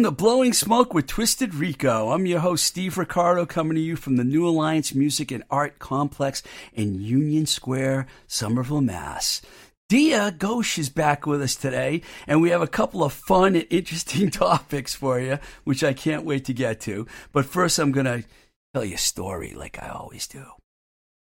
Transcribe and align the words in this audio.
Welcome 0.00 0.16
to 0.16 0.22
Blowing 0.24 0.52
Smoke 0.54 0.94
with 0.94 1.06
Twisted 1.06 1.54
Rico. 1.54 2.08
I'm 2.08 2.24
your 2.24 2.40
host, 2.40 2.64
Steve 2.64 2.96
Ricardo, 2.96 3.44
coming 3.44 3.74
to 3.74 3.82
you 3.82 3.96
from 3.96 4.16
the 4.16 4.24
New 4.24 4.48
Alliance 4.48 4.94
Music 4.94 5.30
and 5.30 5.44
Art 5.50 5.78
Complex 5.78 6.42
in 6.72 7.02
Union 7.02 7.44
Square, 7.44 8.06
Somerville, 8.26 8.80
Mass. 8.80 9.42
Dia 9.90 10.32
Ghosh 10.32 10.78
is 10.78 10.88
back 10.88 11.26
with 11.26 11.42
us 11.42 11.54
today, 11.54 12.00
and 12.26 12.40
we 12.40 12.48
have 12.48 12.62
a 12.62 12.66
couple 12.66 13.04
of 13.04 13.12
fun 13.12 13.54
and 13.54 13.66
interesting 13.68 14.30
topics 14.30 14.94
for 14.94 15.20
you, 15.20 15.38
which 15.64 15.84
I 15.84 15.92
can't 15.92 16.24
wait 16.24 16.46
to 16.46 16.54
get 16.54 16.80
to. 16.80 17.06
But 17.30 17.44
first, 17.44 17.78
I'm 17.78 17.92
going 17.92 18.06
to 18.06 18.24
tell 18.72 18.86
you 18.86 18.94
a 18.94 18.98
story 18.98 19.52
like 19.52 19.82
I 19.82 19.90
always 19.90 20.26
do. 20.26 20.46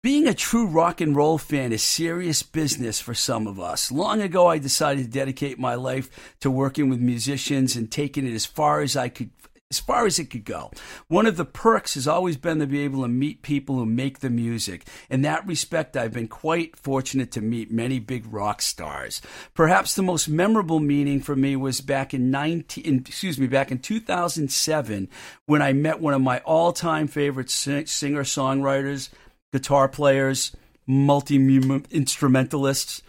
Being 0.07 0.29
a 0.29 0.35
true 0.35 0.69
rock 0.69 1.01
and 1.01 1.17
roll 1.17 1.37
fan 1.37 1.73
is 1.73 1.83
serious 1.83 2.45
business 2.45 3.01
for 3.01 3.13
some 3.13 3.49
of 3.49 3.59
us. 3.59 3.91
Long 3.91 4.23
ago, 4.23 4.47
I 4.47 4.59
decided 4.59 5.07
to 5.07 5.11
dedicate 5.11 5.59
my 5.59 5.75
life 5.75 6.09
to 6.39 6.49
working 6.49 6.89
with 6.89 7.01
musicians 7.01 7.75
and 7.75 7.91
taking 7.91 8.25
it 8.25 8.33
as 8.33 8.47
far 8.47 8.83
as 8.83 8.95
I 8.95 9.09
could 9.09 9.31
as 9.69 9.81
far 9.81 10.07
as 10.07 10.21
it 10.21 10.31
could 10.31 10.45
go. 10.45 10.71
One 11.09 11.27
of 11.27 11.37
the 11.37 11.45
perks 11.45 11.95
has 11.95 12.07
always 12.07 12.37
been 12.37 12.61
to 12.61 12.69
be 12.69 12.85
able 12.85 13.03
to 13.03 13.09
meet 13.09 13.43
people 13.43 13.75
who 13.75 13.85
make 13.85 14.21
the 14.21 14.31
music. 14.31 14.87
In 15.11 15.23
that 15.23 15.45
respect, 15.45 15.97
I've 15.97 16.13
been 16.13 16.29
quite 16.29 16.77
fortunate 16.77 17.33
to 17.33 17.41
meet 17.41 17.73
many 17.73 17.99
big 17.99 18.33
rock 18.33 18.63
stars. 18.63 19.21
Perhaps 19.55 19.97
the 19.97 20.05
most 20.05 20.29
memorable 20.29 20.79
meeting 20.79 21.21
for 21.21 21.35
me 21.35 21.57
was 21.57 21.81
back 21.81 22.15
in 22.15 22.31
19, 22.31 23.03
excuse 23.09 23.41
me, 23.41 23.49
back 23.49 23.73
in 23.73 23.81
2007 23.81 25.09
when 25.47 25.63
I 25.63 25.73
met 25.73 25.99
one 25.99 26.15
of 26.15 26.23
my 26.23 26.39
all-time 26.45 27.09
favorite 27.09 27.51
singer-songwriters, 27.51 29.09
guitar 29.57 29.89
players, 29.89 30.55
multi 30.87 31.39
instrumentalists, 31.91 33.03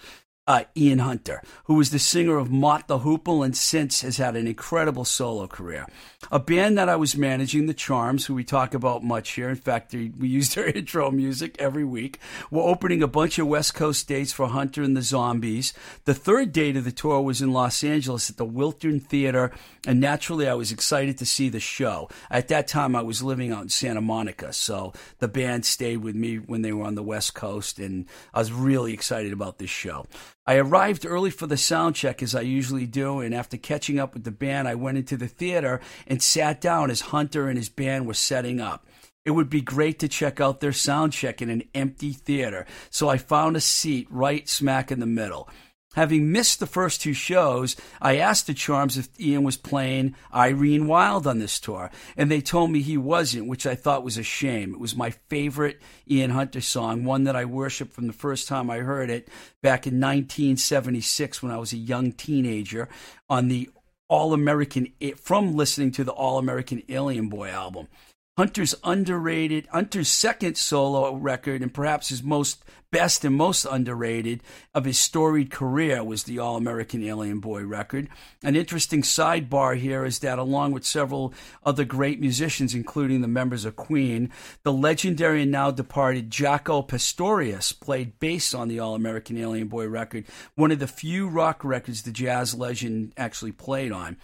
uh, 0.48 0.64
Ian 0.76 1.00
Hunter, 1.00 1.42
who 1.66 1.73
was 1.76 1.90
the 1.90 2.00
singer 2.00 2.38
of 2.38 2.50
Mott 2.50 2.88
the 2.88 3.00
Hoople 3.00 3.44
and 3.44 3.56
since 3.56 4.02
has 4.02 4.17
had 4.17 4.36
an 4.36 4.48
incredible 4.48 5.04
solo 5.04 5.45
career. 5.45 5.86
A 6.31 6.39
band 6.39 6.78
that 6.78 6.89
I 6.89 6.95
was 6.95 7.17
managing, 7.17 7.67
The 7.67 7.73
Charms, 7.73 8.26
who 8.26 8.34
we 8.34 8.44
talk 8.44 8.73
about 8.73 9.04
much 9.04 9.31
here. 9.31 9.50
In 9.50 9.58
fact, 9.58 9.94
we 9.94 10.12
use 10.28 10.50
their 10.56 10.67
intro 10.67 11.12
music 11.12 11.58
every 11.59 11.84
week. 11.84 12.20
We're 12.50 12.64
opening 12.64 13.04
a 13.04 13.08
bunch 13.08 13.38
of 13.38 13.48
West 13.48 13.76
Coast 13.76 14.08
dates 14.08 14.31
for 14.31 14.48
Hunter 14.48 14.81
and 14.81 14.95
the 14.95 15.02
Zombies. 15.02 15.73
The 16.06 16.14
third 16.14 16.54
date 16.54 16.78
of 16.78 16.86
the 16.86 16.92
tour 16.92 17.22
was 17.22 17.42
in 17.42 17.52
Los 17.52 17.84
Angeles 17.84 18.30
at 18.30 18.38
the 18.38 18.45
Wiltern 18.45 19.02
Theater, 19.02 19.52
and 19.86 20.00
naturally, 20.00 20.48
I 20.48 20.54
was 20.54 20.72
excited 20.72 21.17
to 21.17 21.26
see 21.26 21.50
the 21.50 21.59
show. 21.59 22.09
At 22.32 22.48
that 22.48 22.67
time, 22.67 22.95
I 22.95 23.02
was 23.02 23.22
living 23.22 23.52
out 23.52 23.64
in 23.64 23.70
Santa 23.70 24.02
Monica, 24.02 24.54
so 24.54 24.94
the 25.20 25.28
band 25.28 25.66
stayed 25.66 25.98
with 25.98 26.16
me 26.16 26.38
when 26.38 26.61
they 26.61 26.72
were 26.72 26.86
on 26.86 26.95
the 26.95 27.04
West 27.04 27.34
Coast, 27.34 27.80
and 27.80 28.06
I 28.34 28.39
was 28.39 28.52
really 28.52 28.94
excited 28.94 29.34
about 29.34 29.58
this 29.58 29.70
show. 29.70 30.06
I 30.50 30.56
arrived 30.56 31.06
early 31.06 31.30
for 31.30 31.45
the 31.45 31.58
sound 31.58 31.95
check 31.95 32.23
as 32.23 32.33
I 32.33 32.39
usually 32.39 32.86
do, 32.86 33.20
and 33.20 33.36
after 33.36 33.58
catching 33.58 33.99
up 33.99 34.14
with 34.14 34.23
the 34.23 34.32
band, 34.32 34.70
I 34.70 34.76
went 34.76 34.98
into 34.98 35.17
the 35.17 35.27
theater 35.27 35.82
and 36.08 36.23
sat 36.23 36.61
down 36.61 36.89
as 36.89 37.02
Hunter 37.02 37.49
and 37.49 37.58
his 37.58 37.67
band 37.67 38.08
were 38.08 38.14
setting 38.14 38.61
up. 38.61 38.88
It 39.26 39.32
would 39.32 39.49
be 39.49 39.60
great 39.60 39.99
to 39.99 40.08
check 40.08 40.39
out 40.39 40.61
their 40.61 40.72
sound 40.72 41.11
check 41.11 41.42
in 41.42 41.49
an 41.49 41.64
empty 41.76 42.14
theater, 42.14 42.66
so 42.89 43.10
I 43.10 43.17
found 43.17 43.58
a 43.58 43.61
seat 43.61 44.08
right 44.10 44.48
smack 44.48 44.89
in 44.89 45.02
the 45.02 45.05
middle. 45.05 45.49
Having 45.98 46.32
missed 46.32 46.60
the 46.60 46.68
first 46.68 47.02
two 47.02 47.14
shows, 47.14 47.76
I 48.00 48.18
asked 48.18 48.46
the 48.46 48.54
Charms 48.54 48.98
if 48.98 49.10
Ian 49.20 49.42
was 49.44 49.58
playing 49.58 50.14
Irene 50.32 50.86
Wilde 50.86 51.26
on 51.26 51.40
this 51.40 51.60
tour, 51.60 51.90
and 52.16 52.30
they 52.30 52.40
told 52.40 52.70
me 52.70 52.82
he 52.82 52.98
wasn't, 52.98 53.48
which 53.48 53.66
I 53.66 53.74
thought 53.74 54.04
was 54.04 54.16
a 54.16 54.22
shame. 54.22 54.76
It 54.76 54.80
was 54.80 54.96
my 54.96 55.10
favorite 55.10 55.82
Ian 56.08 56.30
Hunter 56.30 56.62
song, 56.62 57.04
one 57.04 57.24
that 57.24 57.36
I 57.36 57.46
worshiped 57.46 57.94
from 57.94 58.06
the 58.06 58.14
first 58.14 58.48
time 58.48 58.70
I 58.70 58.78
heard 58.78 59.10
it 59.10 59.28
back 59.64 59.88
in 59.88 59.96
1976 59.96 61.42
when 61.42 61.52
I 61.52 61.58
was 61.58 61.74
a 61.74 61.78
young 61.78 62.12
teenager 62.12 62.90
on 63.28 63.48
the 63.48 63.68
All 64.08 64.36
American, 64.36 64.94
from 65.16 65.56
listening 65.56 65.90
to 65.94 66.04
the 66.04 66.12
All 66.12 66.38
American 66.38 66.84
Alien 66.90 67.28
Boy 67.28 67.50
album. 67.50 67.88
Hunter's 68.37 68.75
underrated, 68.83 69.67
Hunter's 69.71 70.09
second 70.09 70.58
solo 70.58 71.15
record, 71.15 71.64
and 71.64 71.73
perhaps 71.73 72.09
his 72.09 72.21
most 72.21 72.64
best 72.92 73.25
and 73.25 73.36
most 73.36 73.65
underrated 73.65 74.42
of 74.73 74.86
his 74.86 74.98
storied 74.98 75.49
career 75.49 76.03
was 76.03 76.23
the 76.23 76.37
All 76.37 76.55
American 76.55 77.03
Alien 77.03 77.39
Boy 77.39 77.64
record. 77.64 78.08
An 78.43 78.55
interesting 78.55 79.02
sidebar 79.02 79.75
here 79.75 80.05
is 80.05 80.20
that, 80.20 80.37
along 80.39 80.71
with 80.71 80.86
several 80.86 81.33
other 81.65 81.83
great 81.83 82.20
musicians, 82.20 82.75
including 82.75 83.21
the 83.21 83.27
members 83.27 83.65
of 83.65 83.75
Queen, 83.75 84.31
the 84.64 84.71
legendary 84.71 85.42
and 85.42 85.52
now 85.52 85.71
departed 85.71 86.30
Jaco 86.30 86.87
Pastorius 86.87 87.71
played 87.71 88.19
bass 88.19 88.54
on 88.54 88.67
the 88.67 88.80
All 88.80 88.93
American 88.93 89.37
Alien 89.37 89.67
Boy 89.67 89.87
record, 89.87 90.25
one 90.55 90.71
of 90.71 90.80
the 90.80 90.87
few 90.87 91.27
rock 91.27 91.64
records 91.64 92.04
the 92.04 92.11
jazz 92.11 92.54
legend 92.54 93.14
actually 93.17 93.52
played 93.52 93.92
on. 93.92 94.17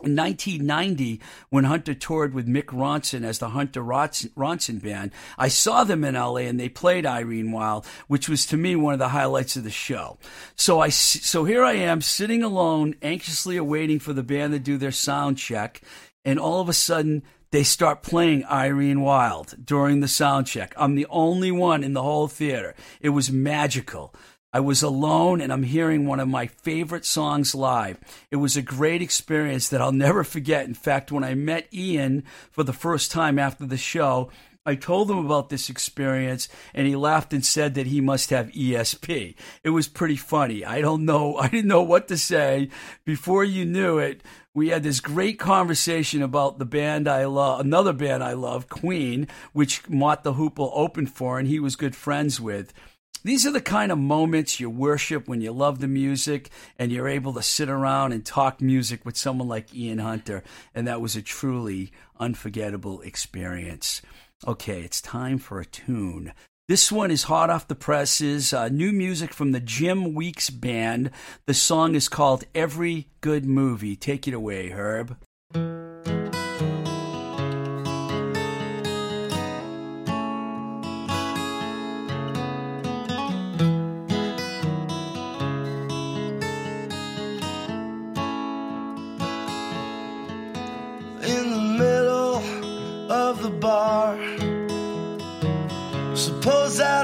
In 0.00 0.14
1990, 0.14 1.20
when 1.50 1.64
Hunter 1.64 1.92
toured 1.92 2.32
with 2.32 2.46
Mick 2.46 2.66
Ronson 2.66 3.24
as 3.24 3.40
the 3.40 3.48
Hunter 3.48 3.82
Ronson 3.82 4.80
Band, 4.80 5.10
I 5.36 5.48
saw 5.48 5.82
them 5.82 6.04
in 6.04 6.14
LA 6.14 6.36
and 6.36 6.60
they 6.60 6.68
played 6.68 7.04
Irene 7.04 7.50
Wilde, 7.50 7.84
which 8.06 8.28
was 8.28 8.46
to 8.46 8.56
me 8.56 8.76
one 8.76 8.92
of 8.92 9.00
the 9.00 9.08
highlights 9.08 9.56
of 9.56 9.64
the 9.64 9.70
show. 9.70 10.18
So 10.54 10.78
I, 10.78 10.90
so 10.90 11.44
here 11.44 11.64
I 11.64 11.72
am 11.72 12.00
sitting 12.00 12.44
alone, 12.44 12.94
anxiously 13.02 13.56
awaiting 13.56 13.98
for 13.98 14.12
the 14.12 14.22
band 14.22 14.52
to 14.52 14.60
do 14.60 14.76
their 14.76 14.92
sound 14.92 15.36
check, 15.36 15.82
and 16.24 16.38
all 16.38 16.60
of 16.60 16.68
a 16.68 16.74
sudden 16.74 17.24
they 17.50 17.64
start 17.64 18.02
playing 18.02 18.44
Irene 18.44 19.00
Wilde 19.00 19.56
during 19.64 19.98
the 19.98 20.06
sound 20.06 20.46
check. 20.46 20.74
I'm 20.76 20.94
the 20.94 21.06
only 21.10 21.50
one 21.50 21.82
in 21.82 21.94
the 21.94 22.02
whole 22.02 22.28
theater. 22.28 22.76
It 23.00 23.08
was 23.08 23.32
magical. 23.32 24.14
I 24.52 24.60
was 24.60 24.82
alone 24.82 25.42
and 25.42 25.52
I'm 25.52 25.62
hearing 25.62 26.06
one 26.06 26.20
of 26.20 26.28
my 26.28 26.46
favorite 26.46 27.04
songs 27.04 27.54
live. 27.54 27.98
It 28.30 28.36
was 28.36 28.56
a 28.56 28.62
great 28.62 29.02
experience 29.02 29.68
that 29.68 29.82
I'll 29.82 29.92
never 29.92 30.24
forget. 30.24 30.66
In 30.66 30.74
fact, 30.74 31.12
when 31.12 31.22
I 31.22 31.34
met 31.34 31.68
Ian 31.72 32.24
for 32.50 32.62
the 32.62 32.72
first 32.72 33.10
time 33.10 33.38
after 33.38 33.66
the 33.66 33.76
show, 33.76 34.30
I 34.64 34.74
told 34.74 35.10
him 35.10 35.18
about 35.18 35.50
this 35.50 35.68
experience 35.68 36.48
and 36.74 36.86
he 36.86 36.96
laughed 36.96 37.34
and 37.34 37.44
said 37.44 37.74
that 37.74 37.86
he 37.86 38.00
must 38.00 38.30
have 38.30 38.50
ESP. 38.52 39.34
It 39.64 39.70
was 39.70 39.86
pretty 39.88 40.16
funny. 40.16 40.64
I 40.64 40.80
don't 40.80 41.04
know. 41.04 41.36
I 41.38 41.48
didn't 41.48 41.68
know 41.68 41.82
what 41.82 42.08
to 42.08 42.16
say. 42.16 42.70
Before 43.04 43.44
you 43.44 43.66
knew 43.66 43.98
it, 43.98 44.22
we 44.54 44.68
had 44.68 44.82
this 44.82 45.00
great 45.00 45.38
conversation 45.38 46.22
about 46.22 46.58
the 46.58 46.64
band 46.64 47.06
I 47.06 47.26
love, 47.26 47.60
another 47.60 47.92
band 47.92 48.24
I 48.24 48.32
love, 48.32 48.68
Queen, 48.68 49.28
which 49.52 49.88
Mott 49.88 50.24
the 50.24 50.34
Hoople 50.34 50.70
opened 50.72 51.12
for 51.12 51.38
and 51.38 51.48
he 51.48 51.60
was 51.60 51.76
good 51.76 51.94
friends 51.94 52.40
with. 52.40 52.72
These 53.24 53.46
are 53.46 53.50
the 53.50 53.60
kind 53.60 53.90
of 53.90 53.98
moments 53.98 54.60
you 54.60 54.70
worship 54.70 55.26
when 55.26 55.40
you 55.40 55.50
love 55.50 55.80
the 55.80 55.88
music 55.88 56.50
and 56.78 56.92
you're 56.92 57.08
able 57.08 57.32
to 57.34 57.42
sit 57.42 57.68
around 57.68 58.12
and 58.12 58.24
talk 58.24 58.60
music 58.60 59.04
with 59.04 59.16
someone 59.16 59.48
like 59.48 59.74
Ian 59.74 59.98
Hunter. 59.98 60.44
And 60.74 60.86
that 60.86 61.00
was 61.00 61.16
a 61.16 61.22
truly 61.22 61.90
unforgettable 62.20 63.00
experience. 63.00 64.02
Okay, 64.46 64.82
it's 64.82 65.00
time 65.00 65.38
for 65.38 65.60
a 65.60 65.66
tune. 65.66 66.32
This 66.68 66.92
one 66.92 67.10
is 67.10 67.24
hot 67.24 67.50
off 67.50 67.66
the 67.66 67.74
presses. 67.74 68.52
Uh, 68.52 68.68
new 68.68 68.92
music 68.92 69.34
from 69.34 69.52
the 69.52 69.60
Jim 69.60 70.14
Weeks 70.14 70.50
Band. 70.50 71.10
The 71.46 71.54
song 71.54 71.94
is 71.94 72.08
called 72.08 72.44
Every 72.54 73.08
Good 73.20 73.46
Movie. 73.46 73.96
Take 73.96 74.28
it 74.28 74.34
away, 74.34 74.68
Herb. 74.68 75.16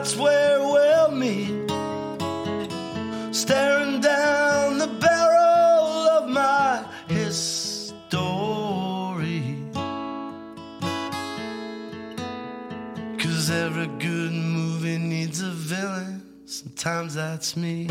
That's 0.05 0.17
where 0.17 0.61
we'll 0.61 1.11
meet. 1.11 1.71
Staring 3.35 4.00
down 4.00 4.79
the 4.79 4.87
barrel 4.87 6.09
of 6.19 6.29
my 6.29 6.85
history. 7.09 7.97
Cause 13.19 13.50
every 13.50 13.87
good 13.99 14.32
movie 14.32 14.99
needs 14.99 15.41
a 15.41 15.50
villain. 15.50 16.23
Sometimes 16.44 17.15
that's 17.15 17.56
me. 17.56 17.88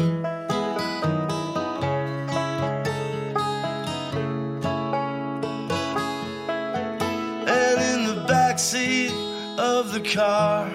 The 9.94 10.00
car 10.10 10.68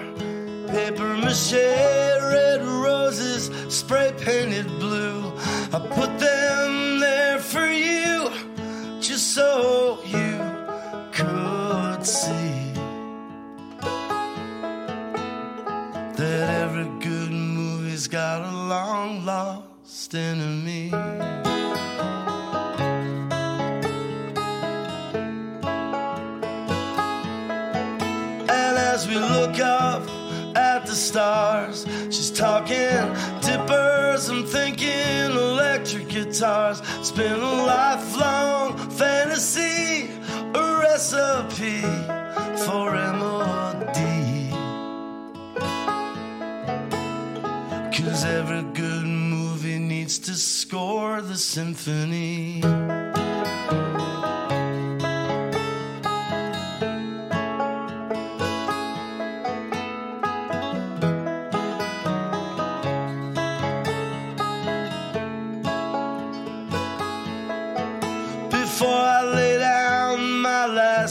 paper 0.69 1.13
mache, 1.17 1.51
red 1.51 2.63
roses, 2.63 3.51
spray 3.67 4.13
painted 4.17 4.67
blue. 4.79 5.33
I 5.73 5.79
put 5.93 6.17
them 6.19 7.01
there 7.01 7.37
for 7.39 7.69
you, 7.69 8.31
just 9.01 9.33
so 9.33 9.99
you 10.05 10.37
could 11.11 12.05
see 12.05 12.71
that 16.15 16.49
every 16.63 16.87
good 16.99 17.31
movie's 17.31 18.07
got 18.07 18.41
a 18.41 18.55
long 18.73 19.25
lost 19.25 20.15
enemy. 20.15 20.68
Stars. 31.19 31.85
She's 32.05 32.31
talking 32.31 33.03
dippers, 33.41 34.29
I'm 34.29 34.45
thinking 34.45 35.31
electric 35.49 36.07
guitars. 36.07 36.81
It's 36.97 37.11
been 37.11 37.41
a 37.41 37.55
lifelong 37.75 38.77
fantasy, 38.91 40.11
a 40.61 40.79
recipe 40.81 41.81
for 42.63 42.85
MOD. 43.19 43.99
Cause 47.97 48.23
every 48.23 48.63
good 48.71 49.05
movie 49.05 49.77
needs 49.77 50.19
to 50.19 50.35
score 50.35 51.19
the 51.21 51.35
symphony. 51.35 52.61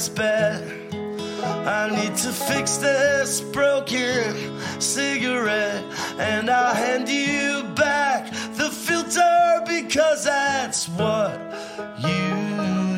I 0.01 1.91
need 1.91 2.15
to 2.19 2.31
fix 2.31 2.77
this 2.77 3.41
broken 3.41 4.61
cigarette, 4.81 5.83
and 6.21 6.49
I'll 6.49 6.73
hand 6.73 7.09
you 7.09 7.65
back 7.75 8.31
the 8.55 8.71
filter 8.71 9.65
because 9.67 10.25
that's 10.25 10.89
what 10.91 11.37
you 11.99 12.35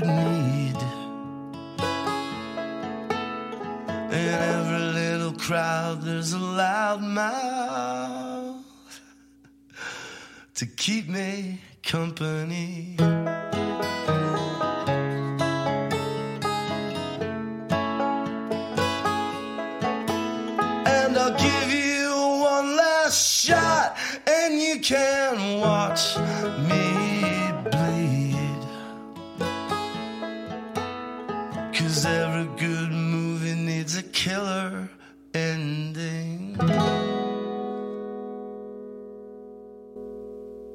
need. 0.05 0.77
In 4.13 4.35
every 4.53 4.93
little 4.93 5.33
crowd, 5.33 6.03
there's 6.03 6.35
a 6.35 6.39
loud 6.39 7.01
mouth 7.01 8.63
to 10.55 10.67
keep 10.67 11.09
me 11.09 11.61
company. 11.83 12.99
Can 24.91 25.61
watch 25.61 26.17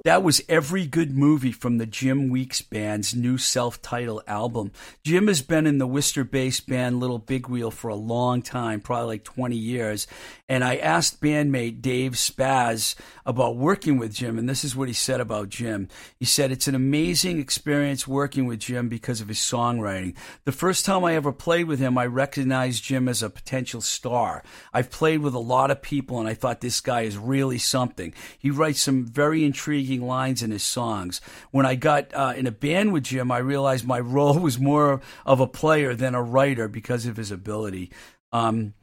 That 0.06 0.22
was 0.22 0.44
every 0.48 0.86
good 0.86 1.18
movie 1.18 1.52
from 1.52 1.80
the 1.80 1.88
Jim 1.88 2.30
Weeks 2.30 2.62
Band's 2.62 3.16
new 3.16 3.40
self 3.40 3.82
titled 3.82 4.22
album. 4.28 4.72
Jim 5.04 5.26
has 5.26 5.42
been 5.42 5.66
in 5.66 5.80
the 5.80 5.88
Worcester 5.88 6.24
based 6.24 6.70
band 6.70 7.00
Little 7.00 7.18
Big 7.18 7.48
Wheel 7.48 7.72
for 7.72 7.88
a 7.88 7.96
long 7.96 8.44
time, 8.44 8.82
probably 8.82 9.16
like 9.16 9.24
20 9.24 9.56
years. 9.56 10.06
And 10.48 10.64
I 10.64 10.76
asked 10.76 11.22
bandmate 11.22 11.82
Dave 11.82 12.12
Spaz 12.12 12.94
about 13.26 13.58
working 13.58 13.98
with 13.98 14.14
Jim, 14.14 14.38
and 14.38 14.48
this 14.48 14.64
is 14.64 14.76
what 14.76 14.88
he 14.88 14.94
said 14.94 15.20
about 15.20 15.50
Jim. 15.50 15.90
He 16.20 16.26
said, 16.26 16.52
It's 16.52 16.68
an 16.68 16.76
amazing 16.76 17.40
experience 17.40 18.08
working 18.08 18.46
with 18.46 18.60
Jim 18.60 18.88
because 18.88 19.22
of 19.22 19.28
his 19.28 19.40
songwriting. 19.40 20.16
The 20.44 20.52
first 20.52 20.86
time 20.86 21.04
I 21.04 21.16
ever 21.16 21.32
played 21.32 21.66
with 21.66 21.80
him, 21.80 21.98
I 21.98 22.06
recognized 22.06 22.84
Jim 22.84 23.10
as 23.10 23.24
a 23.24 23.30
potential 23.32 23.82
star. 23.82 24.44
I've 24.72 24.92
played 24.92 25.22
with 25.22 25.34
a 25.34 25.40
lot 25.40 25.72
of 25.72 25.82
people, 25.82 26.20
and 26.20 26.30
I 26.30 26.36
thought 26.36 26.62
this 26.62 26.80
guy 26.80 27.02
is 27.02 27.18
really 27.18 27.58
something. 27.58 28.14
He 28.38 28.52
writes 28.52 28.82
some 28.82 29.04
very 29.04 29.44
intriguing 29.44 29.95
lines 30.02 30.42
in 30.42 30.52
his 30.52 30.64
songs. 30.64 31.22
When 31.52 31.66
I 31.66 31.76
got 31.76 32.14
uh, 32.14 32.34
in 32.36 32.48
a 32.48 32.52
band 32.52 32.94
with 32.94 33.04
Jim, 33.04 33.32
I 33.32 33.38
realized 33.38 33.86
my 33.86 34.00
role 34.16 34.40
was 34.40 34.60
more 34.60 35.02
of 35.26 35.40
a 35.40 35.48
player 35.48 35.96
than 35.96 36.16
a 36.16 36.24
writer 36.24 36.68
because 36.68 37.06
of 37.06 37.18
his 37.18 37.32
ability. 37.32 37.92
Um, 38.32 38.74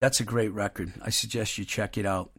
that's 0.00 0.20
a 0.20 0.24
great 0.24 0.52
record. 0.52 0.92
I 1.02 1.10
suggest 1.10 1.58
you 1.58 1.64
check 1.64 1.96
it 1.96 2.06
out. 2.06 2.30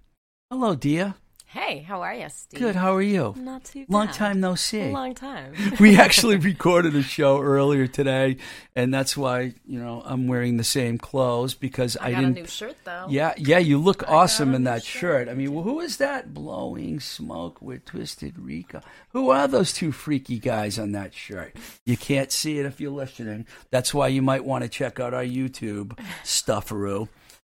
Hello, 0.49 0.75
Dia. 0.75 1.15
Hey, 1.49 1.79
how 1.79 2.01
are 2.01 2.13
you, 2.13 2.27
Steve? 2.27 2.59
Good. 2.59 2.75
How 2.75 2.93
are 2.93 3.01
you? 3.01 3.33
Not 3.37 3.63
too 3.63 3.85
bad. 3.85 3.89
Long 3.89 4.07
time 4.09 4.41
no 4.41 4.55
see. 4.55 4.91
Long 4.91 5.15
time. 5.15 5.53
we 5.79 5.95
actually 5.97 6.35
recorded 6.35 6.93
a 6.93 7.01
show 7.01 7.39
earlier 7.41 7.87
today, 7.87 8.35
and 8.75 8.93
that's 8.93 9.15
why 9.15 9.53
you 9.65 9.79
know 9.79 10.03
I'm 10.05 10.27
wearing 10.27 10.57
the 10.57 10.65
same 10.65 10.97
clothes 10.97 11.53
because 11.53 11.95
I, 11.95 12.07
I 12.07 12.09
didn't. 12.15 12.37
a 12.37 12.41
new 12.41 12.47
shirt 12.47 12.75
though. 12.83 13.05
Yeah, 13.09 13.33
yeah, 13.37 13.59
you 13.59 13.77
look 13.77 13.99
got 13.99 14.09
awesome 14.09 14.53
in 14.53 14.65
that 14.65 14.83
shirt. 14.83 15.29
I 15.29 15.35
mean, 15.35 15.53
well, 15.53 15.63
who 15.63 15.79
is 15.79 15.97
that 15.97 16.33
blowing 16.33 16.99
smoke 16.99 17.61
with 17.61 17.85
Twisted 17.85 18.37
Rico? 18.37 18.81
Who 19.11 19.29
are 19.29 19.47
those 19.47 19.71
two 19.71 19.93
freaky 19.93 20.39
guys 20.39 20.77
on 20.77 20.91
that 20.91 21.13
shirt? 21.13 21.55
You 21.85 21.95
can't 21.95 22.29
see 22.31 22.59
it 22.59 22.65
if 22.65 22.81
you're 22.81 22.91
listening. 22.91 23.47
That's 23.71 23.93
why 23.93 24.09
you 24.09 24.21
might 24.21 24.43
want 24.43 24.65
to 24.65 24.69
check 24.69 24.99
out 24.99 25.13
our 25.13 25.23
YouTube 25.23 25.97
stufferoo. 26.25 27.07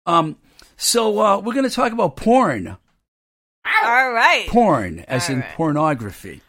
Um, 0.05 0.37
so 0.77 1.19
uh, 1.19 1.39
we're 1.39 1.53
going 1.53 1.67
to 1.67 1.75
talk 1.75 1.91
about 1.91 2.15
porn, 2.15 2.77
All 3.65 4.11
right. 4.11 4.47
porn 4.49 4.99
as 5.07 5.29
All 5.29 5.35
in 5.35 5.41
right. 5.41 5.55
pornography. 5.55 6.41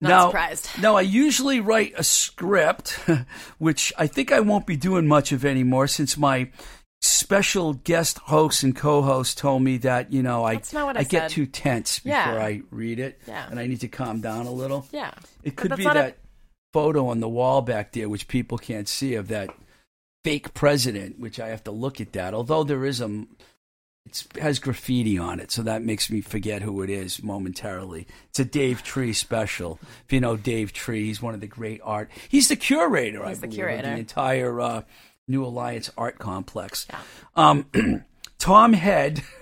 Not 0.00 0.08
now, 0.08 0.26
surprised. 0.28 0.68
now 0.82 0.96
I 0.96 1.00
usually 1.02 1.60
write 1.60 1.94
a 1.96 2.04
script, 2.04 2.98
which 3.58 3.92
I 3.96 4.06
think 4.06 4.32
I 4.32 4.40
won't 4.40 4.66
be 4.66 4.76
doing 4.76 5.06
much 5.06 5.32
of 5.32 5.44
anymore 5.44 5.86
since 5.86 6.16
my 6.16 6.50
special 7.00 7.74
guest 7.74 8.18
host 8.18 8.62
and 8.62 8.74
co-host 8.74 9.38
told 9.38 9.62
me 9.62 9.76
that 9.78 10.12
you 10.12 10.22
know 10.22 10.44
I 10.44 10.54
That's 10.54 10.72
not 10.72 10.86
what 10.86 10.96
I 10.96 11.04
get 11.04 11.30
too 11.30 11.46
tense 11.46 11.98
before 12.00 12.16
Yeah. 12.18 12.34
I 12.38 12.62
read 12.70 12.98
it, 12.98 13.20
Yeah. 13.26 13.46
and 13.50 13.58
I 13.60 13.66
need 13.66 13.80
to 13.80 13.88
calm 13.88 14.20
down 14.20 14.46
a 14.46 14.50
little. 14.52 14.86
Yeah. 14.90 15.12
It 15.42 15.56
could 15.56 15.74
be 15.76 15.84
not 15.84 15.96
a- 15.96 16.00
that 16.00 16.18
photo 16.72 17.08
on 17.08 17.20
the 17.20 17.28
wall 17.28 17.62
back 17.62 17.92
there, 17.92 18.08
which 18.08 18.26
people 18.28 18.58
can't 18.58 18.88
see, 18.88 19.14
of 19.14 19.28
that 19.28 19.50
fake 20.24 20.54
president, 20.54 21.18
which 21.20 21.38
I 21.38 21.48
have 21.48 21.62
to 21.64 21.70
look 21.70 22.00
at 22.00 22.12
that. 22.14 22.34
Although 22.34 22.64
there 22.64 22.84
is 22.84 23.00
a, 23.00 23.26
it 24.06 24.26
has 24.40 24.58
graffiti 24.58 25.16
on 25.18 25.40
it, 25.40 25.50
so 25.50 25.62
that 25.62 25.82
makes 25.82 26.10
me 26.10 26.20
forget 26.20 26.62
who 26.62 26.82
it 26.82 26.90
is 26.90 27.22
momentarily. 27.22 28.06
It's 28.30 28.38
a 28.40 28.44
Dave 28.44 28.82
Tree 28.82 29.12
special. 29.12 29.78
If 30.06 30.12
you 30.12 30.20
know 30.20 30.36
Dave 30.36 30.72
Tree, 30.72 31.06
he's 31.06 31.22
one 31.22 31.34
of 31.34 31.40
the 31.40 31.46
great 31.46 31.80
art. 31.82 32.10
He's 32.28 32.48
the 32.48 32.56
curator, 32.56 33.24
I 33.24 33.30
He's 33.30 33.40
the 33.40 33.46
believe, 33.46 33.60
of 33.60 33.66
curator. 33.66 33.82
the 33.90 33.96
entire 33.98 34.60
uh, 34.60 34.82
New 35.26 35.44
Alliance 35.44 35.90
Art 35.96 36.18
Complex. 36.18 36.86
Yeah. 36.90 36.98
Um, 37.34 38.04
Tom 38.38 38.72
Head. 38.74 39.22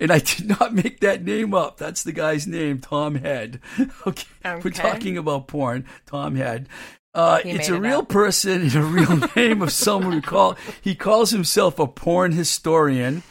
And 0.00 0.10
I 0.10 0.18
did 0.18 0.48
not 0.48 0.74
make 0.74 1.00
that 1.00 1.24
name 1.24 1.54
up. 1.54 1.78
That's 1.78 2.02
the 2.02 2.12
guy's 2.12 2.46
name, 2.46 2.80
Tom 2.80 3.14
Head. 3.14 3.60
Okay. 4.06 4.26
We're 4.44 4.70
talking 4.72 5.16
about 5.16 5.46
porn, 5.46 5.86
Tom 6.06 6.34
Head. 6.34 6.68
Uh, 7.14 7.40
it's 7.44 7.68
a 7.68 7.76
it 7.76 7.78
real 7.78 8.00
up. 8.00 8.08
person 8.08 8.62
and 8.62 8.74
a 8.74 8.82
real 8.82 9.16
name 9.36 9.62
of 9.62 9.72
someone 9.72 10.12
who 10.12 10.20
call 10.20 10.56
he 10.82 10.94
calls 10.96 11.30
himself 11.30 11.78
a 11.78 11.86
porn 11.86 12.32
historian. 12.32 13.22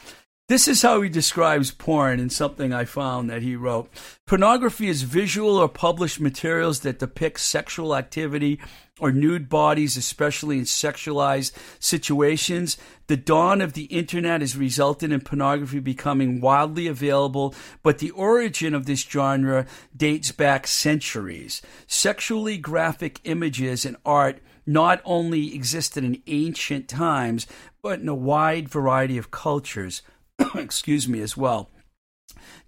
This 0.50 0.68
is 0.68 0.82
how 0.82 1.00
he 1.04 1.10
describes 1.10 1.70
porn 1.70 2.20
in 2.20 2.32
something 2.32 2.74
I 2.74 2.84
found 2.84 3.30
that 3.30 3.44
he 3.44 3.56
wrote. 3.56 3.88
Pornography 4.26 4.88
is 4.88 5.04
visual 5.04 5.58
or 5.58 5.70
published 5.70 6.20
materials 6.20 6.80
that 6.80 6.98
depict 6.98 7.40
sexual 7.40 7.96
activity 7.96 8.60
or 9.00 9.12
nude 9.12 9.48
bodies, 9.48 9.96
especially 9.96 10.58
in 10.58 10.64
sexualized 10.64 11.52
situations. 11.78 12.80
The 13.06 13.16
dawn 13.16 13.62
of 13.62 13.74
the 13.74 13.84
internet 13.84 14.42
has 14.42 14.58
resulted 14.58 15.12
in 15.12 15.22
pornography 15.22 15.82
becoming 15.82 16.42
widely 16.42 16.88
available, 16.88 17.54
but 17.84 18.00
the 18.00 18.10
origin 18.10 18.74
of 18.74 18.88
this 18.88 19.04
genre 19.04 19.68
dates 19.96 20.32
back 20.32 20.66
centuries. 20.66 21.62
Sexually 21.86 22.58
graphic 22.58 23.20
images 23.24 23.86
and 23.86 23.98
art 24.04 24.40
not 24.66 25.00
only 25.06 25.54
existed 25.54 26.04
in 26.04 26.24
ancient 26.26 26.88
times, 26.88 27.46
but 27.84 28.00
in 28.00 28.10
a 28.10 28.16
wide 28.16 28.68
variety 28.68 29.20
of 29.20 29.30
cultures. 29.30 30.02
excuse 30.56 31.08
me, 31.08 31.22
as 31.22 31.36
well. 31.38 31.70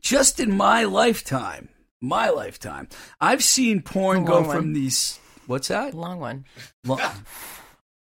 Just 0.02 0.40
in 0.40 0.56
my 0.56 0.84
lifetime, 0.84 1.70
my 2.02 2.30
lifetime, 2.30 2.88
I've 3.20 3.44
seen 3.44 3.82
porn 3.82 4.26
go 4.26 4.40
long 4.42 4.52
from 4.52 4.74
these. 4.74 5.20
What's 5.48 5.68
that? 5.70 5.94
Long 5.94 6.20
one. 6.20 6.46
Lo- 6.86 6.98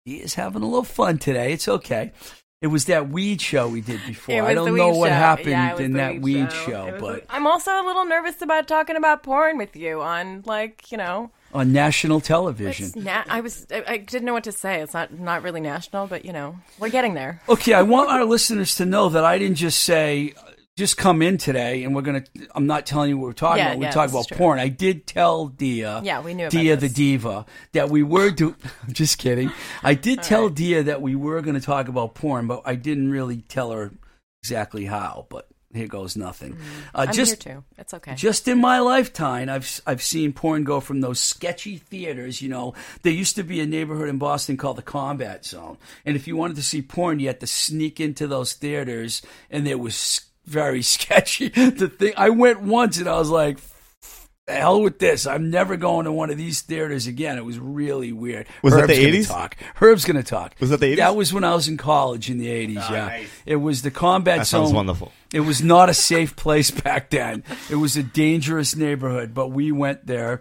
he 0.04 0.16
is 0.16 0.34
having 0.34 0.62
a 0.62 0.66
little 0.66 0.84
fun 0.84 1.18
today. 1.18 1.52
It's 1.52 1.68
okay. 1.68 2.12
It 2.60 2.66
was 2.68 2.86
that 2.86 3.08
weed 3.08 3.40
show 3.40 3.68
we 3.68 3.80
did 3.80 4.00
before. 4.06 4.42
I 4.42 4.52
don't 4.52 4.74
know 4.76 4.90
what 4.90 5.08
show. 5.10 5.14
happened 5.14 5.48
Yeah, 5.50 5.76
in 5.78 5.92
that 5.92 6.20
weed 6.20 6.50
show, 6.52 6.86
was 6.92 7.00
but 7.00 7.28
the- 7.28 7.34
I'm 7.34 7.46
also 7.46 7.70
a 7.70 7.84
little 7.86 8.04
nervous 8.04 8.42
about 8.42 8.66
talking 8.66 8.96
about 8.96 9.22
porn 9.22 9.58
with 9.58 9.76
you 9.76 10.00
on, 10.02 10.42
like, 10.44 10.90
you 10.90 10.98
know, 10.98 11.30
on 11.52 11.73
national 11.73 12.21
television. 12.21 12.93
na- 12.97 13.25
I 13.28 13.40
was 13.40 13.67
I, 13.71 13.85
I 13.87 13.97
didn't 13.99 14.25
know 14.26 14.33
what 14.35 14.45
to 14.45 14.52
say. 14.52 14.81
It's 14.81 14.95
not 14.95 15.19
not 15.19 15.43
really 15.43 15.61
national, 15.61 16.07
but 16.07 16.25
you 16.25 16.33
know, 16.33 16.57
we're 16.78 16.90
getting 16.90 17.14
there. 17.14 17.40
Okay, 17.49 17.73
I 17.75 17.83
want 17.83 18.11
our 18.11 18.25
listeners 18.25 18.75
to 18.76 18.85
know 18.87 19.09
that 19.09 19.25
I 19.25 19.38
didn't 19.38 19.57
just 19.57 19.81
say 19.83 20.35
just 20.76 20.97
come 20.97 21.23
in 21.23 21.38
today, 21.38 21.83
and 21.83 21.93
we're 21.95 22.02
gonna. 22.02 22.23
I'm 22.55 22.67
not 22.69 22.87
telling 22.87 23.11
you 23.11 23.19
what 23.19 23.26
we're 23.26 23.33
talking 23.33 23.59
Yeah, 23.59 23.69
about. 23.71 23.78
We're 23.78 23.85
yeah, 23.87 23.90
talking 23.90 24.14
about 24.14 24.31
porn. 24.31 24.61
I 24.61 24.69
did 24.69 25.07
tell 25.09 25.49
Dia. 25.49 26.00
Yeah, 26.05 26.21
we 26.23 26.35
knew 26.35 26.45
about 26.47 26.52
Dia 26.52 26.76
this. 26.76 26.93
the 26.93 26.95
diva 26.97 27.47
that 27.73 27.90
we 27.90 28.05
were 28.05 28.31
do. 28.31 28.55
I'm 28.87 28.93
just 28.93 29.19
kidding. 29.19 29.50
I 29.83 29.95
did 29.95 30.23
tell 30.23 30.49
Dia 30.50 30.85
that 30.85 31.02
we 31.02 31.17
were 31.17 31.40
going 31.43 31.57
to 31.57 31.61
talk 31.61 31.88
about 31.88 32.14
porn, 32.14 32.47
but 32.47 32.62
I 32.64 32.76
didn't 32.76 33.11
really 33.11 33.38
tell 33.49 33.73
her 33.73 33.90
exactly 34.45 34.85
how. 34.85 35.26
But 35.31 35.48
here 35.75 35.87
goes 35.87 36.16
nothing. 36.16 36.56
Uh, 36.94 37.06
I'm 37.08 37.12
just 37.12 37.42
here 37.42 37.54
too. 37.56 37.64
It's 37.76 37.92
okay. 37.92 38.14
just 38.14 38.48
in 38.48 38.58
my 38.58 38.78
lifetime, 38.78 39.48
I've 39.50 39.80
I've 39.87 40.02
seen 40.02 40.32
porn 40.32 40.64
go 40.64 40.80
from 40.80 41.00
those 41.00 41.20
sketchy 41.20 41.76
theaters. 41.76 42.40
You 42.40 42.48
know, 42.48 42.75
there 43.02 43.12
used 43.12 43.37
to 43.37 43.42
be 43.42 43.60
a 43.60 43.66
neighborhood 43.66 44.08
in 44.08 44.18
Boston 44.18 44.56
called 44.56 44.78
the 44.78 44.82
Combat 44.82 45.44
Zone, 45.44 45.76
and 46.06 46.16
if 46.16 46.26
you 46.26 46.37
wanted 46.37 46.56
to 46.56 46.62
see 46.62 46.80
porn, 46.80 47.20
you 47.20 47.26
had 47.26 47.40
to 47.40 47.46
sneak 47.46 48.00
into 48.00 48.26
those 48.26 48.54
theaters, 48.54 49.20
and 49.50 49.68
it 49.68 49.78
was 49.78 50.22
very 50.46 50.82
sketchy. 50.94 51.48
The 51.48 51.88
thing 51.88 52.14
I 52.16 52.30
went 52.30 52.62
once, 52.62 52.98
and 52.98 53.08
I 53.08 53.18
was 53.18 53.30
like. 53.30 53.58
"The 54.49 54.55
hell 54.55 54.81
with 54.83 54.99
this! 54.99 55.26
I'm 55.26 55.50
never 55.50 55.76
going 55.76 56.07
to 56.07 56.12
one 56.12 56.31
of 56.31 56.37
these 56.38 56.62
theaters 56.62 57.07
again. 57.07 57.38
It 57.38 57.45
was 57.45 57.59
really 57.59 58.12
weird. 58.12 58.47
Was 58.62 58.75
that 58.75 58.88
the 58.88 58.95
80s? 58.95 59.28
Talk. 59.28 59.57
Herb's 59.76 60.05
gonna 60.05 60.23
talk. 60.23 60.55
Was 60.59 60.71
that 60.71 60.81
the 60.81 60.95
80s? 60.95 60.97
That 60.97 61.14
was 61.17 61.33
when 61.33 61.45
I 61.45 61.55
was 61.55 61.69
in 61.69 61.76
college 61.76 62.28
in 62.31 62.38
the 62.38 62.49
80s. 62.49 62.90
yeah, 62.90 63.23
it 63.47 63.57
was 63.57 63.83
the 63.83 63.90
combat 63.90 64.38
That 64.38 64.47
zone. 64.47 64.64
sounds 64.64 64.75
wonderful. 64.75 65.12
It 65.33 65.40
was 65.40 65.62
not 65.62 65.88
a 65.90 65.95
safe 65.95 66.35
place 66.35 66.71
back 66.71 67.11
then. 67.11 67.45
It 67.71 67.76
was 67.76 67.97
a 67.97 68.02
dangerous 68.02 68.75
neighborhood, 68.75 69.35
but 69.35 69.49
we 69.49 69.71
went 69.71 70.07
there 70.07 70.40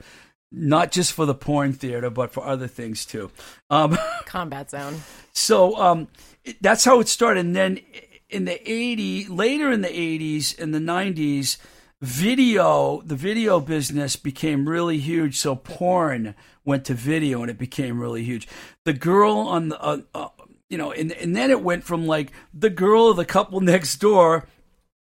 not 0.51 0.91
just 0.93 1.11
for 1.11 1.25
the 1.25 1.35
porn 1.35 1.73
theater, 1.73 2.09
but 2.09 2.31
for 2.31 2.45
other 2.45 2.67
things 2.67 3.05
too. 3.05 3.29
Um, 3.69 3.97
Combat 4.25 4.69
zone. 4.71 5.01
so 5.33 5.75
um, 5.77 6.07
it- 6.45 6.55
that's 6.61 6.85
how 6.85 7.01
it 7.01 7.09
started. 7.09 7.45
And 7.45 7.53
then 7.55 7.79
in 8.29 8.45
the 8.45 8.57
80s, 8.65 9.29
later 9.29 9.69
in 9.71 9.81
the 9.81 9.89
80s 9.89 10.57
and 10.57 10.73
the 10.73 10.79
90s, 10.79 11.57
video, 12.01 13.01
the 13.01 13.15
video 13.15 13.59
business 13.59 14.15
became 14.15 14.69
really 14.69 14.97
huge. 14.97 15.37
So 15.37 15.55
porn 15.55 16.35
went 16.63 16.85
to 16.85 16.93
video 16.93 17.41
and 17.41 17.49
it 17.49 17.57
became 17.57 17.99
really 17.99 18.23
huge. 18.23 18.47
The 18.85 18.93
girl 18.93 19.37
on 19.37 19.69
the, 19.69 19.81
uh, 19.81 20.01
uh, 20.13 20.29
you 20.69 20.77
know, 20.77 20.91
and, 20.91 21.11
and 21.13 21.35
then 21.35 21.49
it 21.49 21.63
went 21.63 21.83
from 21.83 22.05
like 22.05 22.31
the 22.53 22.69
girl 22.69 23.09
of 23.09 23.17
the 23.17 23.25
couple 23.25 23.59
next 23.61 23.97
door 23.97 24.47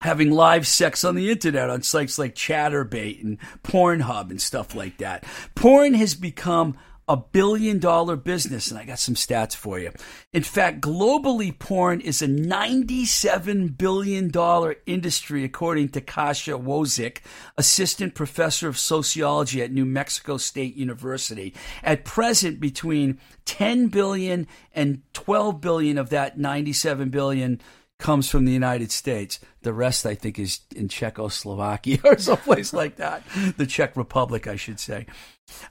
having 0.02 0.30
live 0.30 0.68
sex 0.68 1.04
on 1.04 1.16
the 1.16 1.32
internet 1.32 1.70
on 1.70 1.82
sites 1.82 2.20
like 2.20 2.36
Chaturbate 2.36 3.24
and 3.24 3.40
Pornhub 3.64 4.30
and 4.30 4.42
stuff 4.42 4.76
like 4.76 4.98
that. 4.98 5.24
Porn 5.56 5.96
has 5.96 6.14
become 6.14 6.78
a 7.08 7.16
billion 7.16 7.78
dollar 7.78 8.16
business, 8.16 8.72
and 8.72 8.80
I 8.80 8.86
got 8.86 8.98
some 8.98 9.16
stats 9.16 9.56
for 9.56 9.80
you. 9.80 9.92
In 10.34 10.42
fact, 10.42 10.82
globally, 10.82 11.58
porn 11.58 12.02
is 12.02 12.22
a 12.22 12.28
$97 12.28 13.78
billion 13.78 14.32
industry, 14.88 15.44
according 15.44 15.90
to 15.90 16.02
Kasia 16.02 16.58
Wozik, 16.58 17.20
assistant 17.58 18.16
professor 18.16 18.68
of 18.68 18.78
sociology 18.78 19.62
at 19.62 19.72
New 19.72 19.86
Mexico 19.86 20.38
State 20.38 20.76
University. 20.76 21.54
At 21.84 22.06
present, 22.06 22.60
between 22.60 23.20
10 23.46 23.88
billion 23.88 24.48
and 24.74 25.04
12 25.14 25.62
billion 25.62 25.98
of 26.00 26.10
that 26.10 26.40
97 26.40 27.10
billion 27.10 27.62
comes 27.98 28.30
from 28.30 28.46
the 28.46 28.52
United 28.52 28.92
States. 28.92 29.40
The 29.62 29.74
rest, 29.74 30.06
I 30.06 30.16
think, 30.16 30.38
is 30.38 30.62
in 30.76 30.90
Czechoslovakia 30.90 32.00
or 32.04 32.18
someplace 32.18 32.74
like 32.74 32.98
that. 32.98 33.24
The 33.58 33.66
Czech 33.66 33.96
Republic, 33.96 34.48
I 34.48 34.56
should 34.56 34.80
say. 34.80 35.06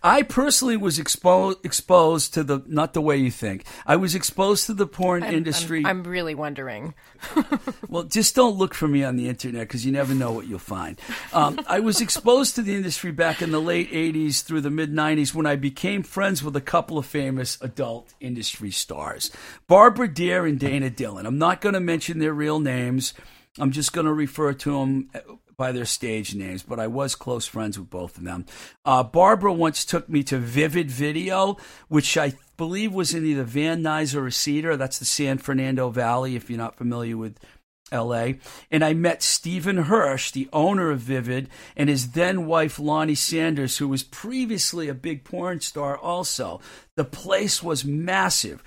I 0.02 0.22
personally 0.22 0.76
was 0.76 0.98
exposed 0.98 1.58
exposed 1.64 2.34
to 2.34 2.44
the 2.44 2.62
not 2.66 2.92
the 2.92 3.00
way 3.00 3.16
you 3.16 3.30
think. 3.30 3.64
I 3.86 3.96
was 3.96 4.14
exposed 4.14 4.66
to 4.66 4.74
the 4.74 4.86
porn 4.86 5.22
I'm- 5.22 5.34
industry. 5.34 5.80
I'm, 5.80 5.86
I'm 5.86 6.04
really 6.04 6.34
wondering. 6.34 6.94
Well, 7.88 8.02
just 8.04 8.34
don't 8.34 8.56
look 8.56 8.74
for 8.74 8.88
me 8.88 9.04
on 9.04 9.14
the 9.14 9.28
internet 9.28 9.68
because 9.68 9.86
you 9.86 9.92
never 9.92 10.14
know 10.14 10.32
what 10.32 10.48
you'll 10.48 10.58
find. 10.58 10.98
Um, 11.32 11.60
I 11.68 11.78
was 11.78 12.00
exposed 12.00 12.56
to 12.56 12.62
the 12.62 12.74
industry 12.74 13.12
back 13.12 13.40
in 13.40 13.52
the 13.52 13.60
late 13.60 13.92
80s 13.92 14.42
through 14.42 14.62
the 14.62 14.70
mid 14.70 14.92
90s 14.92 15.32
when 15.32 15.46
I 15.46 15.54
became 15.54 16.02
friends 16.02 16.42
with 16.42 16.56
a 16.56 16.60
couple 16.60 16.98
of 16.98 17.06
famous 17.06 17.56
adult 17.60 18.12
industry 18.20 18.72
stars 18.72 19.30
Barbara 19.68 20.12
Dare 20.12 20.44
and 20.44 20.58
Dana 20.58 20.90
Dillon. 20.90 21.24
I'm 21.24 21.38
not 21.38 21.60
going 21.60 21.74
to 21.74 21.80
mention 21.80 22.18
their 22.18 22.34
real 22.34 22.58
names, 22.58 23.14
I'm 23.60 23.70
just 23.70 23.92
going 23.92 24.06
to 24.06 24.12
refer 24.12 24.52
to 24.52 24.70
them 24.72 25.10
by 25.56 25.72
their 25.72 25.84
stage 25.84 26.34
names, 26.34 26.62
but 26.62 26.80
I 26.80 26.86
was 26.86 27.14
close 27.14 27.46
friends 27.46 27.78
with 27.78 27.90
both 27.90 28.16
of 28.18 28.24
them. 28.24 28.46
Uh, 28.84 29.02
Barbara 29.02 29.52
once 29.52 29.84
took 29.84 30.08
me 30.08 30.22
to 30.24 30.38
Vivid 30.38 30.90
Video, 30.90 31.56
which 31.88 32.16
I 32.16 32.34
believe 32.56 32.92
was 32.92 33.14
in 33.14 33.24
either 33.24 33.44
Van 33.44 33.82
Nuys 33.82 34.14
or 34.14 34.30
Cedar. 34.30 34.76
That's 34.76 34.98
the 34.98 35.04
San 35.04 35.38
Fernando 35.38 35.90
Valley, 35.90 36.36
if 36.36 36.48
you're 36.48 36.58
not 36.58 36.76
familiar 36.76 37.16
with 37.16 37.38
LA. 37.92 38.32
And 38.70 38.84
I 38.84 38.94
met 38.94 39.22
Steven 39.22 39.76
Hirsch, 39.76 40.30
the 40.30 40.48
owner 40.52 40.90
of 40.90 41.00
Vivid, 41.00 41.48
and 41.76 41.88
his 41.88 42.12
then 42.12 42.46
wife, 42.46 42.78
Lonnie 42.78 43.14
Sanders, 43.14 43.78
who 43.78 43.88
was 43.88 44.02
previously 44.02 44.88
a 44.88 44.94
big 44.94 45.24
porn 45.24 45.60
star 45.60 45.96
also. 45.96 46.60
The 46.96 47.04
place 47.04 47.62
was 47.62 47.84
massive. 47.84 48.62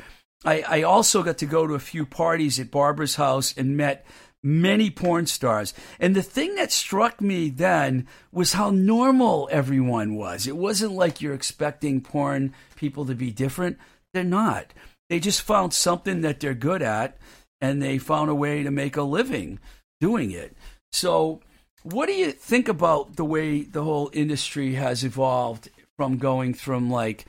I, 0.45 0.63
I 0.67 0.81
also 0.83 1.23
got 1.23 1.39
to 1.39 1.45
go 1.45 1.65
to 1.65 1.73
a 1.73 1.79
few 1.79 2.05
parties 2.05 2.59
at 2.59 2.71
Barbara's 2.71 3.15
house 3.15 3.53
and 3.57 3.75
met 3.75 4.05
many 4.43 4.89
porn 4.89 5.25
stars. 5.25 5.73
And 5.99 6.15
the 6.15 6.21
thing 6.21 6.55
that 6.55 6.71
struck 6.71 7.21
me 7.21 7.49
then 7.49 8.07
was 8.31 8.53
how 8.53 8.69
normal 8.69 9.49
everyone 9.51 10.15
was. 10.15 10.47
It 10.47 10.57
wasn't 10.57 10.93
like 10.93 11.21
you're 11.21 11.33
expecting 11.33 12.01
porn 12.01 12.53
people 12.75 13.05
to 13.05 13.15
be 13.15 13.31
different. 13.31 13.77
They're 14.13 14.23
not. 14.23 14.73
They 15.09 15.19
just 15.19 15.41
found 15.41 15.73
something 15.73 16.21
that 16.21 16.39
they're 16.39 16.53
good 16.53 16.81
at 16.81 17.17
and 17.61 17.81
they 17.81 17.97
found 17.97 18.29
a 18.29 18.35
way 18.35 18.63
to 18.63 18.71
make 18.71 18.97
a 18.97 19.03
living 19.03 19.59
doing 19.99 20.31
it. 20.31 20.55
So, 20.91 21.41
what 21.83 22.07
do 22.07 22.13
you 22.13 22.31
think 22.31 22.67
about 22.67 23.15
the 23.15 23.25
way 23.25 23.61
the 23.61 23.83
whole 23.83 24.09
industry 24.13 24.73
has 24.73 25.03
evolved 25.03 25.69
from 25.95 26.17
going 26.17 26.53
from 26.53 26.89
like 26.89 27.25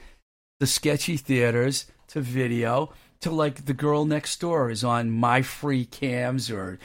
the 0.58 0.66
sketchy 0.66 1.16
theaters 1.16 1.86
to 2.08 2.20
video 2.20 2.92
to 3.20 3.30
like 3.30 3.64
the 3.64 3.74
girl 3.74 4.04
next 4.04 4.40
door 4.40 4.70
is 4.70 4.84
on 4.84 5.10
my 5.10 5.42
free 5.42 5.84
cams 5.84 6.50
or 6.50 6.78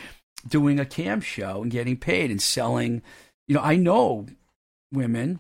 doing 0.48 0.80
a 0.80 0.86
cam 0.86 1.22
show 1.22 1.62
and 1.62 1.72
getting 1.72 1.98
paid 1.98 2.30
and 2.30 2.42
selling 2.42 3.02
you 3.48 3.56
know 3.56 3.62
i 3.62 3.76
know 3.76 4.26
women 4.92 5.40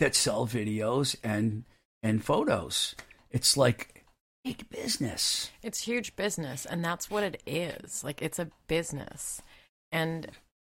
that 0.00 0.14
sell 0.14 0.46
videos 0.46 1.16
and 1.22 1.64
and 2.02 2.24
photos 2.24 2.94
it's 3.30 3.56
like 3.56 4.04
big 4.44 4.68
business 4.68 5.50
It's 5.62 5.80
huge 5.80 6.14
business, 6.16 6.66
and 6.66 6.84
that's 6.84 7.10
what 7.10 7.24
it 7.24 7.42
is. 7.46 8.04
Like 8.04 8.20
it's 8.20 8.38
a 8.38 8.50
business, 8.68 9.42
and 9.90 10.30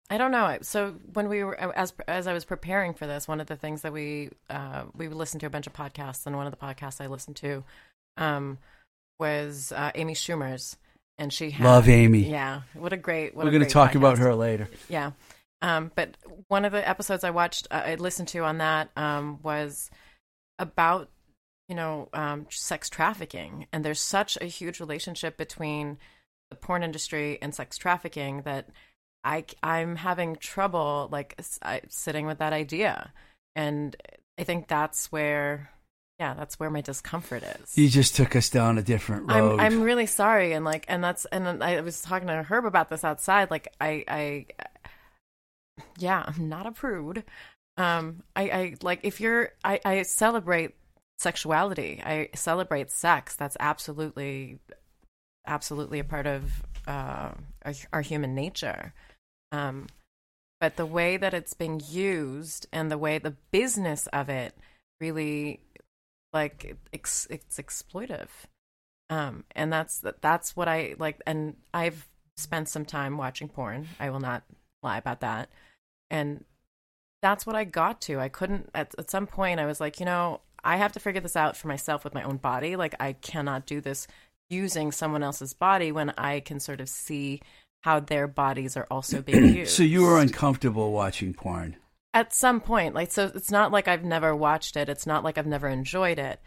I 0.09 0.17
don't 0.17 0.31
know. 0.31 0.59
So 0.61 0.95
when 1.13 1.27
we 1.27 1.43
were 1.43 1.59
as 1.75 1.93
as 2.07 2.27
I 2.27 2.33
was 2.33 2.45
preparing 2.45 2.93
for 2.93 3.07
this, 3.07 3.27
one 3.27 3.41
of 3.41 3.47
the 3.47 3.55
things 3.55 3.81
that 3.81 3.91
we 3.91 4.29
uh, 4.49 4.83
we 4.95 5.07
listened 5.07 5.41
to 5.41 5.47
a 5.47 5.49
bunch 5.49 5.65
of 5.65 5.73
podcasts, 5.73 6.25
and 6.27 6.35
one 6.37 6.45
of 6.45 6.51
the 6.51 6.57
podcasts 6.57 7.01
I 7.01 7.07
listened 7.07 7.35
to 7.37 7.63
um, 8.17 8.59
was 9.19 9.71
uh, 9.71 9.91
Amy 9.95 10.13
Schumer's, 10.13 10.77
and 11.17 11.31
she 11.31 11.51
had, 11.51 11.65
Love 11.65 11.89
Amy. 11.89 12.29
Yeah, 12.29 12.61
what 12.73 12.93
a 12.93 12.97
great. 12.97 13.35
What 13.35 13.45
we're 13.45 13.51
going 13.51 13.63
to 13.63 13.69
talk 13.69 13.95
about 13.95 14.17
her 14.17 14.33
later 14.35 14.67
Yeah. 14.89 15.11
Um, 15.61 15.91
but 15.95 16.17
one 16.49 16.65
of 16.65 16.73
the 16.73 16.87
episodes 16.87 17.23
I 17.23 17.29
watched, 17.29 17.67
uh, 17.71 17.83
I 17.85 17.95
listened 17.95 18.27
to 18.29 18.39
on 18.39 18.57
that 18.57 18.89
um, 18.97 19.39
was 19.43 19.89
about, 20.59 21.09
you 21.69 21.75
know, 21.75 22.09
um, 22.11 22.47
sex 22.49 22.89
trafficking. 22.89 23.67
And 23.71 23.85
there's 23.85 24.01
such 24.01 24.37
a 24.41 24.45
huge 24.45 24.81
relationship 24.81 25.37
between 25.37 25.99
the 26.49 26.57
porn 26.57 26.83
industry 26.83 27.39
and 27.41 27.55
sex 27.55 27.77
trafficking 27.77 28.41
that 28.41 28.67
I, 29.23 29.45
I'm 29.63 29.95
having 29.95 30.35
trouble, 30.35 31.07
like, 31.13 31.33
s- 31.39 31.59
I, 31.61 31.79
sitting 31.87 32.25
with 32.25 32.39
that 32.39 32.51
idea. 32.51 33.13
And 33.55 33.95
I 34.37 34.43
think 34.43 34.67
that's 34.67 35.13
where, 35.13 35.71
yeah, 36.23 36.33
that's 36.35 36.57
where 36.57 36.69
my 36.69 36.79
discomfort 36.79 37.43
is. 37.43 37.77
you 37.77 37.89
just 37.89 38.15
took 38.15 38.33
us 38.33 38.49
down 38.49 38.77
a 38.77 38.81
different 38.81 39.29
road 39.29 39.59
I'm 39.59 39.59
I'm 39.59 39.81
really 39.81 40.05
sorry, 40.05 40.53
and 40.53 40.63
like, 40.63 40.85
and 40.87 41.03
that's, 41.03 41.25
and 41.25 41.61
I 41.61 41.81
was 41.81 42.01
talking 42.01 42.29
to 42.29 42.43
Herb 42.43 42.65
about 42.65 42.89
this 42.89 43.03
outside. 43.03 43.51
Like, 43.51 43.67
I, 43.81 44.05
I, 44.07 44.45
yeah, 45.97 46.23
I'm 46.25 46.47
not 46.47 46.65
a 46.65 46.71
prude. 46.71 47.25
Um, 47.75 48.23
I, 48.37 48.43
I 48.43 48.75
like 48.81 49.01
if 49.03 49.19
you're, 49.19 49.49
I, 49.65 49.81
I 49.83 50.03
celebrate 50.03 50.75
sexuality. 51.19 52.01
I 52.01 52.29
celebrate 52.35 52.89
sex. 52.89 53.35
That's 53.35 53.57
absolutely, 53.59 54.59
absolutely 55.45 55.99
a 55.99 56.05
part 56.05 56.25
of 56.25 56.63
uh, 56.87 57.31
our, 57.65 57.73
our 57.91 58.01
human 58.01 58.33
nature. 58.33 58.93
Um, 59.51 59.87
but 60.61 60.77
the 60.77 60.85
way 60.85 61.17
that 61.17 61.33
it's 61.33 61.53
being 61.53 61.81
used 61.89 62.67
and 62.71 62.89
the 62.89 62.97
way 62.97 63.17
the 63.17 63.35
business 63.51 64.07
of 64.07 64.29
it 64.29 64.55
really 65.01 65.59
like 66.33 66.77
it's, 66.91 67.27
it's 67.29 67.57
exploitive. 67.57 68.29
Um 69.09 69.43
and 69.51 69.71
that's 69.71 70.01
that's 70.21 70.55
what 70.55 70.67
i 70.67 70.95
like 70.97 71.21
and 71.27 71.57
i've 71.73 72.07
spent 72.37 72.69
some 72.69 72.85
time 72.85 73.17
watching 73.17 73.49
porn. 73.49 73.87
I 73.99 74.09
will 74.09 74.21
not 74.21 74.43
lie 74.81 74.97
about 74.97 75.21
that. 75.21 75.49
And 76.09 76.45
that's 77.21 77.45
what 77.45 77.55
i 77.55 77.63
got 77.63 78.01
to. 78.01 78.19
I 78.19 78.29
couldn't 78.29 78.69
at, 78.73 78.95
at 78.97 79.11
some 79.11 79.27
point 79.27 79.59
i 79.59 79.65
was 79.65 79.79
like 79.79 79.99
you 79.99 80.05
know 80.05 80.41
i 80.63 80.77
have 80.77 80.93
to 80.93 80.99
figure 80.99 81.21
this 81.21 81.35
out 81.35 81.57
for 81.57 81.67
myself 81.67 82.03
with 82.03 82.13
my 82.13 82.23
own 82.23 82.37
body. 82.37 82.75
Like 82.75 82.95
i 82.99 83.13
cannot 83.13 83.65
do 83.65 83.81
this 83.81 84.07
using 84.49 84.91
someone 84.91 85.23
else's 85.23 85.53
body 85.53 85.91
when 85.91 86.13
i 86.17 86.39
can 86.39 86.59
sort 86.59 86.79
of 86.79 86.87
see 86.89 87.41
how 87.83 87.99
their 87.99 88.27
bodies 88.27 88.77
are 88.77 88.87
also 88.89 89.21
being 89.21 89.55
used. 89.55 89.73
So 89.75 89.83
you 89.83 90.03
were 90.03 90.19
uncomfortable 90.19 90.91
watching 90.91 91.33
porn. 91.33 91.75
At 92.13 92.33
some 92.33 92.59
point 92.61 92.93
like 92.93 93.11
so 93.11 93.31
it's 93.33 93.51
not 93.51 93.71
like 93.71 93.87
i've 93.87 94.03
never 94.03 94.35
watched 94.35 94.75
it 94.75 94.89
it's 94.89 95.07
not 95.07 95.23
like 95.23 95.37
i've 95.37 95.47
never 95.47 95.67
enjoyed 95.67 96.19
it 96.19 96.39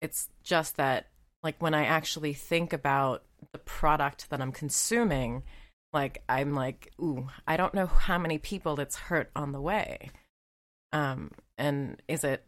it's 0.00 0.28
just 0.42 0.76
that 0.76 1.08
like 1.42 1.60
when 1.60 1.74
i 1.74 1.84
actually 1.84 2.32
think 2.32 2.72
about 2.72 3.22
the 3.52 3.58
product 3.58 4.30
that 4.30 4.40
i'm 4.40 4.52
consuming 4.52 5.42
like 5.92 6.22
i'm 6.28 6.54
like 6.54 6.92
ooh 7.00 7.28
i 7.46 7.56
don't 7.56 7.74
know 7.74 7.86
how 7.86 8.18
many 8.18 8.38
people 8.38 8.78
it's 8.80 8.96
hurt 8.96 9.30
on 9.36 9.52
the 9.52 9.60
way 9.60 10.10
um 10.92 11.30
and 11.58 12.00
is 12.08 12.24
it 12.24 12.44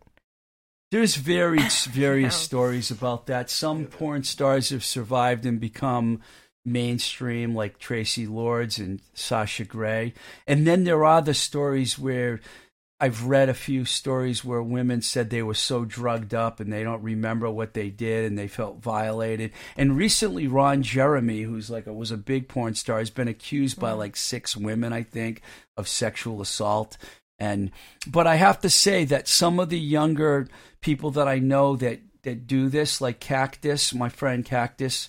There's 0.90 1.16
various 1.16 1.86
various 1.86 2.34
Yeah. 2.40 2.46
stories 2.46 2.90
about 2.90 3.26
that. 3.26 3.48
Some 3.50 3.86
porn 3.86 4.24
stars 4.24 4.70
have 4.70 4.84
survived 4.84 5.46
and 5.46 5.58
become 5.60 6.20
mainstream, 6.64 7.54
like 7.54 7.78
Traci 7.78 8.28
Lords 8.28 8.78
and 8.78 9.00
Sasha 9.14 9.64
Grey. 9.64 10.14
And 10.46 10.66
then 10.66 10.84
there 10.84 11.04
are 11.04 11.22
the 11.22 11.34
stories 11.34 11.98
where 11.98 12.40
I've 13.02 13.24
read 13.24 13.48
a 13.48 13.54
few 13.54 13.84
stories 13.84 14.44
where 14.44 14.62
women 14.62 15.02
said 15.02 15.28
they 15.28 15.42
were 15.42 15.54
so 15.54 15.84
drugged 15.84 16.34
up 16.34 16.60
and 16.60 16.72
they 16.72 16.84
don't 16.84 17.02
remember 17.02 17.50
what 17.50 17.74
they 17.74 17.90
did 17.90 18.24
and 18.24 18.38
they 18.38 18.46
felt 18.46 18.80
violated. 18.80 19.50
And 19.76 19.96
recently, 19.96 20.46
Ron 20.46 20.84
Jeremy, 20.84 21.42
who's 21.42 21.68
like 21.68 21.88
a, 21.88 21.92
was 21.92 22.12
a 22.12 22.16
big 22.16 22.46
porn 22.46 22.76
star, 22.76 23.00
has 23.00 23.10
been 23.10 23.26
accused 23.26 23.80
by 23.80 23.90
mm-hmm. 23.90 23.98
like 23.98 24.16
six 24.16 24.56
women, 24.56 24.92
I 24.92 25.02
think, 25.02 25.42
of 25.76 25.88
sexual 25.88 26.40
assault. 26.40 26.96
And 27.40 27.72
but 28.06 28.28
I 28.28 28.36
have 28.36 28.60
to 28.60 28.70
say 28.70 29.04
that 29.06 29.26
some 29.26 29.58
of 29.58 29.68
the 29.68 29.80
younger 29.80 30.46
people 30.80 31.10
that 31.10 31.26
I 31.26 31.40
know 31.40 31.74
that 31.74 32.02
that 32.22 32.46
do 32.46 32.68
this, 32.68 33.00
like 33.00 33.18
Cactus, 33.18 33.92
my 33.92 34.10
friend 34.10 34.44
Cactus 34.44 35.08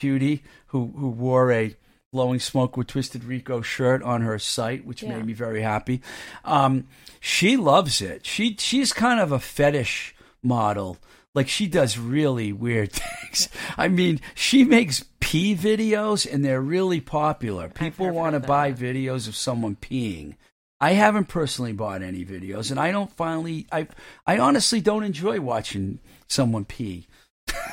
Cutie, 0.00 0.42
who 0.68 0.92
who 0.96 1.08
wore 1.10 1.52
a 1.52 1.76
blowing 2.12 2.38
smoke 2.40 2.76
with 2.76 2.86
Twisted 2.86 3.24
Rico 3.24 3.60
shirt 3.60 4.02
on 4.02 4.22
her 4.22 4.38
site, 4.38 4.84
which 4.86 5.02
Yeah. 5.02 5.16
made 5.16 5.26
me 5.26 5.32
very 5.32 5.62
happy. 5.62 6.00
Um, 6.44 6.86
she 7.20 7.56
loves 7.56 8.00
it. 8.00 8.24
She 8.26 8.56
she's 8.58 8.92
kind 8.92 9.20
of 9.20 9.32
a 9.32 9.40
fetish 9.40 10.14
model. 10.42 10.98
Like 11.34 11.48
she 11.48 11.66
does 11.66 11.98
really 11.98 12.52
weird 12.52 12.92
things. 12.92 13.48
I 13.76 13.88
mean, 13.88 14.20
she 14.34 14.62
makes 14.64 15.04
pee 15.20 15.56
videos 15.56 16.30
and 16.30 16.44
they're 16.44 16.60
really 16.60 17.00
popular. 17.00 17.68
People 17.68 18.10
want 18.10 18.34
to 18.34 18.40
buy 18.40 18.72
videos 18.72 19.26
of 19.26 19.34
someone 19.34 19.74
peeing. 19.76 20.36
I 20.80 20.92
haven't 20.92 21.28
personally 21.28 21.72
bought 21.72 22.02
any 22.02 22.24
videos, 22.24 22.70
and 22.70 22.78
I 22.78 22.90
don't 22.92 23.10
finally. 23.10 23.66
I 23.72 23.88
I 24.26 24.38
honestly 24.38 24.80
don't 24.80 25.02
enjoy 25.04 25.40
watching 25.40 25.98
someone 26.28 26.64
pee. 26.66 27.06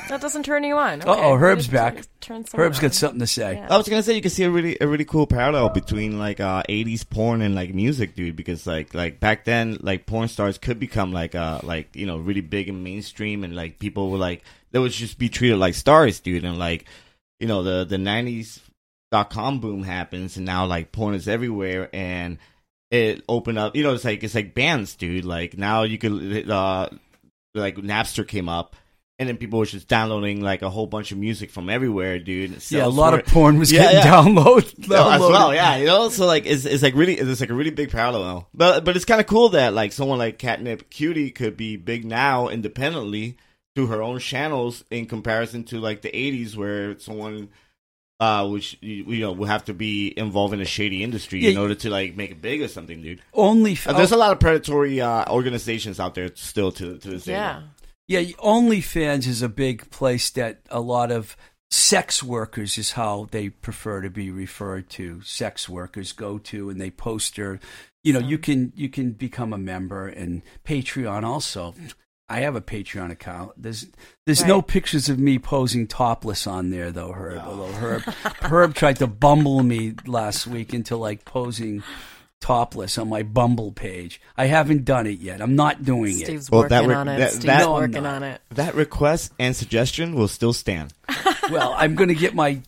That 0.08 0.20
doesn't 0.20 0.44
turn 0.44 0.64
you 0.64 0.76
on 0.76 1.00
Uh 1.02 1.04
oh, 1.06 1.36
Herb's 1.36 1.66
It 1.68 1.72
back. 1.72 1.94
turns- 1.94 2.08
turns 2.20 2.50
someone 2.50 2.66
Herb's 2.66 2.78
on. 2.78 2.82
got 2.82 2.94
something 2.94 3.20
to 3.20 3.26
say. 3.26 3.54
Yeah. 3.54 3.68
I 3.70 3.76
was 3.76 3.88
gonna 3.88 4.02
say 4.02 4.14
you 4.14 4.20
can 4.22 4.30
see 4.30 4.44
a 4.44 4.50
really 4.50 4.76
a 4.80 4.86
really 4.86 5.04
cool 5.04 5.26
parallel 5.26 5.70
between 5.70 6.18
like 6.18 6.40
uh 6.40 6.62
80s 6.68 7.08
porn 7.08 7.42
and 7.42 7.54
like 7.54 7.74
music, 7.74 8.14
dude. 8.14 8.36
Because 8.36 8.66
like 8.66 8.94
like 8.94 9.20
back 9.20 9.44
then, 9.44 9.78
like 9.80 10.06
porn 10.06 10.28
stars 10.28 10.58
could 10.58 10.78
become 10.78 11.12
like 11.12 11.34
uh 11.34 11.60
like 11.62 11.94
you 11.96 12.06
know 12.06 12.18
really 12.18 12.40
big 12.42 12.68
and 12.68 12.84
mainstream, 12.84 13.44
and 13.44 13.56
like 13.56 13.78
people 13.78 14.10
were 14.10 14.18
like 14.18 14.42
they 14.72 14.78
would 14.78 14.92
just 14.92 15.18
be 15.18 15.28
treated 15.28 15.56
like 15.58 15.74
stars, 15.74 16.20
dude. 16.20 16.44
And 16.44 16.58
like 16.58 16.84
you 17.40 17.46
know 17.48 17.62
the 17.62 17.84
the 17.84 17.96
90s 17.96 18.60
dot 19.10 19.30
com 19.30 19.60
boom 19.60 19.82
happens, 19.82 20.36
and 20.36 20.46
now 20.46 20.66
like 20.66 20.92
porn 20.92 21.14
is 21.14 21.26
everywhere, 21.28 21.88
and 21.92 22.38
it 22.90 23.24
opened 23.28 23.58
up. 23.58 23.74
You 23.74 23.82
know, 23.82 23.94
it's 23.94 24.04
like 24.04 24.22
it's 24.22 24.34
like 24.34 24.54
bands, 24.54 24.94
dude. 24.96 25.24
Like 25.24 25.56
now 25.56 25.82
you 25.84 25.98
could 25.98 26.48
uh 26.50 26.88
like 27.54 27.76
Napster 27.76 28.26
came 28.28 28.48
up. 28.48 28.76
And 29.18 29.28
then 29.28 29.36
people 29.36 29.58
were 29.60 29.66
just 29.66 29.86
downloading 29.86 30.40
like 30.40 30.62
a 30.62 30.70
whole 30.70 30.86
bunch 30.88 31.12
of 31.12 31.18
music 31.18 31.50
from 31.50 31.70
everywhere, 31.70 32.18
dude. 32.18 32.60
Yeah, 32.72 32.86
a 32.86 32.88
lot 32.88 33.14
of 33.14 33.24
porn 33.26 33.58
was 33.58 33.70
Yeah, 33.70 33.82
getting 33.82 33.98
yeah. 33.98 34.04
download, 34.06 34.88
No, 34.88 35.08
as 35.10 35.20
downloaded. 35.20 35.30
well, 35.30 35.54
yeah, 35.54 35.76
you 35.76 35.86
know, 35.86 36.08
so 36.08 36.26
like 36.26 36.44
it's 36.46 36.64
it's 36.64 36.82
like 36.82 36.94
really 36.94 37.14
it's 37.18 37.40
like 37.40 37.50
a 37.50 37.54
really 37.54 37.70
big 37.70 37.90
parallel, 37.90 38.48
but 38.52 38.84
but 38.84 38.96
it's 38.96 39.04
kind 39.04 39.20
of 39.20 39.26
cool 39.28 39.50
that 39.50 39.74
like 39.74 39.92
someone 39.92 40.18
like 40.18 40.38
Catnip 40.38 40.90
Cutie 40.90 41.30
could 41.30 41.56
be 41.56 41.76
big 41.76 42.04
now 42.04 42.48
independently 42.48 43.36
through 43.76 43.86
her 43.88 44.02
own 44.02 44.18
channels 44.18 44.82
in 44.90 45.06
comparison 45.06 45.62
to 45.64 45.78
like 45.78 46.02
the 46.02 46.10
'80s 46.10 46.56
where 46.56 46.98
someone 46.98 47.50
uh 48.18 48.48
which 48.48 48.76
you, 48.80 49.04
you 49.04 49.20
know 49.20 49.32
would 49.32 49.48
have 49.48 49.64
to 49.66 49.74
be 49.74 50.12
involved 50.18 50.54
in 50.54 50.60
a 50.60 50.64
shady 50.64 51.04
industry 51.04 51.40
Yeah, 51.40 51.50
in 51.50 51.58
order 51.58 51.74
to 51.76 51.90
like 51.90 52.16
make 52.16 52.30
it 52.32 52.42
big 52.42 52.60
or 52.62 52.68
something, 52.68 53.02
dude. 53.02 53.20
Only 53.34 53.78
Uh, 53.86 53.92
There's 53.92 54.12
a 54.12 54.16
lot 54.16 54.32
of 54.32 54.40
predatory 54.40 55.00
uh, 55.00 55.30
organizations 55.30 56.00
out 56.00 56.14
there 56.16 56.30
still 56.34 56.72
to 56.72 56.98
to 56.98 57.08
this 57.10 57.24
day. 57.24 57.32
yeah 57.32 57.62
Yeah, 58.08 58.22
OnlyFans 58.22 59.26
is 59.26 59.42
a 59.42 59.48
big 59.48 59.90
place 59.90 60.30
that 60.30 60.60
a 60.70 60.80
lot 60.80 61.10
of 61.10 61.36
sex 61.70 62.22
workers 62.22 62.76
is 62.76 62.92
how 62.92 63.28
they 63.30 63.48
prefer 63.48 64.02
to 64.02 64.10
be 64.10 64.30
referred 64.30 64.90
to. 64.90 65.22
Sex 65.22 65.68
workers 65.68 66.12
go 66.12 66.38
to 66.38 66.68
and 66.68 66.80
they 66.80 66.90
post 66.90 67.36
their, 67.36 67.60
you 68.04 68.12
know, 68.12 68.18
you 68.18 68.36
uh-huh. 68.36 68.42
can 68.42 68.72
you 68.76 68.88
can 68.88 69.12
become 69.12 69.52
a 69.52 69.58
member 69.58 70.08
and 70.08 70.42
Patreon 70.64 71.24
also. 71.24 71.74
I 72.28 72.40
have 72.40 72.56
a 72.56 72.60
Patreon 72.60 73.10
account. 73.10 73.52
There's 73.56 73.86
there's 74.26 74.44
no 74.44 74.62
pictures 74.62 75.08
of 75.08 75.18
me 75.18 75.38
posing 75.38 75.86
topless 75.86 76.46
on 76.46 76.70
there 76.70 76.90
though, 76.90 77.12
Herb. 77.12 77.42
Although 77.44 77.72
Herb 77.72 78.02
Herb 78.42 78.74
tried 78.74 78.96
to 78.96 79.06
bumble 79.06 79.62
me 79.62 79.94
last 80.06 80.46
week 80.46 80.72
into 80.74 80.96
like 80.96 81.24
posing 81.24 81.82
topless 82.42 82.98
on 82.98 83.08
my 83.08 83.22
Bumble 83.22 83.72
page. 83.72 84.20
I 84.36 84.46
haven't 84.46 84.84
done 84.84 85.06
it 85.06 85.20
yet. 85.20 85.40
I'm 85.40 85.56
not 85.56 85.82
doing 85.84 86.18
it. 86.20 86.24
steve's 86.26 86.50
Well, 86.50 86.62
working 86.62 86.76
that 86.78 86.86
re- 86.88 86.94
on 86.94 87.08
it 87.08 87.18
that- 87.18 87.30
steve's 87.30 87.44
that- 87.46 87.70
working 87.70 88.02
not. 88.02 88.16
on 88.16 88.22
it 88.24 88.40
That 88.50 88.74
request 88.74 89.32
and 89.38 89.56
suggestion 89.56 90.14
will 90.14 90.28
still 90.28 90.52
stand. 90.52 90.92
well, 91.50 91.74
I'm 91.76 91.94
going 91.94 92.08
to 92.08 92.14
get 92.14 92.34
my. 92.34 92.60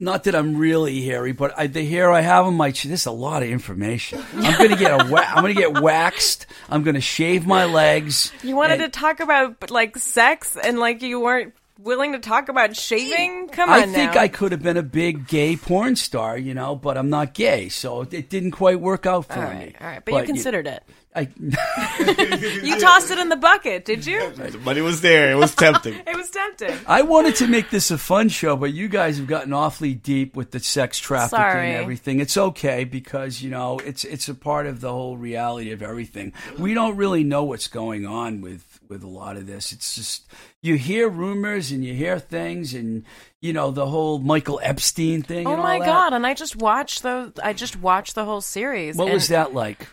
Not 0.00 0.24
that 0.24 0.34
I'm 0.34 0.56
really 0.56 1.00
hairy, 1.02 1.30
but 1.30 1.56
I, 1.56 1.68
the 1.68 1.84
hair 1.84 2.10
I 2.10 2.22
have 2.22 2.46
on 2.46 2.54
my 2.54 2.72
chin. 2.72 2.90
This 2.90 3.02
is 3.02 3.06
a 3.06 3.12
lot 3.12 3.44
of 3.44 3.48
information. 3.48 4.20
I'm 4.34 4.58
going 4.58 4.70
to 4.70 4.76
get 4.76 4.90
a. 4.90 5.08
Wa- 5.08 5.20
I'm 5.24 5.42
going 5.44 5.54
to 5.54 5.60
get 5.60 5.80
waxed. 5.80 6.46
I'm 6.68 6.82
going 6.82 6.96
to 6.96 7.00
shave 7.00 7.46
my 7.46 7.66
legs. 7.66 8.32
You 8.42 8.56
wanted 8.56 8.80
and 8.80 8.92
to 8.92 8.98
talk 8.98 9.20
about 9.20 9.70
like 9.70 9.96
sex 9.96 10.56
and 10.60 10.80
like 10.80 11.02
you 11.02 11.20
weren't 11.20 11.54
willing 11.82 12.12
to 12.12 12.18
talk 12.18 12.48
about 12.48 12.76
shaving? 12.76 13.48
Come 13.48 13.68
on. 13.70 13.78
I 13.80 13.86
think 13.86 14.14
now. 14.14 14.20
I 14.20 14.28
could 14.28 14.52
have 14.52 14.62
been 14.62 14.76
a 14.76 14.82
big 14.82 15.26
gay 15.26 15.56
porn 15.56 15.96
star, 15.96 16.38
you 16.38 16.54
know, 16.54 16.76
but 16.76 16.96
I'm 16.96 17.10
not 17.10 17.34
gay, 17.34 17.68
so 17.68 18.02
it 18.02 18.28
didn't 18.28 18.52
quite 18.52 18.80
work 18.80 19.06
out 19.06 19.26
for 19.26 19.44
all 19.44 19.54
me. 19.54 19.74
all 19.80 19.86
right, 19.86 20.04
but, 20.04 20.14
you 20.14 20.22
considered 20.24 20.66
it. 20.66 20.82
I, 21.14 21.28
You 22.62 22.80
tossed 22.80 23.10
it 23.10 23.18
in 23.18 23.28
the 23.28 23.36
bucket, 23.36 23.84
did 23.84 24.06
you? 24.06 24.30
The 24.30 24.58
money 24.58 24.80
was 24.80 25.02
there. 25.02 25.30
It 25.30 25.36
was 25.36 25.54
tempting. 25.54 25.94
It 26.06 26.16
was 26.16 26.30
tempting. 26.30 26.78
I 26.86 27.02
wanted 27.02 27.36
to 27.36 27.46
make 27.46 27.70
this 27.70 27.90
a 27.90 27.98
fun 27.98 28.28
show, 28.28 28.56
but 28.56 28.72
you 28.72 28.88
guys 28.88 29.18
have 29.18 29.26
gotten 29.26 29.52
awfully 29.52 29.94
deep 29.94 30.36
with 30.36 30.52
the 30.52 30.60
sex 30.60 30.98
trafficking 30.98 31.38
Sorry. 31.38 31.68
and 31.72 31.82
everything. 31.82 32.20
It's 32.20 32.36
okay 32.36 32.84
because 32.84 33.42
you 33.42 33.50
know 33.50 33.78
it's 33.78 34.04
it's 34.04 34.28
a 34.28 34.34
part 34.34 34.66
of 34.66 34.80
the 34.80 34.90
whole 34.90 35.16
reality 35.16 35.72
of 35.72 35.82
everything. 35.82 36.32
We 36.58 36.74
don't 36.74 36.96
really 36.96 37.24
know 37.24 37.44
what's 37.44 37.68
going 37.68 38.06
on 38.06 38.40
with 38.40 38.71
with 38.92 39.02
a 39.02 39.08
lot 39.08 39.36
of 39.36 39.46
this. 39.46 39.72
It's 39.72 39.94
just 39.94 40.30
you 40.62 40.76
hear 40.76 41.08
rumors 41.08 41.72
and 41.72 41.84
you 41.84 41.94
hear 41.94 42.18
things, 42.18 42.74
and 42.74 43.04
you 43.40 43.52
know 43.52 43.70
the 43.70 43.86
whole 43.86 44.18
Michael 44.18 44.60
Epstein 44.62 45.22
thing. 45.22 45.46
Oh 45.46 45.52
and 45.52 45.60
all 45.60 45.66
my 45.66 45.78
god! 45.78 46.12
And 46.12 46.26
I 46.26 46.34
just 46.34 46.56
watched 46.56 47.02
the. 47.02 47.32
I 47.42 47.52
just 47.52 47.80
watched 47.80 48.14
the 48.14 48.24
whole 48.24 48.40
series. 48.40 48.96
What 48.96 49.06
and, 49.06 49.14
was 49.14 49.28
that 49.28 49.54
like? 49.54 49.88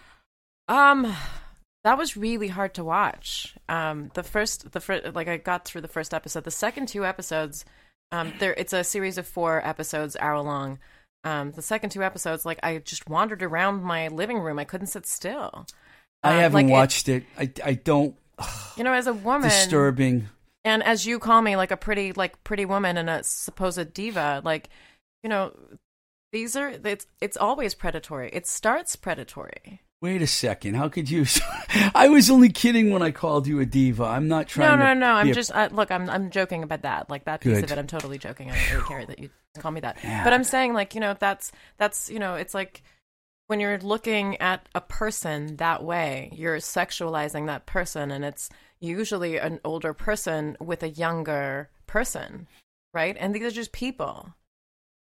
Um, 0.68 1.16
that 1.84 1.98
was 1.98 2.16
really 2.18 2.50
hard 2.50 2.74
to 2.76 2.84
watch. 2.84 3.56
Um, 3.68 4.12
the 4.14 4.24
first, 4.24 4.72
the 4.72 4.80
first, 4.80 5.16
like 5.16 5.28
I 5.28 5.38
got 5.38 5.66
through 5.66 5.82
the 5.82 5.88
first 5.88 6.14
episode. 6.14 6.44
The 6.44 6.52
second 6.52 6.88
two 6.90 7.06
episodes, 7.06 7.66
um, 8.12 8.34
there 8.40 8.54
it's 8.54 8.74
a 8.74 8.84
series 8.84 9.18
of 9.18 9.28
four 9.28 9.66
episodes, 9.66 10.16
hour 10.20 10.42
long. 10.42 10.80
Um, 11.24 11.52
the 11.52 11.62
second 11.62 11.90
two 11.90 12.04
episodes, 12.04 12.46
like 12.46 12.60
I 12.64 12.78
just 12.80 13.10
wandered 13.10 13.44
around 13.44 13.84
my 13.84 14.08
living 14.10 14.40
room. 14.40 14.60
I 14.60 14.64
couldn't 14.64 14.88
sit 14.88 15.06
still. 15.06 15.66
I 16.24 16.34
Um, 16.34 16.40
haven't 16.40 16.54
like 16.54 16.66
it- 16.68 16.72
watched 16.72 17.10
it. 17.10 17.24
I 17.38 17.52
I 17.64 17.74
don't 17.74 18.16
You 18.78 18.84
know, 18.84 18.94
as 18.94 19.08
a 19.08 19.14
woman, 19.14 19.50
disturbing. 19.50 20.30
and 20.64 20.82
as 20.84 21.06
you 21.06 21.20
call 21.20 21.42
me, 21.42 21.56
like 21.56 21.72
a 21.72 21.78
pretty, 21.78 22.14
like 22.14 22.42
pretty 22.44 22.66
woman 22.66 22.98
and 22.98 23.10
a 23.10 23.24
supposed 23.24 23.94
diva, 23.94 24.42
like 24.46 24.70
you 25.24 25.30
know, 25.30 25.52
these 26.32 26.56
are 26.56 26.70
it's 26.84 27.06
it's 27.22 27.38
always 27.38 27.74
predatory. 27.76 28.30
It 28.32 28.48
starts 28.48 28.96
predatory. 28.96 29.82
Wait 30.02 30.22
a 30.22 30.28
second. 30.28 30.76
How 30.76 30.88
could 30.88 31.10
you? 31.10 31.26
I 31.94 32.08
was 32.08 32.30
only 32.30 32.48
kidding 32.50 32.92
when 32.92 33.02
I 33.02 33.12
called 33.12 33.48
you 33.48 33.60
a 33.60 33.66
diva. 33.66 34.06
I'm 34.06 34.30
not 34.30 34.44
No, 34.46 34.46
trying. 34.46 34.80
no, 34.80 34.86
to 34.86 34.96
no. 34.96 35.08
I'm 35.14 35.30
a- 35.30 35.34
just 35.34 35.52
uh, 35.54 35.68
look. 35.74 35.92
I'm 35.92 36.10
I'm 36.10 36.30
joking 36.30 36.64
about 36.64 36.84
that. 36.84 37.10
Like 37.10 37.26
that 37.26 37.42
piece 37.42 37.56
Good. 37.56 37.64
of 37.66 37.72
it. 37.74 37.78
I'm 37.78 37.88
totally 37.88 38.18
joking. 38.18 38.50
I 38.50 38.56
don't 38.56 38.72
really 38.76 38.88
care 38.88 39.06
that 39.06 39.20
you 39.20 39.30
call 39.58 39.72
me 39.72 39.82
that. 39.82 39.98
But 40.24 40.32
I'm 40.32 40.46
saying 40.46 40.74
like 40.74 40.96
you 40.96 41.02
know 41.02 41.18
that's 41.20 41.52
that's 41.78 42.10
you 42.10 42.20
know 42.20 42.36
it's 42.36 42.54
like 42.54 42.82
when 43.50 43.60
you're 43.60 43.80
looking 43.80 44.40
at 44.40 44.70
a 44.76 44.82
person 44.82 45.56
that 45.56 45.84
way, 45.84 46.30
you're 46.32 46.58
sexualizing 46.58 47.48
that 47.48 47.66
person, 47.66 48.12
and 48.12 48.24
it's 48.24 48.48
usually 48.80 49.38
an 49.38 49.60
older 49.66 49.92
person 49.92 50.56
with 50.60 50.84
a 50.84 50.90
younger 50.90 51.68
person, 51.88 52.48
right? 52.94 53.18
And 53.20 53.34
these 53.34 53.42
are 53.42 53.50
just 53.50 53.72
people. 53.72 54.36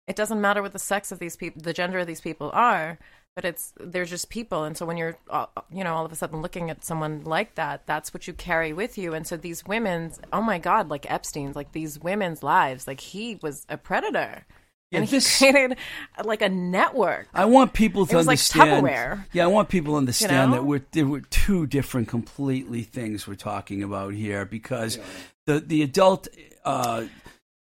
It 0.07 0.15
doesn't 0.15 0.41
matter 0.41 0.63
what 0.63 0.73
the 0.73 0.79
sex 0.79 1.11
of 1.11 1.19
these 1.19 1.35
people, 1.35 1.61
the 1.61 1.73
gender 1.73 1.99
of 1.99 2.07
these 2.07 2.21
people 2.21 2.49
are, 2.55 2.97
but 3.35 3.45
it's 3.45 3.71
they're 3.79 4.03
just 4.03 4.31
people. 4.31 4.63
And 4.63 4.75
so 4.75 4.87
when 4.87 4.97
you're, 4.97 5.15
uh, 5.29 5.45
you 5.71 5.83
know, 5.83 5.93
all 5.93 6.03
of 6.03 6.11
a 6.11 6.15
sudden 6.15 6.41
looking 6.41 6.71
at 6.71 6.83
someone 6.83 7.23
like 7.23 7.53
that, 7.53 7.85
that's 7.85 8.15
what 8.15 8.25
you 8.25 8.33
carry 8.33 8.73
with 8.73 8.97
you. 8.97 9.13
And 9.13 9.27
so 9.27 9.37
these 9.37 9.63
women's, 9.63 10.19
oh 10.33 10.41
my 10.41 10.57
god, 10.57 10.89
like 10.89 11.09
Epstein's, 11.09 11.55
like 11.55 11.73
these 11.73 11.99
women's 11.99 12.41
lives, 12.41 12.87
like 12.87 12.99
he 12.99 13.37
was 13.43 13.67
a 13.69 13.77
predator. 13.77 14.47
Yeah, 14.93 14.99
and 14.99 15.07
this- 15.09 15.39
he 15.39 15.51
created 15.51 15.77
like 16.23 16.41
a 16.41 16.49
network. 16.49 17.27
I 17.33 17.45
want 17.45 17.73
people 17.73 18.05
to 18.05 18.13
It 18.13 18.17
was 18.17 18.27
like 18.27 18.33
understand. 18.35 18.85
Tupperware. 18.85 19.25
yeah, 19.33 19.43
I 19.43 19.47
want 19.47 19.69
people 19.69 19.93
to 19.93 19.97
understand 19.97 20.51
know? 20.51 20.57
that 20.57 20.63
we're 20.63 20.85
there 20.91 21.05
were 21.07 21.21
two 21.21 21.65
different, 21.67 22.07
completely 22.07 22.83
things 22.83 23.27
we're 23.27 23.35
talking 23.35 23.83
about 23.83 24.13
here 24.13 24.45
because 24.45 24.99
the 25.45 25.59
the 25.59 25.81
adult 25.83 26.27
uh, 26.63 27.05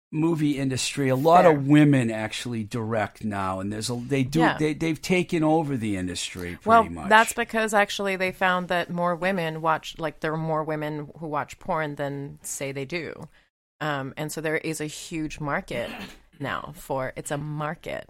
movie 0.10 0.58
industry, 0.58 1.10
a 1.10 1.16
lot 1.18 1.44
Fair. 1.44 1.52
of 1.58 1.68
women 1.68 2.10
actually 2.10 2.64
direct 2.64 3.26
now, 3.26 3.60
and 3.60 3.72
there's 3.74 3.90
a 3.90 3.96
they 3.96 4.24
do 4.24 4.40
Yeah. 4.40 4.58
they 4.58 4.74
they've 4.74 5.02
taken 5.02 5.44
over 5.44 5.76
the 5.76 5.98
industry 5.98 6.52
pretty 6.52 6.70
Well, 6.70 6.84
much. 6.86 7.10
that's 7.10 7.34
because 7.34 7.74
actually 7.74 8.16
they 8.16 8.32
found 8.32 8.70
that 8.70 8.90
more 8.90 9.16
women 9.16 9.62
watch, 9.62 9.96
like 10.00 10.22
there 10.22 10.32
are 10.34 10.38
more 10.38 10.64
women 10.64 11.10
who 11.20 11.28
watch 11.28 11.60
porn 11.60 11.96
than 11.96 12.40
say 12.42 12.72
they 12.72 12.86
do, 12.86 13.28
um, 13.82 14.14
and 14.16 14.32
so 14.32 14.40
there 14.40 14.58
is 14.58 14.80
a 14.80 14.86
huge 14.86 15.42
market 15.42 15.90
now 16.40 16.74
for 16.76 17.14
it's 17.16 17.32
a 17.32 17.38
market 17.38 18.10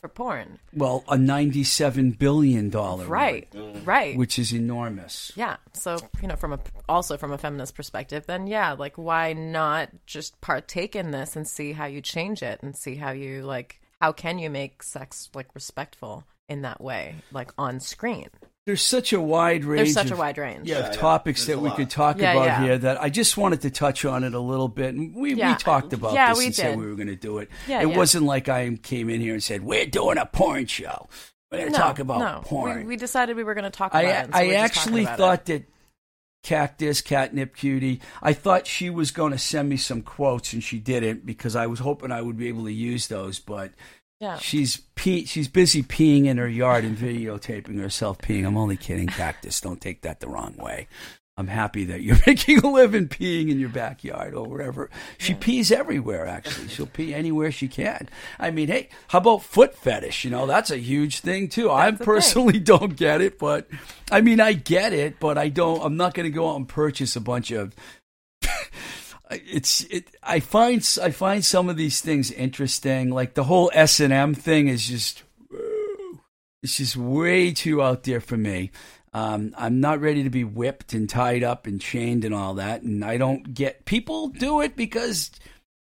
for 0.00 0.08
porn, 0.08 0.58
well 0.74 1.04
a 1.08 1.16
ninety 1.16 1.62
seven 1.62 2.10
billion 2.10 2.70
dollar 2.70 3.06
right? 3.06 3.48
Right. 3.84 4.16
which 4.16 4.36
is 4.38 4.52
enormous. 4.52 5.30
yeah. 5.36 5.58
So 5.74 5.96
you 6.20 6.26
know, 6.26 6.34
from 6.34 6.54
a 6.54 6.58
also 6.88 7.16
from 7.16 7.30
a 7.32 7.38
feminist 7.38 7.76
perspective, 7.76 8.26
then 8.26 8.48
yeah, 8.48 8.72
like 8.72 8.98
why 8.98 9.32
not 9.32 9.90
just 10.06 10.40
partake 10.40 10.96
in 10.96 11.12
this 11.12 11.36
and 11.36 11.46
see 11.46 11.72
how 11.72 11.86
you 11.86 12.00
change 12.00 12.42
it 12.42 12.60
and 12.62 12.76
see 12.76 12.96
how 12.96 13.12
you 13.12 13.42
like 13.42 13.80
how 14.00 14.10
can 14.10 14.40
you 14.40 14.50
make 14.50 14.82
sex 14.82 15.30
like 15.34 15.54
respectful 15.54 16.24
in 16.48 16.62
that 16.62 16.80
way, 16.80 17.14
like 17.30 17.52
on 17.56 17.78
screen. 17.78 18.28
There's 18.64 18.82
such 18.82 19.12
a 19.12 19.20
wide 19.20 19.64
range. 19.64 19.78
There's 19.78 19.94
such 19.94 20.10
a 20.12 20.16
wide 20.16 20.38
range. 20.38 20.68
yeah, 20.68 20.78
Yeah, 20.78 20.86
of 20.88 20.94
yeah. 20.94 21.00
topics 21.00 21.46
There's 21.46 21.56
that 21.56 21.62
we 21.62 21.68
lot. 21.70 21.76
could 21.76 21.90
talk 21.90 22.18
Yeah, 22.18 22.32
about 22.32 22.44
yeah. 22.44 22.62
here 22.62 22.78
that 22.78 23.02
I 23.02 23.08
just 23.08 23.36
wanted 23.36 23.62
to 23.62 23.70
touch 23.70 24.04
on 24.04 24.22
it 24.22 24.34
a 24.34 24.40
little 24.40 24.68
bit. 24.68 24.94
And 24.94 25.14
we, 25.16 25.34
Yeah. 25.34 25.50
we 25.52 25.58
talked 25.58 25.92
about 25.92 26.14
Yeah, 26.14 26.28
this 26.30 26.38
we 26.38 26.46
and 26.46 26.54
said 26.54 26.70
did. 26.70 26.78
we 26.78 26.86
were 26.86 26.94
going 26.94 27.08
to 27.08 27.16
do 27.16 27.38
it. 27.38 27.48
Yeah, 27.66 27.82
it 27.82 27.88
yeah. 27.88 27.96
wasn't 27.96 28.24
like 28.24 28.48
I 28.48 28.70
came 28.82 29.10
in 29.10 29.20
here 29.20 29.32
and 29.32 29.42
said, 29.42 29.64
we're 29.64 29.86
doing 29.86 30.16
a 30.16 30.26
porn 30.26 30.66
show. 30.66 31.08
We're 31.50 31.58
going 31.58 31.72
to 31.72 31.78
talk 31.78 31.98
about 31.98 32.18
no. 32.20 32.40
porn. 32.44 32.78
We, 32.78 32.84
we 32.84 32.96
decided 32.96 33.36
we 33.36 33.42
were 33.44 33.54
going 33.54 33.64
to 33.64 33.70
talk 33.70 33.90
about 33.92 34.04
I, 34.04 34.08
it. 34.08 34.26
so 34.26 34.38
I 34.38 34.46
we're 34.46 34.56
actually 34.58 35.02
about 35.02 35.18
thought 35.18 35.40
it. 35.40 35.44
that 35.46 35.64
Cactus, 36.44 37.00
Catnip 37.02 37.54
Cutie, 37.56 38.00
I 38.22 38.32
thought 38.32 38.66
she 38.66 38.90
was 38.90 39.10
going 39.10 39.32
to 39.32 39.38
send 39.38 39.68
me 39.68 39.76
some 39.76 40.02
quotes 40.02 40.52
and 40.52 40.62
she 40.62 40.78
didn't 40.78 41.26
because 41.26 41.54
I 41.56 41.66
was 41.66 41.80
hoping 41.80 42.10
I 42.10 42.22
would 42.22 42.36
be 42.36 42.48
able 42.48 42.64
to 42.64 42.72
use 42.72 43.08
those, 43.08 43.38
but 43.38 43.72
Yeah. 44.22 44.38
she's 44.38 44.76
pee- 44.94 45.24
she's 45.24 45.48
busy 45.48 45.82
peeing 45.82 46.26
in 46.26 46.36
her 46.38 46.48
yard 46.48 46.84
and 46.84 46.96
videotaping 46.96 47.80
herself 47.80 48.18
peeing. 48.18 48.46
I'm 48.46 48.56
only 48.56 48.76
kidding, 48.76 49.08
Cactus. 49.08 49.60
Don't 49.60 49.80
take 49.80 50.02
that 50.02 50.20
the 50.20 50.28
wrong 50.28 50.54
way. 50.56 50.86
I'm 51.36 51.48
happy 51.48 51.86
that 51.86 52.02
you're 52.02 52.18
making 52.26 52.58
a 52.60 52.70
living 52.70 53.08
peeing 53.08 53.50
in 53.50 53.58
your 53.58 53.70
backyard 53.70 54.34
or 54.34 54.46
wherever. 54.46 54.90
She 55.18 55.34
pees 55.34 55.72
everywhere, 55.72 56.24
actually. 56.24 56.68
She'll 56.68 56.86
pee 56.86 57.12
anywhere 57.12 57.50
she 57.50 57.66
can. 57.66 58.08
I 58.38 58.52
mean, 58.52 58.68
hey, 58.68 58.90
how 59.08 59.18
about 59.18 59.42
foot 59.42 59.74
fetish? 59.74 60.24
You 60.24 60.30
know, 60.30 60.46
that's 60.46 60.70
a 60.70 60.76
huge 60.78 61.18
thing, 61.18 61.48
too. 61.48 61.68
I 61.68 61.88
a 61.88 61.92
thing. 61.92 62.04
personally 62.04 62.58
don't 62.60 62.94
get 62.94 63.22
it, 63.22 63.40
but 63.40 63.66
I 64.12 64.20
mean, 64.20 64.38
I 64.38 64.52
get 64.52 64.92
it, 64.92 65.18
but 65.18 65.36
I 65.36 65.48
don't, 65.48 65.82
I'm 65.82 65.96
not 65.96 66.14
going 66.14 66.30
to 66.30 66.30
go 66.30 66.48
out 66.50 66.56
and 66.56 66.68
purchase 66.68 67.16
a 67.16 67.20
bunch 67.20 67.50
of 67.50 67.74
it's 69.46 69.82
it 69.84 70.14
i 70.22 70.40
find 70.40 70.98
i 71.02 71.10
find 71.10 71.44
some 71.44 71.68
of 71.68 71.76
these 71.76 72.00
things 72.00 72.30
interesting 72.30 73.10
like 73.10 73.34
the 73.34 73.44
whole 73.44 73.70
s&m 73.74 74.34
thing 74.34 74.68
is 74.68 74.86
just 74.86 75.22
it's 76.62 76.76
just 76.76 76.96
way 76.96 77.52
too 77.52 77.82
out 77.82 78.04
there 78.04 78.20
for 78.20 78.36
me 78.36 78.70
um, 79.14 79.54
i'm 79.58 79.80
not 79.80 80.00
ready 80.00 80.22
to 80.22 80.30
be 80.30 80.44
whipped 80.44 80.92
and 80.92 81.08
tied 81.08 81.42
up 81.42 81.66
and 81.66 81.80
chained 81.80 82.24
and 82.24 82.34
all 82.34 82.54
that 82.54 82.82
and 82.82 83.04
i 83.04 83.16
don't 83.16 83.54
get 83.54 83.84
people 83.84 84.28
do 84.28 84.60
it 84.60 84.76
because 84.76 85.30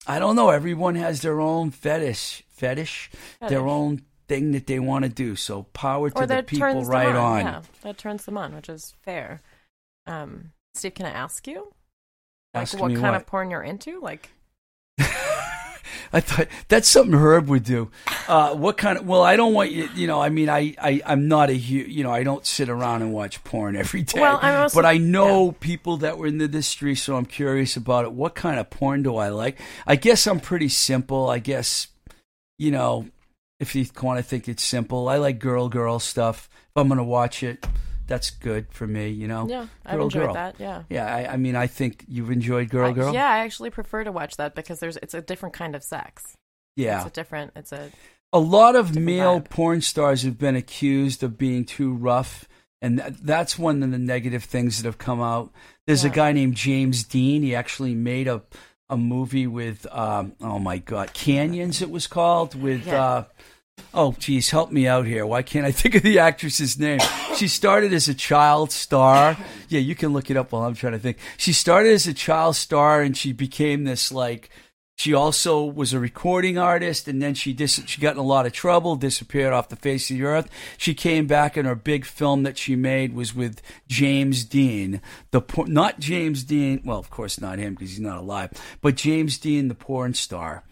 i 0.06 0.18
don't 0.18 0.36
know 0.36 0.50
everyone 0.50 0.94
has 0.94 1.22
their 1.22 1.40
own 1.40 1.70
fetish 1.70 2.44
fetish, 2.54 3.10
their 3.40 3.66
own 3.66 4.02
thing 4.28 4.52
that 4.52 4.66
they 4.66 4.78
want 4.78 5.04
to 5.04 5.08
do 5.08 5.36
so 5.36 5.64
power 5.74 6.08
to 6.10 6.26
the 6.26 6.42
people 6.42 6.84
right 6.84 7.08
on, 7.08 7.16
on. 7.16 7.40
Yeah, 7.40 7.62
that 7.82 7.98
turns 7.98 8.24
them 8.24 8.38
on, 8.38 8.54
which 8.54 8.68
is 8.68 8.94
fair. 9.02 9.42
Um, 10.06 10.52
Steve, 10.74 10.94
can 10.94 11.06
I 11.06 11.10
ask 11.10 11.46
you, 11.46 11.72
like, 12.54 12.72
what 12.74 12.92
kind 12.92 13.02
what? 13.02 13.14
of 13.14 13.26
porn 13.26 13.50
you're 13.50 13.62
into? 13.62 14.00
Like, 14.00 14.30
I 14.98 16.20
thought 16.20 16.46
that's 16.68 16.88
something 16.88 17.14
Herb 17.14 17.48
would 17.48 17.64
do. 17.64 17.90
Uh, 18.28 18.54
what 18.54 18.76
kind 18.76 18.98
of? 18.98 19.06
Well, 19.06 19.22
I 19.22 19.36
don't 19.36 19.52
want 19.52 19.72
you. 19.72 19.88
You 19.94 20.06
know, 20.06 20.20
I 20.20 20.28
mean, 20.28 20.48
I, 20.48 20.74
I, 20.80 21.02
I'm 21.04 21.26
not 21.26 21.50
a 21.50 21.54
hu 21.54 21.74
You 21.74 22.04
know, 22.04 22.12
I 22.12 22.22
don't 22.22 22.46
sit 22.46 22.68
around 22.68 23.02
and 23.02 23.12
watch 23.12 23.42
porn 23.44 23.74
every 23.76 24.02
day. 24.02 24.20
Well, 24.20 24.38
I'm 24.40 24.62
also- 24.62 24.78
but 24.78 24.86
I 24.86 24.98
know 24.98 25.52
people 25.52 25.96
that 25.98 26.16
were 26.16 26.26
in 26.26 26.38
the 26.38 26.44
industry, 26.44 26.94
so 26.94 27.16
I'm 27.16 27.26
curious 27.26 27.76
about 27.76 28.04
it. 28.04 28.12
What 28.12 28.34
kind 28.34 28.60
of 28.60 28.70
porn 28.70 29.02
do 29.02 29.16
I 29.16 29.28
like? 29.28 29.60
I 29.86 29.96
guess 29.96 30.26
I'm 30.26 30.40
pretty 30.40 30.68
simple. 30.68 31.28
I 31.28 31.40
guess, 31.40 31.88
you 32.58 32.70
know, 32.70 33.08
if 33.58 33.74
you 33.74 33.84
want 34.00 34.18
to 34.18 34.22
think 34.22 34.48
it's 34.48 34.62
simple, 34.62 35.08
I 35.08 35.16
like 35.16 35.38
girl, 35.38 35.68
girl 35.68 35.98
stuff. 35.98 36.48
If 36.52 36.76
I'm 36.76 36.88
gonna 36.88 37.04
watch 37.04 37.42
it, 37.42 37.66
that's 38.06 38.30
good 38.30 38.66
for 38.72 38.86
me. 38.86 39.08
You 39.10 39.28
know, 39.28 39.48
yeah, 39.48 39.66
I've 39.84 39.96
girl, 39.96 40.04
enjoyed 40.04 40.22
girl. 40.26 40.34
that. 40.34 40.56
Yeah. 40.58 40.82
Yeah, 40.88 41.06
I, 41.14 41.32
I 41.32 41.36
mean, 41.36 41.56
I 41.56 41.66
think 41.66 42.04
you've 42.08 42.30
enjoyed 42.30 42.68
girl, 42.70 42.88
I- 42.90 42.92
girl. 42.92 43.12
yeah, 43.14 43.28
I 43.28 43.38
actually 43.38 43.70
prefer 43.70 44.04
to 44.04 44.12
watch 44.12 44.36
that 44.36 44.54
because 44.54 44.80
there's 44.80 44.96
it's 44.98 45.14
a 45.14 45.20
different 45.22 45.54
kind 45.54 45.74
of 45.74 45.82
sex. 45.82 46.36
yeah. 46.76 46.98
It's 46.98 47.08
a 47.08 47.10
different. 47.10 47.52
It's 47.56 47.72
a 47.72 47.90
a 48.32 48.38
lot 48.40 48.74
of 48.74 48.96
male 48.96 49.40
vibe. 49.40 49.48
porn 49.50 49.80
stars 49.80 50.22
have 50.24 50.36
been 50.38 50.56
accused 50.56 51.22
of 51.22 51.38
being 51.38 51.64
too 51.64 51.92
rough 51.94 52.48
and 52.82 52.98
th- 52.98 53.12
that's 53.22 53.56
one 53.56 53.80
of 53.84 53.92
the 53.92 53.98
negative 53.98 54.42
things 54.42 54.76
that 54.82 54.86
have 54.88 54.98
come 54.98 55.22
out 55.22 55.52
there's 55.86 56.02
a 56.02 56.10
guy 56.10 56.32
named 56.32 56.56
james 56.56 57.04
dean 57.04 57.44
he 57.44 57.54
actually 57.54 57.94
made 57.94 58.26
a 58.26 58.42
a 58.90 58.96
movie 58.96 59.46
with 59.46 59.86
um, 59.92 60.32
oh 60.40 60.58
my 60.58 60.78
god 60.78 61.12
canyons 61.12 61.80
it 61.80 61.92
was 61.92 62.08
called 62.08 62.60
with 62.60 62.84
Yeah. 62.88 63.04
uh 63.04 63.24
Oh, 63.96 64.12
geez, 64.18 64.50
help 64.50 64.72
me 64.72 64.88
out 64.88 65.06
here. 65.06 65.24
Why 65.24 65.42
can't 65.42 65.64
I 65.64 65.70
think 65.70 65.94
of 65.94 66.02
the 66.02 66.18
actress's 66.18 66.78
name? 66.78 66.98
She 67.36 67.46
started 67.46 67.92
as 67.92 68.08
a 68.08 68.14
child 68.14 68.72
star. 68.72 69.36
Yeah, 69.68 69.80
you 69.80 69.94
can 69.94 70.12
look 70.12 70.30
it 70.30 70.36
up 70.36 70.50
while 70.50 70.64
I'm 70.64 70.74
trying 70.74 70.94
to 70.94 70.98
think. 70.98 71.18
She 71.36 71.52
started 71.52 71.92
as 71.92 72.08
a 72.08 72.14
child 72.14 72.56
star 72.56 73.02
and 73.02 73.16
she 73.16 73.32
became 73.32 73.84
this 73.84 74.10
like 74.10 74.50
she 74.96 75.12
also 75.12 75.64
was 75.64 75.92
a 75.92 75.98
recording 75.98 76.56
artist, 76.56 77.08
and 77.08 77.20
then 77.20 77.34
she 77.34 77.52
dis- 77.52 77.82
she 77.84 78.00
got 78.00 78.12
in 78.12 78.18
a 78.18 78.22
lot 78.22 78.46
of 78.46 78.52
trouble, 78.52 78.94
disappeared 78.94 79.52
off 79.52 79.68
the 79.68 79.74
face 79.74 80.08
of 80.08 80.16
the 80.16 80.22
earth. 80.22 80.48
She 80.78 80.94
came 80.94 81.26
back, 81.26 81.56
and 81.56 81.66
her 81.66 81.74
big 81.74 82.04
film 82.04 82.44
that 82.44 82.56
she 82.56 82.76
made 82.76 83.12
was 83.12 83.34
with 83.34 83.60
James 83.88 84.44
Dean, 84.44 85.00
the 85.32 85.40
por- 85.40 85.66
not 85.66 85.98
James 85.98 86.44
Dean. 86.44 86.80
Well, 86.84 86.98
of 86.98 87.10
course 87.10 87.40
not 87.40 87.58
him 87.58 87.74
because 87.74 87.90
he's 87.90 88.00
not 88.00 88.18
alive, 88.18 88.52
but 88.80 88.94
James 88.94 89.36
Dean, 89.36 89.66
the 89.66 89.74
porn 89.74 90.14
star. 90.14 90.62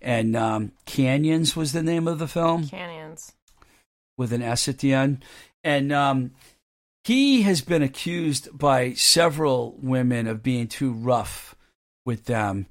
And 0.00 0.36
um, 0.36 0.72
Canyons 0.86 1.54
was 1.56 1.72
the 1.72 1.82
name 1.82 2.08
of 2.08 2.18
the 2.18 2.28
film 2.28 2.66
canyons. 2.68 3.32
with 4.18 4.32
an 4.32 4.42
S 4.42 4.68
at 4.68 4.78
the 4.78 4.92
end. 4.92 5.24
And 5.64 5.92
um, 5.92 6.32
he 7.04 7.42
has 7.42 7.60
been 7.60 7.82
accused 7.82 8.56
by 8.56 8.92
several 8.94 9.76
women 9.82 10.26
of 10.26 10.42
being 10.42 10.66
too 10.68 10.92
rough 10.92 11.54
with 12.04 12.24
them. 12.26 12.66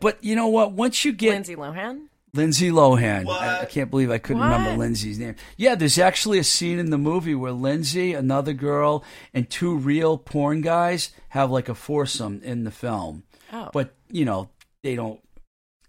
But 0.00 0.22
you 0.22 0.34
know 0.36 0.48
what? 0.48 0.72
Once 0.72 1.04
you 1.04 1.12
get 1.12 1.30
Lindsay 1.32 1.56
Lohan. 1.56 2.06
Lindsay 2.32 2.70
Lohan, 2.70 3.28
I, 3.28 3.60
I 3.60 3.64
can't 3.66 3.90
believe 3.90 4.10
I 4.10 4.18
couldn't 4.18 4.40
What? 4.42 4.50
remember 4.50 4.76
Lindsay's 4.76 5.20
name. 5.20 5.36
Yeah, 5.56 5.76
there's 5.76 5.98
actually 5.98 6.38
a 6.40 6.44
scene 6.44 6.80
in 6.80 6.90
the 6.90 6.98
movie 6.98 7.34
where 7.36 7.52
Lindsay, 7.52 8.12
another 8.12 8.52
girl, 8.52 9.04
and 9.32 9.48
two 9.48 9.76
real 9.76 10.18
porn 10.18 10.60
guys 10.60 11.10
have 11.28 11.50
like 11.52 11.68
a 11.68 11.74
foursome 11.76 12.40
in 12.42 12.64
the 12.64 12.72
film. 12.72 13.22
Oh, 13.52 13.70
But 13.72 13.94
you 14.10 14.24
know, 14.24 14.48
they 14.82 14.96
don't. 14.96 15.20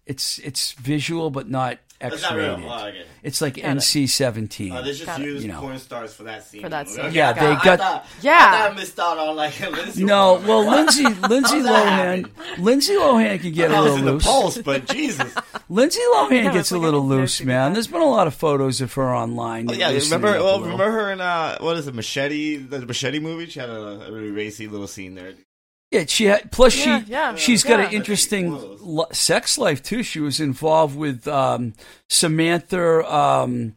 It's 0.05 0.37
it's 0.39 0.73
visual, 0.73 1.31
but 1.31 1.49
not 1.49 1.79
That's 1.99 2.13
X 2.15 2.21
not 2.23 2.35
real. 2.35 2.55
rated. 2.57 2.65
Oh, 2.69 2.85
okay. 2.89 3.05
It's 3.23 3.41
like 3.41 3.55
Got 3.55 3.65
it. 3.65 3.77
NC 3.77 4.07
seventeen. 4.07 4.71
Uh, 4.71 4.81
they 4.83 4.91
just 4.91 5.05
Got 5.07 5.19
it. 5.19 5.25
used 5.25 5.43
You 5.43 5.51
know. 5.51 5.61
porn 5.61 5.79
stars 5.79 6.13
for 6.13 6.23
that 6.25 6.43
scene. 6.43 6.61
For 6.61 6.69
that 6.69 6.85
Okay. 6.87 6.95
scene. 7.01 7.11
Yeah, 7.13 7.33
Got 7.33 7.39
they 7.41 7.51
it. 7.51 7.57
I 7.57 7.63
got 7.63 7.79
thought, 7.79 8.05
Yeah. 8.21 8.31
I 8.37 8.51
thought 8.57 8.71
I 8.71 8.75
missed 8.75 8.99
out 8.99 9.17
on 9.17 9.35
like 9.35 9.59
Lindsay. 9.71 10.03
No, 10.03 10.37
Lohan. 10.37 10.47
well, 10.47 10.69
Lindsay 10.69 11.03
Lindsay 11.27 11.59
that 11.61 12.21
Lohan 12.23 12.57
Lindsay 12.59 12.93
Lohan 12.93 13.41
can 13.41 13.51
get 13.51 13.71
a 13.71 13.75
I 13.75 13.79
was 13.79 13.93
little 13.93 13.97
in 13.99 14.05
the 14.05 14.11
loose. 14.13 14.23
pulse, 14.25 14.57
but 14.59 14.87
Jesus. 14.89 15.33
Lindsay 15.69 16.01
Lohan 16.13 16.43
Yeah, 16.43 16.53
gets 16.53 16.71
a 16.71 16.77
little 16.77 17.01
loose, 17.03 17.41
man. 17.41 17.69
guy. 17.71 17.73
There's 17.73 17.87
been 17.87 18.01
a 18.01 18.05
lot 18.05 18.27
of 18.27 18.35
photos 18.35 18.81
of 18.81 18.93
her 18.93 19.15
online. 19.15 19.67
Oh, 19.71 19.73
yeah, 19.73 19.89
loosening 19.89 20.21
remember? 20.21 20.37
up 20.37 20.41
a 20.41 20.43
Well, 20.43 20.59
little. 20.59 20.77
remember 20.77 20.91
her 20.91 21.11
in 21.13 21.19
uh, 21.21 21.57
what 21.61 21.77
is 21.77 21.87
it, 21.87 21.95
Machete? 21.95 22.57
The 22.57 22.85
Machete 22.85 23.17
movie. 23.19 23.47
She 23.47 23.59
had 23.59 23.69
a, 23.69 24.05
a 24.07 24.11
really 24.11 24.29
racy 24.29 24.67
little 24.67 24.85
scene 24.87 25.15
there. 25.15 25.33
Yeah, 25.95 26.05
she 26.07 26.25
had. 26.25 26.51
Plus, 26.51 26.75
Yeah, 26.85 26.99
she 27.03 27.11
yeah, 27.11 27.35
she's 27.35 27.63
got 27.63 27.79
yeah. 27.79 27.87
an 27.87 27.93
interesting 27.93 28.51
One 28.51 28.77
lo- 28.81 29.07
sex 29.11 29.57
life 29.57 29.81
too. 29.81 30.03
She 30.03 30.19
was 30.19 30.39
involved 30.39 30.97
with 30.97 31.27
um, 31.27 31.73
Samantha. 32.09 33.13
Um, 33.13 33.75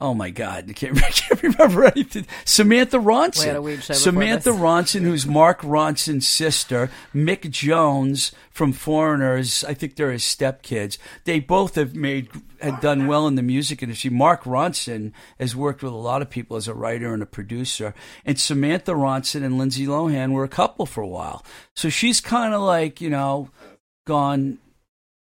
oh 0.00 0.14
my 0.14 0.30
God, 0.30 0.66
I 0.68 0.72
can't, 0.72 0.96
I 1.04 1.10
can't 1.10 1.42
remember 1.42 1.84
anything. 1.84 2.26
Samantha 2.44 2.98
Ronson. 2.98 3.40
We 3.40 3.46
had 3.46 3.56
a 3.56 3.62
weed 3.62 3.82
show 3.82 3.94
before 3.94 3.94
Samantha. 3.96 4.50
Ronson, 4.50 5.02
who's 5.02 5.26
Mark 5.26 5.60
Ronson's 5.62 6.26
sister. 6.26 6.90
Mick 7.14 7.50
Jones 7.50 8.32
from 8.50 8.72
Foreigners. 8.72 9.64
I 9.64 9.74
think 9.74 9.96
they're 9.96 10.12
his 10.12 10.22
stepkids. 10.22 10.98
They 11.24 11.40
both 11.40 11.74
have 11.74 11.94
made 11.94 12.28
had 12.60 12.80
done 12.80 13.06
well 13.06 13.26
in 13.26 13.34
the 13.34 13.42
music 13.42 13.82
industry. 13.82 14.10
Mark 14.10 14.44
Ronson 14.44 15.12
has 15.38 15.54
worked 15.54 15.82
with 15.82 15.92
a 15.92 15.96
lot 15.96 16.22
of 16.22 16.30
people 16.30 16.56
as 16.56 16.68
a 16.68 16.74
writer 16.74 17.12
and 17.12 17.22
a 17.22 17.26
producer. 17.26 17.94
And 18.24 18.38
Samantha 18.38 18.92
Ronson 18.92 19.44
and 19.44 19.58
Lindsay 19.58 19.86
Lohan 19.86 20.32
were 20.32 20.44
a 20.44 20.48
couple 20.48 20.86
for 20.86 21.00
a 21.02 21.08
while. 21.08 21.44
So 21.74 21.88
she's 21.88 22.20
kind 22.20 22.54
of 22.54 22.62
like, 22.62 23.00
you 23.00 23.10
know, 23.10 23.50
gone 24.06 24.58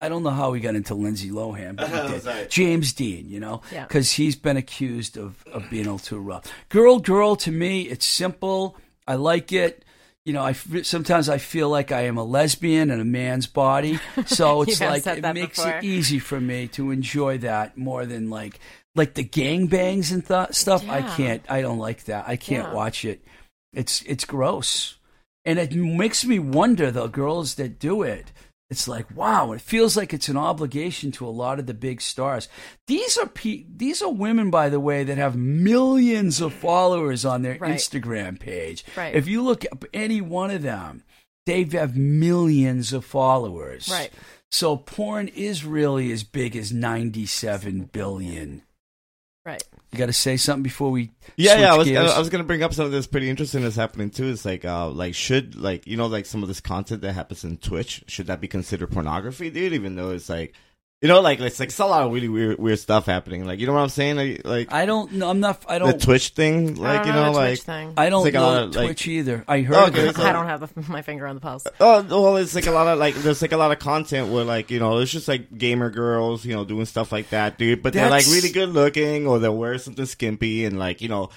I 0.03 0.09
don't 0.09 0.23
know 0.23 0.31
how 0.31 0.55
he 0.55 0.61
got 0.63 0.77
into 0.77 0.95
Lindsay 0.95 1.31
Lohan, 1.31 1.77
but 1.77 1.89
he 1.89 1.95
uh-huh, 1.95 2.09
did. 2.09 2.23
Sorry. 2.23 2.47
James 2.49 2.93
Dean, 2.95 3.29
you 3.29 3.39
know, 3.39 3.61
Yeah. 3.71 3.85
because 3.85 4.13
he's 4.13 4.35
been 4.35 4.57
accused 4.57 5.19
of, 5.19 5.45
of 5.53 5.69
being 5.69 5.87
a 5.87 5.93
little 5.93 5.99
too 5.99 6.19
rough. 6.19 6.51
Girl, 6.71 6.99
girl, 6.99 7.37
to 7.37 7.53
me, 7.53 7.83
it's 7.83 8.07
simple. 8.07 8.79
I 9.07 9.17
like 9.17 9.53
it. 9.53 9.85
You 10.27 10.35
know, 10.35 10.43
I 10.43 10.53
sometimes 10.53 11.29
I 11.29 11.39
feel 11.39 11.71
like 11.71 11.93
I 11.93 12.03
am 12.03 12.19
a 12.19 12.25
lesbian 12.25 12.91
in 12.91 13.01
a 13.01 13.05
man's 13.05 13.47
body, 13.47 13.99
so 14.27 14.63
it's 14.69 14.81
like 14.81 15.07
it 15.07 15.23
makes 15.35 15.57
before. 15.59 15.79
it 15.79 15.85
easy 15.85 16.19
for 16.19 16.39
me 16.41 16.69
to 16.69 16.91
enjoy 16.91 17.39
that 17.39 17.79
more 17.79 18.05
than 18.05 18.29
like 18.29 18.61
like 18.95 19.15
the 19.15 19.25
gangbangs 19.25 20.13
and 20.13 20.27
th- 20.27 20.53
stuff. 20.53 20.87
I 20.89 21.03
can't. 21.17 21.43
I 21.49 21.63
don't 21.63 21.79
like 21.79 22.05
that. 22.05 22.29
I 22.29 22.37
can't 22.37 22.69
Yeah. 22.69 22.75
watch 22.75 23.05
it. 23.07 23.25
It's 23.73 24.03
it's 24.03 24.25
gross, 24.27 24.99
and 25.47 25.59
it 25.59 25.73
makes 25.75 26.25
me 26.25 26.39
wonder 26.39 26.91
the 26.91 27.07
girls 27.07 27.55
that 27.55 27.79
do 27.79 28.03
it. 28.03 28.31
It's 28.71 28.87
like 28.87 29.07
wow, 29.17 29.51
it 29.53 29.61
feels 29.61 29.97
like 29.97 30.15
it's 30.15 30.29
an 30.29 30.37
obligation 30.37 31.11
to 31.13 31.27
a 31.27 31.29
lot 31.29 31.59
of 31.59 31.67
the 31.67 31.75
big 31.75 32.01
stars. 32.01 32.49
These 32.87 33.19
are 33.19 33.27
pe- 33.27 33.65
these 33.69 34.01
are 34.01 34.11
women, 34.13 34.49
by 34.51 34.69
the 34.69 34.79
way, 34.79 35.03
that 35.03 35.19
have 35.19 35.35
millions 35.37 36.41
of 36.41 36.55
followers 36.55 37.25
on 37.25 37.43
their 37.43 37.59
Right. 37.59 37.75
Instagram 37.75 38.39
page. 38.39 38.85
Right. 38.97 39.15
If 39.15 39.27
you 39.27 39.43
look 39.43 39.65
up 39.73 39.85
any 39.93 40.21
one 40.21 40.53
of 40.53 40.63
them, 40.63 41.03
they 41.47 41.65
have 41.65 41.97
millions 41.97 42.93
of 42.93 43.05
followers. 43.05 43.89
Right. 43.91 44.13
So 44.53 44.77
porn 44.77 45.29
is 45.29 45.65
really 45.65 46.13
as 46.13 46.23
big 46.23 46.55
as 46.57 46.73
ninety-seven 46.73 47.91
billion. 47.93 48.63
Right. 49.45 49.63
You 49.91 49.99
got 49.99 50.07
to 50.07 50.13
say 50.13 50.37
something 50.37 50.63
before 50.63 50.91
we. 50.91 51.11
Yeah, 51.37 51.59
yeah. 51.59 51.75
I 51.75 51.79
was 51.79 51.89
gears? 51.89 52.11
I 52.11 52.19
was 52.19 52.29
gonna 52.29 52.45
bring 52.45 52.63
up 52.63 52.75
something 52.75 52.93
that's 52.93 53.07
pretty 53.07 53.31
interesting 53.31 53.63
that's 53.63 53.75
happening 53.77 54.11
too. 54.11 54.29
It's 54.29 54.45
like 54.45 54.65
uh 54.65 54.89
like 54.91 55.15
should 55.15 55.57
like 55.57 55.87
you 55.87 55.97
know 55.97 56.07
like 56.07 56.27
some 56.27 56.43
of 56.43 56.49
this 56.49 56.61
content 56.61 57.01
that 57.03 57.13
happens 57.13 57.43
in 57.45 57.57
Twitch 57.57 58.05
should 58.07 58.27
that 58.27 58.41
be 58.41 58.49
considered 58.49 58.91
pornography, 58.91 59.49
dude? 59.51 59.73
Even 59.73 59.97
though 59.97 60.11
it's 60.11 60.29
like 60.29 60.55
you 61.03 61.09
know 61.09 61.21
like 61.23 61.41
it's 61.41 61.59
like 61.59 61.71
it's 61.71 61.79
a 61.79 61.87
lot 61.87 62.03
of 62.03 62.13
really 62.13 62.29
weird 62.29 62.59
weird 62.59 62.79
stuff 62.79 63.07
happening. 63.07 63.47
Like 63.47 63.59
you 63.59 63.67
know 63.67 63.73
what 63.73 63.81
I'm 63.81 63.89
saying? 63.89 64.17
Like, 64.17 64.45
like 64.45 64.73
I 64.73 64.85
don't 64.85 65.13
know. 65.13 65.31
I'm 65.31 65.41
not. 65.41 65.65
I 65.67 65.79
the 65.79 65.87
don't. 65.87 65.99
The 65.99 66.05
Twitch 66.05 66.29
thing, 66.31 66.75
like 66.75 67.07
you 67.07 67.13
know 67.13 67.25
know 67.27 67.33
the 67.33 67.39
like 67.39 67.49
Twitch 67.51 67.63
thing. 67.63 67.95
I 67.97 68.11
don't 68.11 68.27
It's 68.27 68.35
like 68.35 68.43
a 68.43 68.47
know 68.47 68.65
of, 68.65 68.75
like- 68.77 68.87
Twitch 68.89 69.07
either. 69.09 69.45
I 69.49 69.61
heard. 69.63 69.77
Oh, 69.77 69.87
okay, 69.87 70.09
it. 70.09 70.17
so- 70.17 70.23
I 70.23 70.33
don't 70.33 70.47
have 70.47 70.61
the, 70.75 70.83
my 70.93 71.01
finger 71.03 71.27
on 71.27 71.37
the 71.37 71.41
pulse. 71.41 71.67
Oh 71.81 72.03
well, 72.03 72.37
it's 72.37 72.55
like 72.55 72.67
a 72.67 72.71
lot 72.71 72.87
of 72.87 72.99
like 72.99 73.15
there's 73.15 73.41
like 73.41 73.53
a 73.53 73.57
lot 73.57 73.73
of 73.73 73.79
content 73.79 74.29
where 74.31 74.45
like 74.45 74.71
you 74.71 74.79
know 74.79 74.99
it's 74.99 75.11
just 75.11 75.27
like 75.29 75.57
gamer 75.57 75.89
girls 75.91 76.45
you 76.45 76.55
know 76.55 76.65
doing 76.65 76.85
stuff 76.85 77.13
like 77.13 77.31
that, 77.31 77.57
dude. 77.57 77.83
But 77.83 77.95
they're 77.95 78.11
like 78.11 78.27
really 78.27 78.51
good 78.51 78.69
looking 78.69 79.27
or 79.27 79.39
they 79.39 79.49
wear 79.49 79.79
something 79.79 80.05
skimpy 80.07 80.65
and 80.67 80.79
like 80.79 81.01
you 81.01 81.09
know 81.09 81.31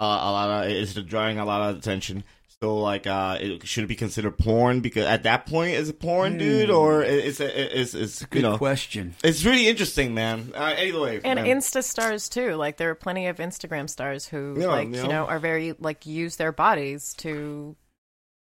uh, 0.00 0.04
a 0.04 0.30
lot 0.30 0.64
of 0.64 0.70
it's 0.70 0.94
drawing 0.94 1.38
a 1.38 1.44
lot 1.44 1.70
of 1.70 1.78
attention. 1.78 2.24
So 2.62 2.78
like 2.78 3.06
uh, 3.06 3.36
it 3.38 3.66
should 3.66 3.84
it 3.84 3.86
be 3.88 3.96
considered 3.96 4.38
porn 4.38 4.80
because 4.80 5.04
at 5.04 5.24
that 5.24 5.44
point 5.44 5.72
is 5.74 5.90
it 5.90 6.00
porn, 6.00 6.38
dude, 6.38 6.70
or 6.70 7.02
it's 7.02 7.38
it's 7.38 7.92
it's 7.92 8.24
Good 8.24 8.36
you 8.38 8.42
know 8.48 8.56
question. 8.56 9.14
it's 9.22 9.44
really 9.44 9.68
interesting, 9.68 10.14
man. 10.14 10.52
Uh, 10.54 10.74
anyway, 10.76 11.20
And 11.22 11.38
man. 11.38 11.58
Insta 11.58 11.84
stars 11.84 12.30
too. 12.30 12.54
Like 12.54 12.78
there 12.78 12.88
are 12.88 12.94
plenty 12.94 13.26
of 13.26 13.36
Instagram 13.36 13.90
stars 13.90 14.26
who 14.26 14.56
Yeah, 14.58 14.68
like 14.68 14.88
you 14.88 14.94
you 14.96 15.02
know. 15.02 15.08
know 15.08 15.26
are 15.26 15.38
very 15.38 15.74
like 15.78 16.06
use 16.06 16.36
their 16.36 16.50
bodies 16.50 17.12
to. 17.18 17.76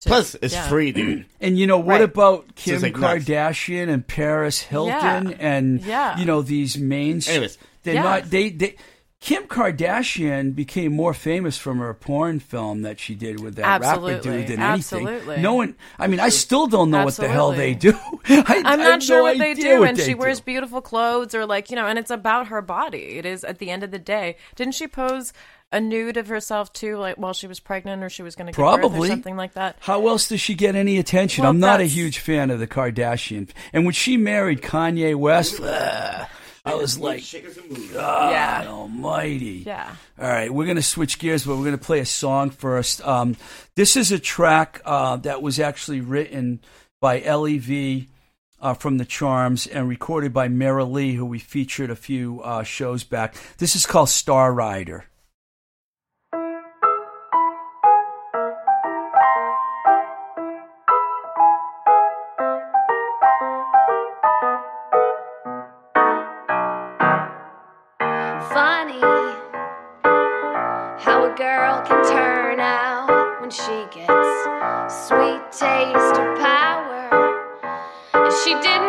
to 0.01 0.09
plus 0.09 0.33
it's 0.41 0.55
yeah. 0.55 0.67
free, 0.67 0.91
dude. 0.91 1.27
And 1.39 1.59
you 1.59 1.67
know 1.67 1.77
what 1.77 1.99
Right. 1.99 2.01
about 2.01 2.55
Kim 2.55 2.81
like 2.81 2.97
nuts. 2.97 3.25
Kardashian 3.25 3.89
and 3.89 4.05
Paris 4.07 4.59
Hilton 4.59 5.29
Yeah. 5.29 5.37
and 5.39 5.81
Yeah. 5.81 6.17
you 6.17 6.25
know 6.25 6.41
these 6.41 6.79
main? 6.79 7.21
Anyways. 7.27 7.59
they're 7.83 7.93
Yeah. 7.93 8.03
not. 8.03 8.23
They 8.31 8.49
they. 8.49 8.75
Kim 9.21 9.47
Kardashian 9.47 10.55
became 10.55 10.93
more 10.93 11.13
famous 11.13 11.57
from 11.57 11.79
her 11.79 11.93
porn 11.93 12.39
film 12.39 12.83
that 12.83 13.01
she 13.01 13.15
did 13.15 13.41
with 13.41 13.55
that 13.55 13.81
rapper 13.81 14.13
dude 14.19 14.47
than 14.47 14.61
anything. 14.61 14.61
Absolutely. 14.61 15.41
No 15.41 15.55
one. 15.55 15.75
I 15.97 16.07
mean, 16.07 16.21
I 16.21 16.29
still 16.29 16.67
don't 16.67 16.89
know 16.89 17.03
what 17.03 17.15
the 17.15 17.27
hell 17.27 17.51
they 17.51 17.73
do. 17.73 17.93
I, 18.29 18.61
I'm 18.65 18.79
not 18.79 19.03
sure 19.03 19.17
no 19.17 19.23
what 19.23 19.37
they 19.37 19.53
do, 19.53 19.81
what 19.81 19.89
and 19.89 19.97
they 19.97 20.05
she 20.05 20.15
wears 20.15 20.39
beautiful 20.39 20.81
clothes, 20.81 21.35
or 21.35 21.45
like 21.45 21.69
you 21.69 21.75
know, 21.75 21.85
and 21.85 21.99
it's 21.99 22.11
about 22.11 22.47
her 22.47 22.61
body. 22.61 23.17
It 23.17 23.25
is 23.25 23.43
at 23.43 23.59
the 23.59 23.69
end 23.69 23.83
of 23.83 23.91
the 23.91 23.99
day. 23.99 24.37
Didn't 24.55 24.75
she 24.75 24.87
pose 24.87 25.33
a 25.71 25.81
nude 25.81 26.15
of 26.15 26.27
herself 26.27 26.71
too, 26.71 26.95
like 26.97 27.17
while 27.17 27.33
she 27.33 27.45
was 27.45 27.59
pregnant, 27.59 28.01
or 28.01 28.09
she 28.09 28.23
was 28.23 28.35
going 28.35 28.47
to 28.47 28.53
Probably. 28.53 29.09
or 29.09 29.11
something 29.11 29.35
like 29.35 29.53
that? 29.53 29.75
How 29.81 30.07
else 30.07 30.29
does 30.29 30.39
she 30.39 30.55
get 30.55 30.75
any 30.75 30.97
attention? 30.97 31.43
Well, 31.43 31.51
I'm 31.51 31.59
not 31.59 31.81
a 31.81 31.85
huge 31.85 32.19
fan 32.19 32.51
of 32.51 32.59
the 32.59 32.67
Kardashian. 32.67 33.49
And 33.73 33.83
when 33.83 33.93
she 33.93 34.15
married 34.15 34.61
Kanye 34.61 35.13
West, 35.15 35.59
ugh, 35.63 36.27
I 36.65 36.75
was 36.75 36.99
like, 36.99 37.23
God 37.93 38.31
Yeah. 38.31 38.65
Almighty. 38.67 39.63
Yeah. 39.65 39.95
All 40.19 40.27
right, 40.27 40.53
we're 40.53 40.65
going 40.65 40.75
to 40.77 40.83
switch 40.83 41.19
gears, 41.19 41.45
but 41.45 41.55
we're 41.55 41.63
going 41.65 41.77
to 41.77 41.83
play 41.83 41.99
a 41.99 42.05
song 42.05 42.49
first. 42.49 43.05
Um, 43.05 43.37
this 43.75 43.95
is 43.95 44.11
a 44.11 44.19
track 44.19 44.81
uh, 44.85 45.17
that 45.17 45.41
was 45.41 45.59
actually 45.59 46.01
written 46.01 46.59
by 47.01 47.19
Lev 47.21 48.05
uh, 48.61 48.73
from 48.73 48.97
the 48.97 49.05
Charms 49.05 49.67
and 49.67 49.87
recorded 49.87 50.33
by 50.33 50.47
Mara 50.47 50.83
Lee, 50.85 51.13
who 51.13 51.25
we 51.25 51.39
featured 51.39 51.89
a 51.89 51.95
few 51.95 52.41
uh, 52.41 52.63
shows 52.63 53.03
back. 53.03 53.35
This 53.57 53.75
is 53.75 53.85
called 53.85 54.09
Star 54.09 54.53
Rider. 54.53 55.05
She 78.43 78.53
didn't 78.61 78.88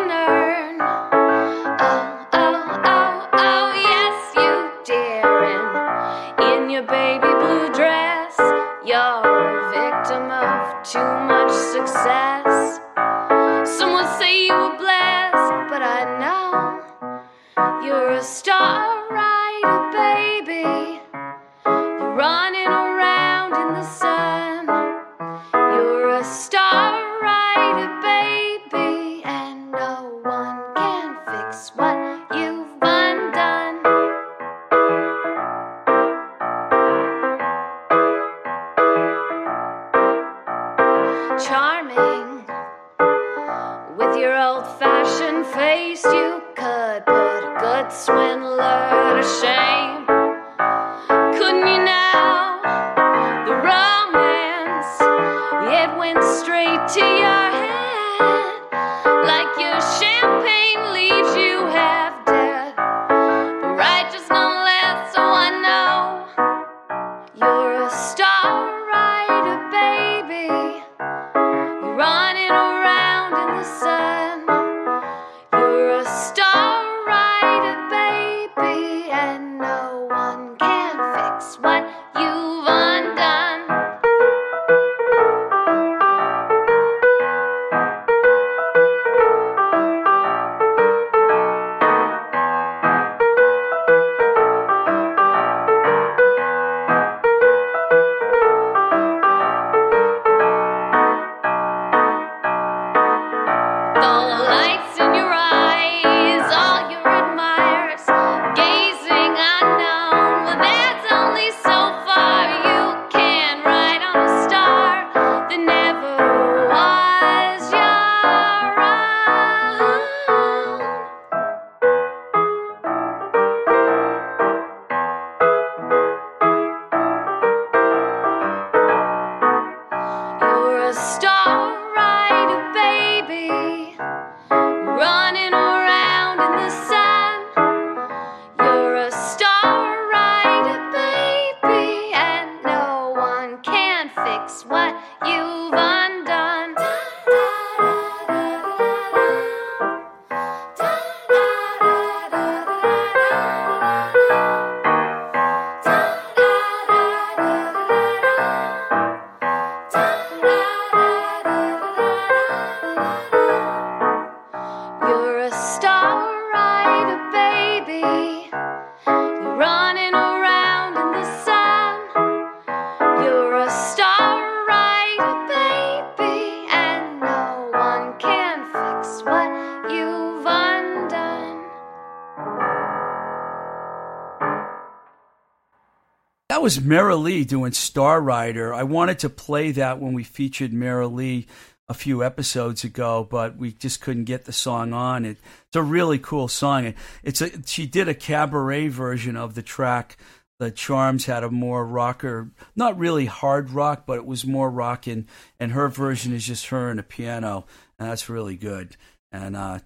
that 186.60 186.64
was 186.64 186.78
Mara 186.82 187.16
Lee 187.16 187.44
doing 187.44 187.72
Star 187.72 188.20
Rider. 188.20 188.74
I 188.74 188.82
wanted 188.82 189.20
to 189.20 189.30
play 189.30 189.72
that 189.72 189.98
when 189.98 190.12
we 190.12 190.22
featured 190.22 190.74
Mara 190.74 191.08
Lee 191.08 191.46
a 191.88 191.94
few 191.94 192.22
episodes 192.22 192.84
ago, 192.84 193.26
but 193.30 193.56
we 193.56 193.72
just 193.72 194.02
couldn't 194.02 194.24
get 194.24 194.44
the 194.44 194.52
song 194.52 194.92
on. 194.92 195.24
It, 195.24 195.38
it's 195.68 195.76
a 195.76 195.82
really 195.82 196.18
cool 196.18 196.48
song. 196.48 196.92
It's 197.22 197.40
a 197.40 197.66
she 197.66 197.86
did 197.86 198.08
a 198.08 198.14
cabaret 198.14 198.88
version 198.88 199.36
of 199.36 199.54
the 199.54 199.62
track. 199.62 200.18
The 200.58 200.70
Charms 200.70 201.24
had 201.24 201.44
a 201.44 201.50
more 201.50 201.86
rocker, 201.86 202.50
not 202.76 202.98
really 202.98 203.24
hard 203.24 203.70
rock, 203.70 204.04
but 204.04 204.18
it 204.18 204.26
was 204.26 204.44
more 204.44 204.70
rocking. 204.70 205.12
and, 205.12 205.26
and 205.58 205.72
her 205.72 205.88
version 205.88 206.34
is 206.34 206.46
just 206.46 206.66
her 206.66 206.90
and 206.90 207.00
a 207.00 207.02
piano, 207.02 207.64
and 207.98 208.10
that's 208.10 208.28
really 208.28 208.56
good. 208.58 208.98
And 209.32 209.56
uh, 209.56 209.78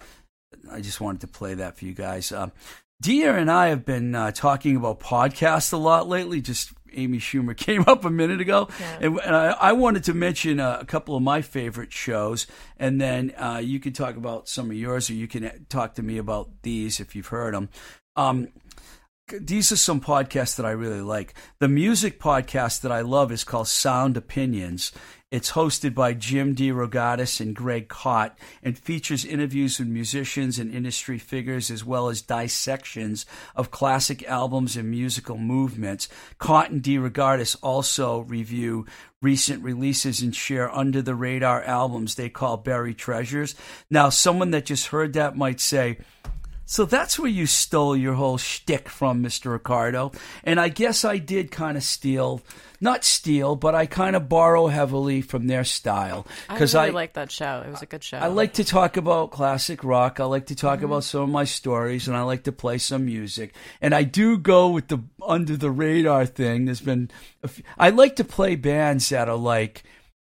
I 0.72 0.80
just 0.80 1.00
wanted 1.00 1.20
to 1.20 1.28
play 1.28 1.54
that 1.54 1.78
for 1.78 1.84
you 1.84 1.94
guys. 1.94 2.32
Uh, 2.32 2.50
Dia 3.04 3.34
and 3.34 3.50
I 3.50 3.66
have 3.68 3.84
been 3.84 4.14
uh, 4.14 4.30
talking 4.30 4.76
about 4.76 4.98
podcasts 4.98 5.74
a 5.74 5.76
lot 5.76 6.08
lately. 6.08 6.40
Just 6.40 6.72
Amy 6.94 7.18
Schumer 7.18 7.54
came 7.66 7.82
up 7.86 8.06
a 8.06 8.10
minute 8.10 8.40
ago, 8.40 8.68
Yeah. 8.80 8.98
and, 9.02 9.18
and 9.20 9.36
I, 9.36 9.48
I 9.50 9.72
wanted 9.72 10.04
to 10.04 10.14
mention 10.14 10.58
uh, 10.58 10.78
a 10.80 10.86
couple 10.86 11.14
of 11.14 11.22
my 11.22 11.42
favorite 11.42 11.92
shows, 11.92 12.46
and 12.78 12.98
then 12.98 13.34
uh, 13.36 13.60
you 13.62 13.78
can 13.78 13.92
talk 13.92 14.16
about 14.16 14.48
some 14.48 14.70
of 14.70 14.76
yours, 14.76 15.10
or 15.10 15.14
you 15.14 15.28
can 15.28 15.66
talk 15.68 15.96
to 15.96 16.02
me 16.02 16.16
about 16.16 16.48
these 16.62 16.98
if 16.98 17.14
you've 17.14 17.26
heard 17.26 17.52
them. 17.52 17.68
Um, 18.16 18.48
these 19.38 19.70
are 19.70 19.76
some 19.76 20.00
podcasts 20.00 20.56
that 20.56 20.64
I 20.64 20.70
really 20.70 21.00
like. 21.02 21.34
The 21.58 21.68
music 21.68 22.18
podcast 22.18 22.80
that 22.82 22.92
I 22.92 23.02
love 23.02 23.30
is 23.32 23.44
called 23.44 23.68
Sound 23.68 24.16
Opinions. 24.16 24.92
It's 25.34 25.50
hosted 25.50 25.96
by 25.96 26.14
Jim 26.14 26.54
DeRogatis 26.54 27.40
and 27.40 27.56
Greg 27.56 27.88
Kot 27.88 28.38
and 28.62 28.78
features 28.78 29.24
interviews 29.24 29.80
with 29.80 29.88
musicians 29.88 30.60
and 30.60 30.72
industry 30.72 31.18
figures 31.18 31.72
as 31.72 31.84
well 31.84 32.08
as 32.08 32.22
dissections 32.22 33.26
of 33.56 33.72
classic 33.72 34.22
albums 34.28 34.76
and 34.76 34.88
musical 34.88 35.36
movements. 35.36 36.08
Kot 36.38 36.70
and 36.70 36.80
DeRogatis 36.80 37.56
also 37.64 38.20
review 38.20 38.86
recent 39.20 39.64
releases 39.64 40.22
and 40.22 40.36
share 40.36 40.72
under 40.72 41.02
the 41.02 41.16
radar 41.16 41.64
albums 41.64 42.14
they 42.14 42.28
call 42.28 42.56
buried 42.56 42.96
treasures. 42.98 43.56
Now, 43.90 44.10
someone 44.10 44.52
that 44.52 44.66
just 44.66 44.86
heard 44.86 45.14
that 45.14 45.36
might 45.36 45.58
say, 45.58 45.98
so 46.66 46.84
that's 46.84 47.18
where 47.18 47.28
you 47.30 47.46
stole 47.46 47.96
your 47.96 48.14
whole 48.14 48.38
shtick 48.38 48.88
from, 48.88 49.22
Mr. 49.22 49.52
Ricardo. 49.52 50.12
And 50.42 50.58
I 50.60 50.68
guess 50.68 51.04
I 51.04 51.18
did 51.18 51.50
kind 51.50 51.76
of 51.76 51.82
steal, 51.82 52.40
not 52.80 53.04
steal, 53.04 53.54
but 53.56 53.74
I 53.74 53.86
kind 53.86 54.16
of 54.16 54.28
borrow 54.28 54.66
heavily 54.68 55.20
from 55.22 55.46
their 55.46 55.64
style. 55.64 56.26
I 56.48 56.54
Because 56.54 56.74
really 56.74 56.88
I, 56.88 56.90
like 56.92 57.12
that 57.14 57.30
show. 57.30 57.62
It 57.66 57.70
was 57.70 57.82
a 57.82 57.86
good 57.86 58.02
show. 58.02 58.16
I 58.18 58.28
like 58.28 58.54
to 58.54 58.64
talk 58.64 58.96
about 58.96 59.30
classic 59.30 59.84
rock. 59.84 60.20
I 60.20 60.24
like 60.24 60.46
to 60.46 60.54
talk 60.54 60.78
Mm-hmm. 60.78 60.86
about 60.86 61.04
some 61.04 61.22
of 61.22 61.28
my 61.28 61.44
stories, 61.44 62.08
and 62.08 62.16
I 62.16 62.22
like 62.22 62.44
to 62.44 62.52
play 62.52 62.78
some 62.78 63.04
music. 63.04 63.54
And 63.80 63.94
I 63.94 64.02
do 64.02 64.38
go 64.38 64.70
with 64.70 64.88
the 64.88 64.98
under 65.22 65.56
the 65.56 65.70
radar 65.70 66.26
thing. 66.26 66.64
There's 66.64 66.80
been, 66.80 67.10
a 67.42 67.48
few, 67.48 67.64
I 67.78 67.90
like 67.90 68.16
to 68.16 68.24
play 68.24 68.56
bands 68.56 69.08
that 69.10 69.28
are 69.28 69.36
like 69.36 69.82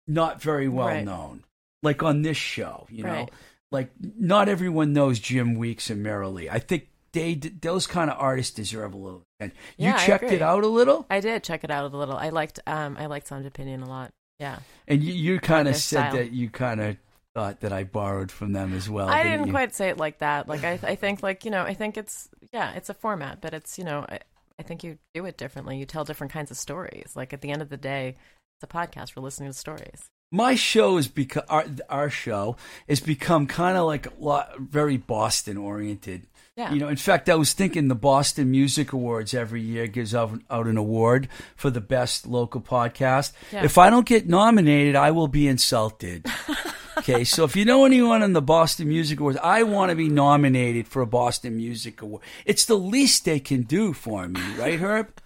not 0.07 0.41
very 0.41 0.67
well 0.67 0.87
Right. 0.87 1.05
known, 1.05 1.43
like 1.83 2.03
on 2.03 2.21
this 2.21 2.37
show. 2.37 2.87
You 2.89 3.03
know, 3.03 3.09
Right. 3.09 3.31
Like 3.71 3.89
not 4.17 4.49
everyone 4.49 4.93
knows 4.93 5.19
Jim 5.19 5.55
Weeks 5.55 5.89
and 5.89 6.03
Merrily. 6.03 6.49
I 6.49 6.59
think 6.59 6.87
they 7.13 7.35
those 7.35 7.87
kind 7.87 8.09
of 8.09 8.17
artists 8.19 8.53
deserve 8.53 8.93
a 8.93 8.97
little. 8.97 9.23
attention. 9.39 9.57
You 9.77 9.89
Yeah, 9.89 9.97
checked 10.05 10.31
it 10.31 10.41
out 10.41 10.63
a 10.63 10.67
little, 10.67 11.05
I 11.09 11.19
did 11.19 11.43
check 11.43 11.63
it 11.63 11.71
out 11.71 11.91
a 11.93 11.97
little. 11.97 12.15
I 12.15 12.29
liked 12.29 12.59
um 12.67 12.97
I 12.99 13.07
liked 13.07 13.27
Sound 13.27 13.45
Opinion 13.45 13.81
a 13.81 13.89
lot. 13.89 14.11
Yeah. 14.39 14.59
and 14.87 15.03
you, 15.03 15.13
you 15.13 15.39
kind 15.39 15.67
of 15.67 15.75
said 15.75 15.99
style. 15.99 16.13
that 16.13 16.31
you 16.31 16.49
kind 16.49 16.81
of 16.81 16.97
thought 17.35 17.61
that 17.61 17.71
I 17.71 17.83
borrowed 17.83 18.31
from 18.31 18.53
them 18.53 18.73
as 18.73 18.89
well. 18.89 19.07
I 19.07 19.23
didn't 19.23 19.39
didn't 19.39 19.51
quite 19.51 19.75
say 19.75 19.89
it 19.89 19.97
like 19.97 20.19
that. 20.19 20.47
Like 20.47 20.63
I 20.63 20.79
I 20.83 20.95
think 20.95 21.21
like, 21.23 21.45
you 21.45 21.51
know, 21.51 21.61
I 21.63 21.73
think 21.73 21.97
it's 21.97 22.27
yeah, 22.51 22.73
it's 22.73 22.89
a 22.89 22.93
format, 22.93 23.39
but 23.39 23.53
it's, 23.53 23.77
you 23.77 23.83
know, 23.83 24.05
I, 24.09 24.19
I 24.59 24.63
think 24.63 24.83
you 24.83 24.97
do 25.13 25.25
it 25.25 25.37
differently. 25.37 25.77
You 25.77 25.85
tell 25.85 26.03
different 26.03 26.33
kinds 26.33 26.51
of 26.51 26.57
stories. 26.57 27.13
Like 27.15 27.33
at 27.33 27.41
the 27.41 27.51
end 27.51 27.61
of 27.61 27.69
the 27.69 27.77
day, 27.77 28.15
it's 28.57 28.63
a 28.63 28.67
podcast. 28.67 29.15
We're 29.15 29.23
listening 29.23 29.49
to 29.49 29.57
stories. 29.57 30.01
My 30.31 30.55
show 30.55 30.97
is 30.97 31.07
become 31.07 31.43
our, 31.49 31.65
our 31.89 32.09
show 32.09 32.55
has 32.87 33.01
become 33.01 33.45
kind 33.45 33.77
of 33.77 33.85
like 33.85 34.07
a 34.07 34.13
lot, 34.17 34.57
very 34.59 34.97
Boston 34.97 35.57
oriented. 35.57 36.25
Yeah. 36.55 36.73
You 36.73 36.79
know, 36.79 36.89
in 36.89 36.97
fact, 36.97 37.29
I 37.29 37.35
was 37.35 37.53
thinking 37.53 37.87
the 37.87 37.95
Boston 37.95 38.51
Music 38.51 38.93
Awards 38.93 39.33
every 39.33 39.61
year 39.61 39.87
gives 39.87 40.13
out, 40.13 40.41
out 40.49 40.67
an 40.67 40.77
award 40.77 41.29
for 41.55 41.69
the 41.69 41.81
best 41.81 42.27
local 42.27 42.61
podcast. 42.61 43.31
Yeah. 43.51 43.63
If 43.63 43.77
I 43.77 43.89
don't 43.89 44.05
get 44.05 44.27
nominated, 44.27 44.95
I 44.95 45.11
will 45.11 45.29
be 45.29 45.47
insulted. 45.47 46.25
okay, 46.97 47.23
so 47.23 47.45
if 47.45 47.55
you 47.55 47.63
know 47.63 47.85
anyone 47.85 48.21
in 48.21 48.33
the 48.33 48.41
Boston 48.41 48.89
Music 48.89 49.19
Awards, 49.19 49.37
I 49.41 49.63
want 49.63 49.91
to 49.91 49.95
be 49.95 50.09
nominated 50.09 50.87
for 50.87 51.01
a 51.01 51.07
Boston 51.07 51.55
Music 51.55 52.01
Award. 52.01 52.21
It's 52.45 52.65
the 52.65 52.77
least 52.77 53.23
they 53.23 53.39
can 53.39 53.63
do 53.63 53.93
for 53.93 54.27
me, 54.27 54.41
right, 54.57 54.79
Herb? 54.79 55.20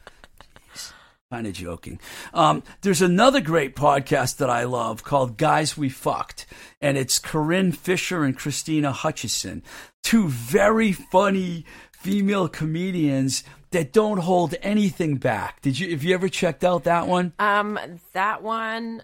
Kind 1.36 1.48
of 1.48 1.54
joking. 1.54 2.00
Um, 2.34 2.64
there's 2.80 3.02
another 3.02 3.42
great 3.42 3.76
podcast 3.76 4.38
that 4.38 4.50
I 4.50 4.64
love 4.64 5.04
called 5.04 5.36
Guys 5.36 5.76
We 5.78 5.90
Fucked, 5.90 6.46
and 6.80 6.98
it's 6.98 7.20
Corinne 7.20 7.74
Fisher 7.74 8.24
and 8.24 8.40
Krystyna 8.40 8.94
Hutchinson, 8.94 9.62
two 10.02 10.30
very 10.30 10.94
funny 10.94 11.66
female 11.92 12.48
comedians 12.48 13.44
that 13.72 13.92
don't 13.92 14.20
hold 14.20 14.56
anything 14.62 15.18
back. 15.18 15.60
Did 15.62 15.78
you? 15.78 15.90
Have 15.90 16.06
you 16.06 16.14
ever 16.14 16.30
checked 16.30 16.64
out 16.64 16.86
that 16.86 17.06
one? 17.10 17.34
Um 17.38 17.78
that 18.14 18.42
one 18.42 19.04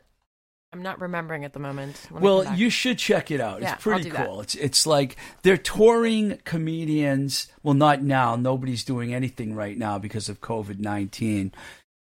I'm 0.73 0.83
not 0.83 1.01
remembering 1.01 1.43
at 1.43 1.51
the 1.51 1.59
moment. 1.59 1.99
Well, 2.09 2.55
you 2.55 2.69
should 2.69 2.97
check 2.97 3.29
it 3.29 3.41
out. 3.41 3.61
Yeah, 3.61 3.73
it's 3.73 3.83
pretty 3.83 4.09
I'll 4.09 4.15
that. 4.17 4.25
cool. 4.25 4.41
It's 4.41 4.55
it's 4.55 4.87
like 4.87 5.17
they're 5.41 5.57
touring 5.57 6.39
comedians. 6.45 7.47
Well, 7.61 7.73
not 7.73 8.01
now. 8.01 8.37
Nobody's 8.37 8.85
doing 8.85 9.13
anything 9.13 9.53
right 9.53 9.77
now 9.77 9.99
because 9.99 10.29
of 10.29 10.39
COVID 10.39 10.79
nineteen. 10.79 11.51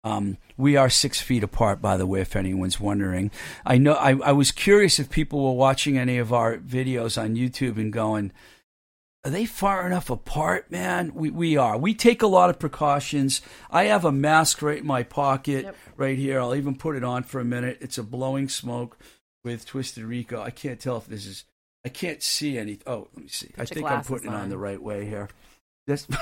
Um, 0.03 0.39
we 0.57 0.77
are 0.77 0.89
six 0.89 1.21
feet 1.21 1.43
apart, 1.43 1.83
by 1.83 1.97
the 1.97 2.07
way, 2.07 2.21
if 2.23 2.35
anyone's 2.35 2.81
wondering. 2.81 3.31
I 3.67 3.77
know. 3.79 3.93
I, 3.95 4.17
I 4.19 4.33
was 4.33 4.51
curious 4.51 4.99
if 4.99 5.11
people 5.11 5.45
were 5.45 5.53
watching 5.59 5.99
any 5.99 6.17
of 6.19 6.33
our 6.33 6.57
videos 6.57 7.21
on 7.21 7.37
YouTube 7.37 7.77
and 7.77 7.93
going, 7.93 8.33
"Are 9.25 9.31
they 9.31 9.45
far 9.45 9.87
enough 9.87 10.09
apart, 10.09 10.71
man?" 10.71 11.13
We 11.15 11.29
we 11.29 11.57
are. 11.59 11.77
We 11.77 11.93
take 11.95 12.23
a 12.23 12.27
lot 12.27 12.49
of 12.49 12.59
precautions. 12.59 13.43
I 13.71 13.85
have 13.85 14.07
a 14.07 14.13
mask 14.13 14.63
right 14.63 14.79
in 14.79 14.87
my 14.87 15.03
pocket, 15.03 15.65
Yep. 15.65 15.77
right 15.99 16.17
here. 16.17 16.41
I'll 16.41 16.55
even 16.55 16.77
put 16.77 16.97
it 16.97 17.05
on 17.05 17.23
for 17.23 17.39
a 17.41 17.45
minute. 17.45 17.77
It's 17.83 17.99
a 17.99 18.03
blowing 18.03 18.49
smoke 18.49 18.97
with 19.45 19.67
Twisted 19.67 20.05
Rico. 20.05 20.41
I 20.41 20.51
can't 20.51 20.81
tell 20.81 20.97
if 20.97 21.07
this 21.09 21.27
is. 21.27 21.45
I 21.85 21.91
can't 21.91 22.23
see 22.23 22.57
any. 22.59 22.79
Oh, 22.87 23.09
let 23.15 23.23
me 23.25 23.29
see. 23.29 23.51
I 23.59 23.67
think 23.67 23.87
I'm 23.91 24.03
putting 24.03 24.31
it 24.31 24.35
on 24.35 24.43
on. 24.45 24.49
the 24.49 24.59
right 24.59 24.83
way 24.83 25.05
here. 25.07 25.29
This. 25.87 26.07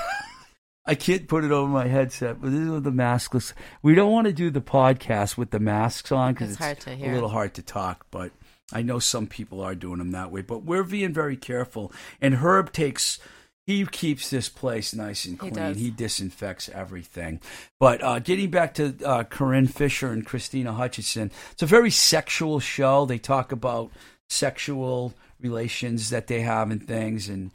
I 0.89 0.95
can't 0.95 1.27
put 1.27 1.43
it 1.43 1.51
over 1.51 1.69
my 1.69 1.85
headset, 1.85 2.41
but 2.41 2.49
this 2.49 2.61
is 2.61 2.69
with 2.69 2.83
the 2.83 2.91
maskless. 2.91 3.53
We 3.83 3.93
don't 3.93 4.11
want 4.11 4.25
to 4.25 4.33
do 4.33 4.49
the 4.49 4.59
podcast 4.59 5.37
with 5.37 5.51
the 5.51 5.59
masks 5.59 6.11
on 6.11 6.33
because 6.33 6.53
It's 6.53 6.59
it's, 6.59 6.65
hard 6.65 6.79
to 6.79 7.05
a 7.05 7.13
little 7.13 7.29
hard 7.29 7.53
to 7.53 7.61
talk. 7.61 8.07
But 8.09 8.31
I 8.73 8.81
know 8.81 8.97
some 8.97 9.27
people 9.27 9.61
are 9.61 9.75
doing 9.75 9.99
them 9.99 10.13
that 10.13 10.31
way. 10.31 10.41
But 10.41 10.63
we're 10.63 10.83
being 10.83 11.13
very 11.13 11.37
careful. 11.37 11.93
And 12.19 12.33
Herb 12.35 12.71
takes. 12.73 13.19
He 13.67 13.85
keeps 13.85 14.31
this 14.31 14.49
place 14.49 14.95
nice 14.95 15.25
and 15.25 15.37
clean. 15.37 15.53
does. 15.53 15.77
He 15.77 15.91
disinfects 15.91 16.69
everything. 16.69 17.39
But 17.79 18.03
uh, 18.03 18.17
getting 18.17 18.49
back 18.49 18.73
to 18.73 18.95
uh, 19.05 19.25
Corinne 19.25 19.67
Fisher 19.67 20.11
and 20.11 20.25
Krystyna 20.25 20.73
Hutchinson, 20.73 21.29
it's 21.51 21.61
a 21.61 21.67
very 21.67 21.91
sexual 21.91 22.59
show. 22.59 23.05
They 23.05 23.19
talk 23.19 23.51
about 23.51 23.91
sexual 24.27 25.13
relations 25.39 26.09
that 26.09 26.25
they 26.25 26.41
have 26.41 26.71
and 26.71 26.83
things. 26.83 27.29
And 27.29 27.51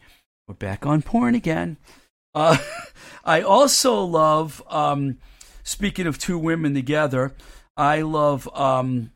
we're 0.47 0.55
back 0.55 0.87
on 0.87 1.03
porn 1.03 1.35
again. 1.35 1.79
Uh, 2.35 2.59
I 3.25 3.41
also 3.41 4.03
love, 4.03 4.63
um, 4.69 5.19
speaking 5.63 6.07
of 6.07 6.19
two 6.19 6.39
women 6.39 6.75
together, 6.75 7.35
I 7.77 8.03
love 8.03 8.49
um, 8.55 9.13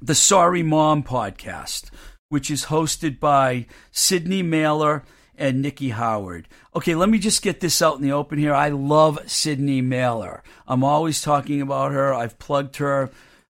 the 0.00 0.14
Sorry 0.14 0.62
Mom 0.62 1.02
podcast, 1.02 1.90
which 2.28 2.50
is 2.50 2.66
hosted 2.66 3.20
by 3.20 3.66
Sydney 3.90 4.42
Mailer 4.42 5.04
and 5.36 5.62
Nikki 5.62 5.90
Howard. 5.90 6.48
Okay, 6.74 6.94
let 6.94 7.08
me 7.08 7.18
just 7.18 7.42
get 7.42 7.60
this 7.60 7.80
out 7.80 7.96
in 7.96 8.02
the 8.02 8.12
open 8.12 8.38
here. 8.38 8.54
I 8.54 8.70
love 8.70 9.20
Sydney 9.26 9.80
Mailer. 9.80 10.42
I'm 10.66 10.82
always 10.82 11.22
talking 11.22 11.60
about 11.60 11.92
her. 11.92 12.12
I've 12.12 12.38
plugged 12.38 12.76
her 12.76 13.10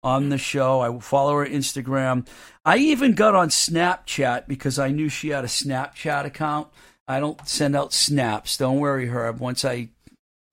on 0.03 0.29
the 0.29 0.37
show. 0.37 0.81
I 0.81 0.99
follow 0.99 1.37
her 1.37 1.45
Instagram. 1.45 2.27
I 2.65 2.77
even 2.77 3.13
got 3.13 3.35
on 3.35 3.49
Snapchat 3.49 4.47
because 4.47 4.79
I 4.79 4.89
knew 4.89 5.09
she 5.09 5.29
had 5.29 5.43
a 5.43 5.47
Snapchat 5.47 6.25
account. 6.25 6.67
I 7.09 7.19
don't 7.19 7.45
send 7.47 7.75
out 7.75 7.91
snaps. 7.91 8.55
Don't 8.57 8.77
worry, 8.77 9.07
Herb. 9.07 9.39
Once 9.39 9.65
I, 9.65 9.89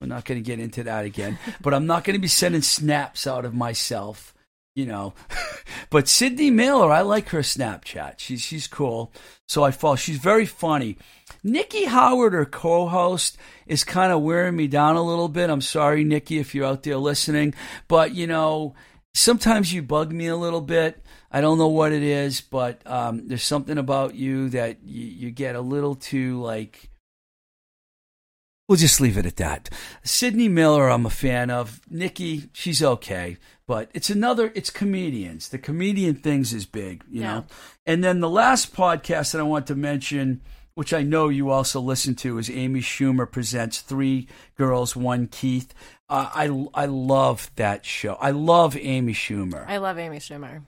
we're 0.01 0.07
not 0.07 0.25
going 0.25 0.39
to 0.39 0.45
get 0.45 0.59
into 0.59 0.83
that 0.83 1.05
again. 1.05 1.37
but 1.61 1.75
I'm 1.75 1.85
not 1.85 2.03
going 2.03 2.15
to 2.15 2.21
be 2.21 2.27
sending 2.27 2.63
snaps 2.63 3.27
out 3.27 3.45
of 3.45 3.53
myself, 3.53 4.33
you 4.75 4.87
know. 4.87 5.13
but 5.91 6.07
Sydney 6.07 6.49
Miller, 6.49 6.91
I 6.91 7.01
like 7.01 7.29
her 7.29 7.41
Snapchat. 7.41 8.15
She's 8.17 8.41
she's 8.41 8.65
cool. 8.65 9.13
So 9.47 9.63
I 9.63 9.69
follow. 9.69 9.97
She's 9.97 10.17
very 10.17 10.47
funny. 10.47 10.97
Nikki 11.43 11.85
Howard, 11.85 12.33
her 12.33 12.45
co-host, 12.45 13.37
is 13.67 13.83
kind 13.83 14.11
of 14.11 14.23
wearing 14.23 14.55
me 14.55 14.65
down 14.65 14.95
a 14.95 15.03
little 15.03 15.29
bit. 15.29 15.51
I'm 15.51 15.61
sorry, 15.61 16.03
Nikki, 16.03 16.39
if 16.39 16.55
you're 16.55 16.65
out 16.65 16.81
there 16.81 16.97
listening, 16.97 17.53
but 17.87 18.15
you 18.15 18.25
know, 18.25 18.73
sometimes 19.17 19.73
you 19.73 19.81
bug 19.81 20.11
me 20.11 20.27
a 20.27 20.35
little 20.35 20.61
bit. 20.61 21.03
I 21.31 21.41
don't 21.41 21.57
know 21.57 21.67
what 21.67 21.91
it 21.91 22.03
is, 22.03 22.41
but 22.41 22.81
um, 22.85 23.27
there's 23.27 23.43
something 23.43 23.77
about 23.77 24.15
you 24.15 24.49
that 24.49 24.77
you, 24.83 25.05
you 25.05 25.31
get 25.31 25.55
a 25.55 25.61
little 25.61 25.95
too 25.95 26.41
like 26.41 26.89
We'll 28.67 28.77
just 28.77 28.99
leave 28.99 29.17
it 29.17 29.25
at 29.25 29.37
that. 29.37 29.69
Sydney 30.03 30.49
Miller, 30.49 30.89
I'm 30.89 31.05
a 31.05 31.09
fan 31.09 31.49
of. 31.49 31.79
Nikki, 31.89 32.49
she's 32.51 32.83
okay, 32.83 33.37
but 33.65 33.89
it's 33.93 34.09
another. 34.09 34.51
It's 34.55 34.69
comedians. 34.69 35.47
The 35.47 35.57
comedian 35.57 36.15
things 36.15 36.53
is 36.53 36.65
big, 36.65 37.05
you 37.09 37.21
Yeah. 37.21 37.33
know. 37.33 37.45
And 37.85 38.03
then 38.03 38.19
the 38.19 38.29
last 38.29 38.75
podcast 38.75 39.31
that 39.31 39.39
I 39.39 39.43
want 39.45 39.67
to 39.67 39.75
mention, 39.75 40.41
which 40.73 40.93
I 40.93 41.01
know 41.01 41.29
you 41.29 41.49
also 41.49 41.79
listen 41.79 42.13
to, 42.15 42.37
is 42.39 42.49
Amy 42.49 42.81
Schumer 42.81 43.31
presents 43.31 43.79
Three 43.79 44.27
Girls, 44.57 44.97
One 44.97 45.27
Keith. 45.27 45.73
I 46.09 46.67
I 46.73 46.85
love 46.85 47.51
that 47.55 47.85
show. 47.85 48.13
I 48.13 48.31
love 48.31 48.77
Amy 48.77 49.13
Schumer. 49.13 49.65
I 49.67 49.77
love 49.77 49.99
Amy 49.99 50.19
Schumer. 50.19 50.61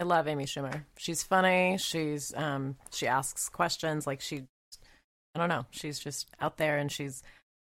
I 0.00 0.04
love 0.04 0.28
Amy 0.28 0.44
Schumer. 0.44 0.84
She's 0.96 1.22
funny. 1.22 1.76
She's 1.78 2.32
um 2.34 2.76
she 2.90 3.06
asks 3.06 3.48
questions 3.48 4.06
like 4.06 4.20
she 4.20 4.44
I 5.34 5.38
don't 5.38 5.48
know. 5.48 5.66
She's 5.70 5.98
just 5.98 6.28
out 6.40 6.56
there 6.56 6.78
and 6.78 6.90
she's 6.90 7.22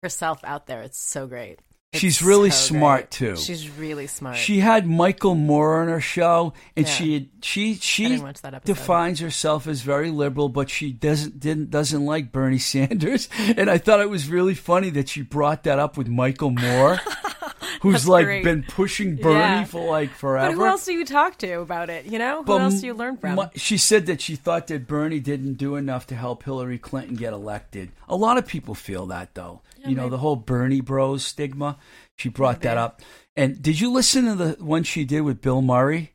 herself 0.03 0.41
out 0.45 0.67
there. 0.67 0.83
It's 0.83 0.99
so 0.99 1.27
great. 1.27 1.59
It's 1.93 2.01
She's 2.03 2.23
really 2.23 2.51
so 2.51 2.75
smart, 2.75 3.01
great. 3.01 3.11
too. 3.11 3.37
She's 3.37 3.69
really 3.69 4.07
smart. 4.07 4.37
She 4.37 4.61
had 4.61 4.87
Michael 4.87 5.35
Moore 5.35 5.83
on 5.83 5.89
her 5.89 6.01
show, 6.01 6.53
and 6.77 6.87
Yeah. 6.87 6.93
she 6.93 7.31
she 7.43 7.75
she 7.75 8.07
didn't 8.07 8.23
watch 8.23 8.43
that 8.43 8.55
episode. 8.55 8.73
defines 8.77 9.19
herself 9.19 9.67
as 9.67 9.81
very 9.83 10.13
liberal, 10.13 10.49
but 10.49 10.71
she 10.71 10.93
doesn't 10.93 11.41
didn't 11.41 11.73
doesn't 11.73 12.07
like 12.07 12.31
Bernie 12.31 12.59
Sanders. 12.61 13.29
And 13.57 13.69
I 13.69 13.79
thought 13.79 13.99
it 14.01 14.09
was 14.09 14.29
really 14.29 14.55
funny 14.55 14.91
that 14.91 15.09
she 15.09 15.23
brought 15.23 15.65
that 15.65 15.81
up 15.81 15.97
with 15.97 16.07
Michael 16.07 16.51
Moore, 16.51 17.01
who's 17.83 18.07
like 18.07 18.25
great. 18.25 18.45
been 18.45 18.63
pushing 18.63 19.17
Bernie 19.17 19.41
Yeah. 19.41 19.65
for 19.65 19.91
like 19.91 20.11
forever. 20.11 20.53
But 20.55 20.63
who 20.63 20.67
else 20.67 20.85
do 20.85 20.93
you 20.93 21.05
talk 21.05 21.39
to 21.39 21.55
about 21.55 21.91
it? 21.91 22.07
You 22.07 22.21
know, 22.21 22.39
who 22.39 22.45
But 22.45 22.61
else 22.61 22.81
do 22.81 22.87
you 22.87 22.95
learn 22.95 23.17
from? 23.17 23.35
my- 23.35 23.51
she 23.57 23.77
said 23.79 24.07
that 24.07 24.21
she 24.21 24.37
thought 24.37 24.69
that 24.69 24.87
Bernie 24.87 25.19
didn't 25.19 25.55
do 25.55 25.75
enough 25.75 26.07
to 26.07 26.15
help 26.15 26.45
Hillary 26.45 26.79
Clinton 26.79 27.17
get 27.17 27.33
elected. 27.33 27.91
A 28.09 28.15
lot 28.15 28.39
of 28.39 28.47
people 28.47 28.77
feel 28.77 29.07
that, 29.07 29.35
though. 29.35 29.63
You 29.85 29.95
know, 29.95 30.09
the 30.09 30.19
whole 30.19 30.37
Bernie 30.37 30.81
Bros 30.81 31.25
stigma. 31.25 31.79
She 32.19 32.29
brought 32.29 32.61
that 32.63 32.77
up. 32.77 33.01
And 33.37 33.61
did 33.63 33.81
you 33.81 33.91
listen 33.93 34.25
to 34.27 34.35
the 34.35 34.51
one 34.65 34.83
she 34.83 35.05
did 35.05 35.23
with 35.23 35.41
Bill 35.41 35.63
Murray? 35.63 36.13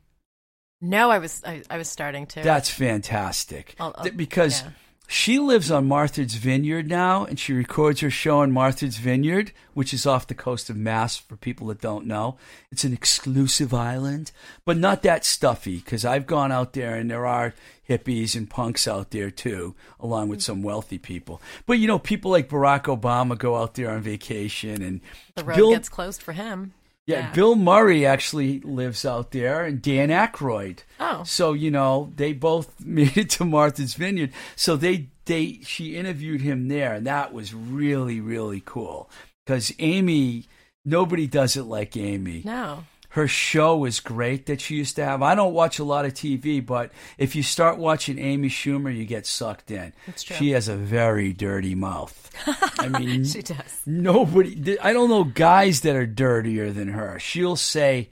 no, 0.80 1.10
I 1.10 1.18
was 1.18 1.42
I, 1.44 1.62
I 1.70 1.78
was 1.78 1.88
starting 1.88 2.26
to. 2.26 2.42
That's 2.42 2.68
fantastic. 2.70 3.74
I'll- 3.80 3.94
I'll- 3.96 4.10
because 4.10 4.62
yeah. 4.62 4.68
She 5.06 5.38
lives 5.38 5.70
on 5.70 5.86
Martha's 5.86 6.34
Vineyard 6.34 6.88
now, 6.88 7.24
and 7.24 7.38
she 7.38 7.52
records 7.52 8.00
her 8.00 8.10
show 8.10 8.40
on 8.40 8.50
Martha's 8.50 8.96
Vineyard, 8.96 9.52
which 9.74 9.94
is 9.94 10.06
off 10.06 10.26
the 10.26 10.34
coast 10.34 10.68
of 10.68 10.76
Mass 10.76 11.16
for 11.16 11.36
people 11.36 11.68
that 11.68 11.80
don't 11.80 12.06
know. 12.06 12.36
It's 12.72 12.84
an 12.84 12.92
exclusive 12.92 13.72
island, 13.72 14.32
but 14.64 14.76
not 14.76 15.02
that 15.02 15.24
stuffy, 15.24 15.76
because 15.76 16.04
I've 16.04 16.26
gone 16.26 16.50
out 16.50 16.72
there 16.72 16.96
and 16.96 17.10
there 17.10 17.26
are 17.26 17.54
hippies 17.88 18.34
and 18.34 18.50
punks 18.50 18.88
out 18.88 19.10
there 19.12 19.30
too, 19.30 19.74
along 20.00 20.28
with 20.28 20.42
some 20.42 20.62
wealthy 20.62 20.98
people. 20.98 21.40
But 21.66 21.74
you 21.74 21.86
know, 21.86 21.98
people 21.98 22.30
like 22.30 22.48
Barack 22.48 22.84
Obama 22.84 23.38
go 23.38 23.56
out 23.56 23.74
there 23.74 23.90
on 23.90 24.00
vacation, 24.02 24.82
and 24.82 25.00
the 25.34 25.44
road 25.44 25.56
Bill- 25.56 25.70
gets 25.70 25.88
closed 25.88 26.22
for 26.22 26.32
him. 26.32 26.74
Yeah, 27.06 27.20
Yeah. 27.20 27.32
Bill 27.32 27.54
Murray 27.56 28.04
actually 28.04 28.60
lives 28.60 29.04
out 29.04 29.30
there, 29.30 29.64
and 29.64 29.80
Dan 29.80 30.08
Aykroyd. 30.08 30.80
Oh. 31.00 31.22
so 31.24 31.52
you 31.52 31.70
know 31.70 32.12
they 32.16 32.32
both 32.32 32.80
made 32.84 33.16
it 33.16 33.30
to 33.30 33.44
Martha's 33.44 33.94
Vineyard. 33.94 34.32
So 34.56 34.76
they 34.76 35.08
they 35.24 35.60
she 35.62 35.96
interviewed 35.96 36.40
him 36.40 36.68
there, 36.68 36.94
and 36.94 37.06
that 37.06 37.32
was 37.32 37.54
really 37.54 38.20
really 38.20 38.62
cool 38.64 39.10
because 39.44 39.72
Amy. 39.78 40.44
Nobody 40.88 41.26
does 41.26 41.56
it 41.56 41.64
like 41.64 41.96
Amy. 41.96 42.42
No. 42.44 42.84
Her 43.16 43.26
show 43.26 43.86
is 43.86 44.00
great 44.00 44.44
that 44.44 44.60
she 44.60 44.76
used 44.76 44.96
to 44.96 45.04
have. 45.06 45.22
I 45.22 45.34
don't 45.34 45.54
watch 45.54 45.78
a 45.78 45.84
lot 45.84 46.04
of 46.04 46.12
TV, 46.12 46.64
but 46.64 46.92
if 47.16 47.34
you 47.34 47.42
start 47.42 47.78
watching 47.78 48.18
Amy 48.18 48.50
Schumer, 48.50 48.94
you 48.94 49.06
get 49.06 49.24
sucked 49.24 49.70
in. 49.70 49.94
That's 50.04 50.22
true. 50.22 50.36
She 50.36 50.50
has 50.50 50.68
a 50.68 50.76
very 50.76 51.32
dirty 51.32 51.74
mouth. 51.74 52.30
I 52.78 52.88
mean, 53.00 53.24
She 53.24 53.40
does. 53.40 53.80
Nobody, 53.86 54.78
I 54.80 54.92
don't 54.92 55.08
know 55.08 55.24
guys 55.24 55.80
that 55.80 55.96
are 55.96 56.04
dirtier 56.04 56.72
than 56.72 56.88
her. 56.88 57.18
She'll 57.18 57.56
say 57.56 58.10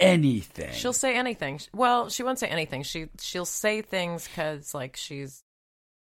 anything. 0.00 0.72
She'll 0.72 0.94
say 0.94 1.18
anything. 1.18 1.60
Well, 1.74 2.08
she 2.08 2.22
won't 2.22 2.38
say 2.38 2.48
anything. 2.48 2.82
She 2.82 3.10
she'll 3.20 3.44
say 3.44 3.82
things 3.82 4.26
because 4.26 4.72
like 4.72 4.96
she's, 4.96 5.42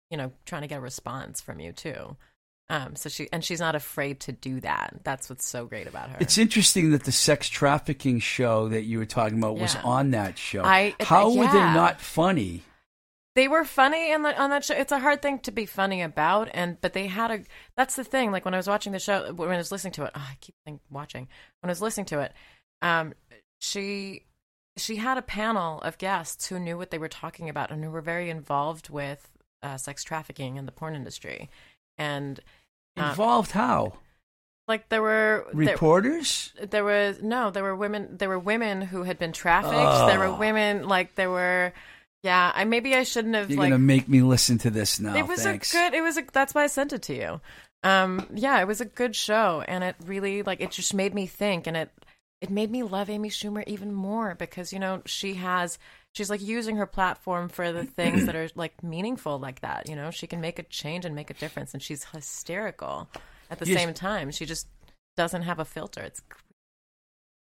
you 0.09 0.15
know, 0.15 0.31
trying 0.45 0.61
to 0.61 0.69
get 0.69 0.77
a 0.77 0.81
response 0.81 1.41
from 1.41 1.59
you 1.59 1.73
too. 1.73 2.15
Um. 2.69 2.95
So 2.95 3.09
she 3.09 3.29
and 3.31 3.43
she's 3.43 3.59
not 3.59 3.75
afraid 3.75 4.19
to 4.21 4.31
do 4.31 4.59
that. 4.61 4.93
That's 5.03 5.29
what's 5.29 5.47
so 5.47 5.65
great 5.65 5.87
about 5.87 6.09
her. 6.09 6.17
It's 6.19 6.37
interesting 6.37 6.91
that 6.91 7.03
the 7.03 7.11
sex 7.11 7.47
trafficking 7.47 8.19
show 8.19 8.67
that 8.69 8.83
you 8.83 8.97
were 8.97 9.05
talking 9.05 9.37
about 9.37 9.57
was 9.57 9.75
on 9.83 10.11
that 10.11 10.37
show. 10.37 10.63
I- 10.63 10.95
How 10.99 11.29
were 11.33 11.47
they 11.47 11.59
not 11.59 12.01
funny? 12.01 12.63
they 13.37 13.47
were 13.47 13.63
funny 13.63 14.11
the, 14.11 14.41
on 14.41 14.49
that 14.49 14.65
show. 14.65 14.73
It's 14.73 14.91
a 14.91 14.97
hard 14.97 15.21
thing 15.21 15.37
to 15.41 15.51
be 15.51 15.67
funny 15.67 16.01
about, 16.01 16.49
and 16.55 16.81
but 16.81 16.93
they 16.93 17.05
had 17.05 17.29
a. 17.29 17.43
That's 17.77 17.95
the 17.95 18.03
thing. 18.03 18.31
Like 18.31 18.43
when 18.45 18.55
I 18.55 18.57
was 18.57 18.67
watching 18.67 18.93
the 18.93 18.99
show, 18.99 19.31
when 19.31 19.51
I 19.51 19.57
was 19.57 19.71
listening 19.71 19.93
to 19.93 20.05
it, 20.05 20.11
oh, 20.15 20.27
I 20.27 20.37
keep 20.41 20.55
think, 20.65 20.81
watching. 20.89 21.27
When 21.61 21.69
I 21.69 21.71
was 21.71 21.81
listening 21.81 22.07
to 22.07 22.21
it, 22.21 22.33
um, 22.81 23.13
she 23.59 24.23
she 24.75 24.95
had 24.95 25.19
a 25.19 25.21
panel 25.21 25.81
of 25.81 25.99
guests 25.99 26.47
who 26.47 26.59
knew 26.59 26.77
what 26.77 26.89
they 26.89 26.97
were 26.97 27.07
talking 27.07 27.47
about 27.47 27.69
and 27.69 27.83
who 27.83 27.91
were 27.91 28.01
very 28.01 28.31
involved 28.31 28.89
with 28.89 29.29
uh, 29.61 29.77
sex 29.77 30.03
trafficking 30.03 30.57
in 30.57 30.65
the 30.65 30.71
porn 30.71 30.95
industry, 30.95 31.47
and 31.95 32.39
Involved 32.97 33.51
how? 33.51 33.93
like 34.67 34.89
there 34.89 35.01
were 35.01 35.47
Reporters? 35.53 36.51
there 36.69 36.83
was 36.83 37.21
no 37.21 37.51
there 37.51 37.63
were 37.63 37.75
women 37.75 38.17
there 38.17 38.27
were 38.29 38.39
women 38.39 38.81
who 38.81 39.03
had 39.03 39.17
been 39.17 39.31
trafficked 39.31 40.07
there 40.07 40.19
were 40.19 40.25
Oh. 40.25 40.37
women 40.37 40.87
like 40.87 41.15
there 41.15 41.29
were 41.29 41.71
yeah 42.23 42.51
i 42.53 42.65
maybe 42.65 42.93
i 42.95 43.03
shouldn't 43.03 43.35
have 43.35 43.49
You're 43.49 43.59
like 43.59 43.69
gonna 43.69 43.79
make 43.79 44.09
me 44.09 44.21
listen 44.21 44.57
to 44.59 44.69
this 44.69 44.99
now. 44.99 45.15
it 45.15 45.25
was 45.27 45.43
Thanks. 45.43 45.73
a 45.73 45.77
good 45.77 45.93
it 45.93 46.01
was 46.01 46.17
a 46.17 46.23
that's 46.33 46.53
why 46.53 46.63
i 46.63 46.67
sent 46.67 46.91
it 46.91 47.03
to 47.03 47.15
you 47.15 47.39
um 47.83 48.27
yeah 48.33 48.59
it 48.59 48.67
was 48.67 48.81
a 48.81 48.85
good 48.85 49.15
show 49.15 49.63
and 49.67 49.83
it 49.83 49.95
really 50.05 50.43
like 50.43 50.59
it 50.59 50.71
just 50.71 50.93
made 50.93 51.13
me 51.13 51.27
think 51.27 51.65
and 51.67 51.77
it 51.77 51.89
it 52.41 52.49
made 52.49 52.69
me 52.69 52.83
love 52.83 53.09
amy 53.09 53.29
schumer 53.29 53.63
even 53.67 53.93
more 53.93 54.35
because 54.35 54.73
you 54.73 54.79
know 54.79 55.01
she 55.05 55.35
has 55.35 55.77
she's 56.17 56.29
like 56.29 56.41
using 56.41 56.75
her 56.77 56.85
platform 56.85 57.47
for 57.47 57.71
the 57.71 57.83
things 57.85 58.25
that 58.25 58.35
are 58.35 58.49
like 58.55 58.83
meaningful 58.83 59.37
like 59.39 59.61
that 59.61 59.87
you 59.87 59.95
know 59.95 60.09
she 60.11 60.27
can 60.27 60.41
make 60.41 60.57
a 60.59 60.63
change 60.63 61.05
and 61.05 61.13
make 61.15 61.29
a 61.29 61.33
difference 61.35 61.73
and 61.73 61.81
she's 61.83 62.03
hysterical 62.05 63.07
at 63.51 63.59
the 63.59 63.67
Yes. 63.67 63.79
same 63.79 63.93
time 63.93 64.31
she 64.31 64.45
just 64.45 64.67
doesn't 65.15 65.43
have 65.43 65.59
a 65.59 65.65
filter 65.65 66.01
it's 66.01 66.21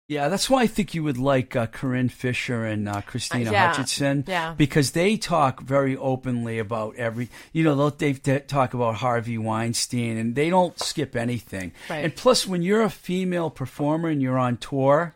Yeah, 0.07 0.29
that's 0.29 0.51
why 0.51 0.63
I 0.63 0.67
think 0.67 0.93
you 0.95 1.03
would 1.03 1.17
like 1.17 1.57
uh, 1.57 1.67
Corinne 1.67 2.11
Fisher 2.11 2.67
and 2.67 2.87
uh, 2.89 3.01
Krystyna 3.01 3.49
Uh, 3.49 3.53
yeah. 3.53 3.67
Hutchinson. 3.69 4.25
Yeah. 4.27 4.53
Because 4.55 4.91
they 4.91 5.17
talk 5.17 5.63
very 5.63 5.97
openly 5.97 6.59
about 6.59 6.97
every, 6.97 7.31
you 7.55 7.65
know, 7.65 7.75
they'll, 7.75 7.91
t- 8.13 8.41
talk 8.41 8.75
about 8.75 8.97
Harvey 8.97 9.39
Weinstein 9.39 10.19
and 10.19 10.35
they 10.35 10.51
don't 10.51 10.79
skip 10.79 11.17
anything. 11.17 11.73
Right. 11.89 12.05
And 12.05 12.15
plus, 12.15 12.47
when 12.47 12.61
you're 12.63 12.83
a 12.83 12.91
female 12.91 13.49
performer 13.49 14.11
and 14.11 14.21
you're 14.21 14.39
on 14.39 14.59
tour, 14.59 15.15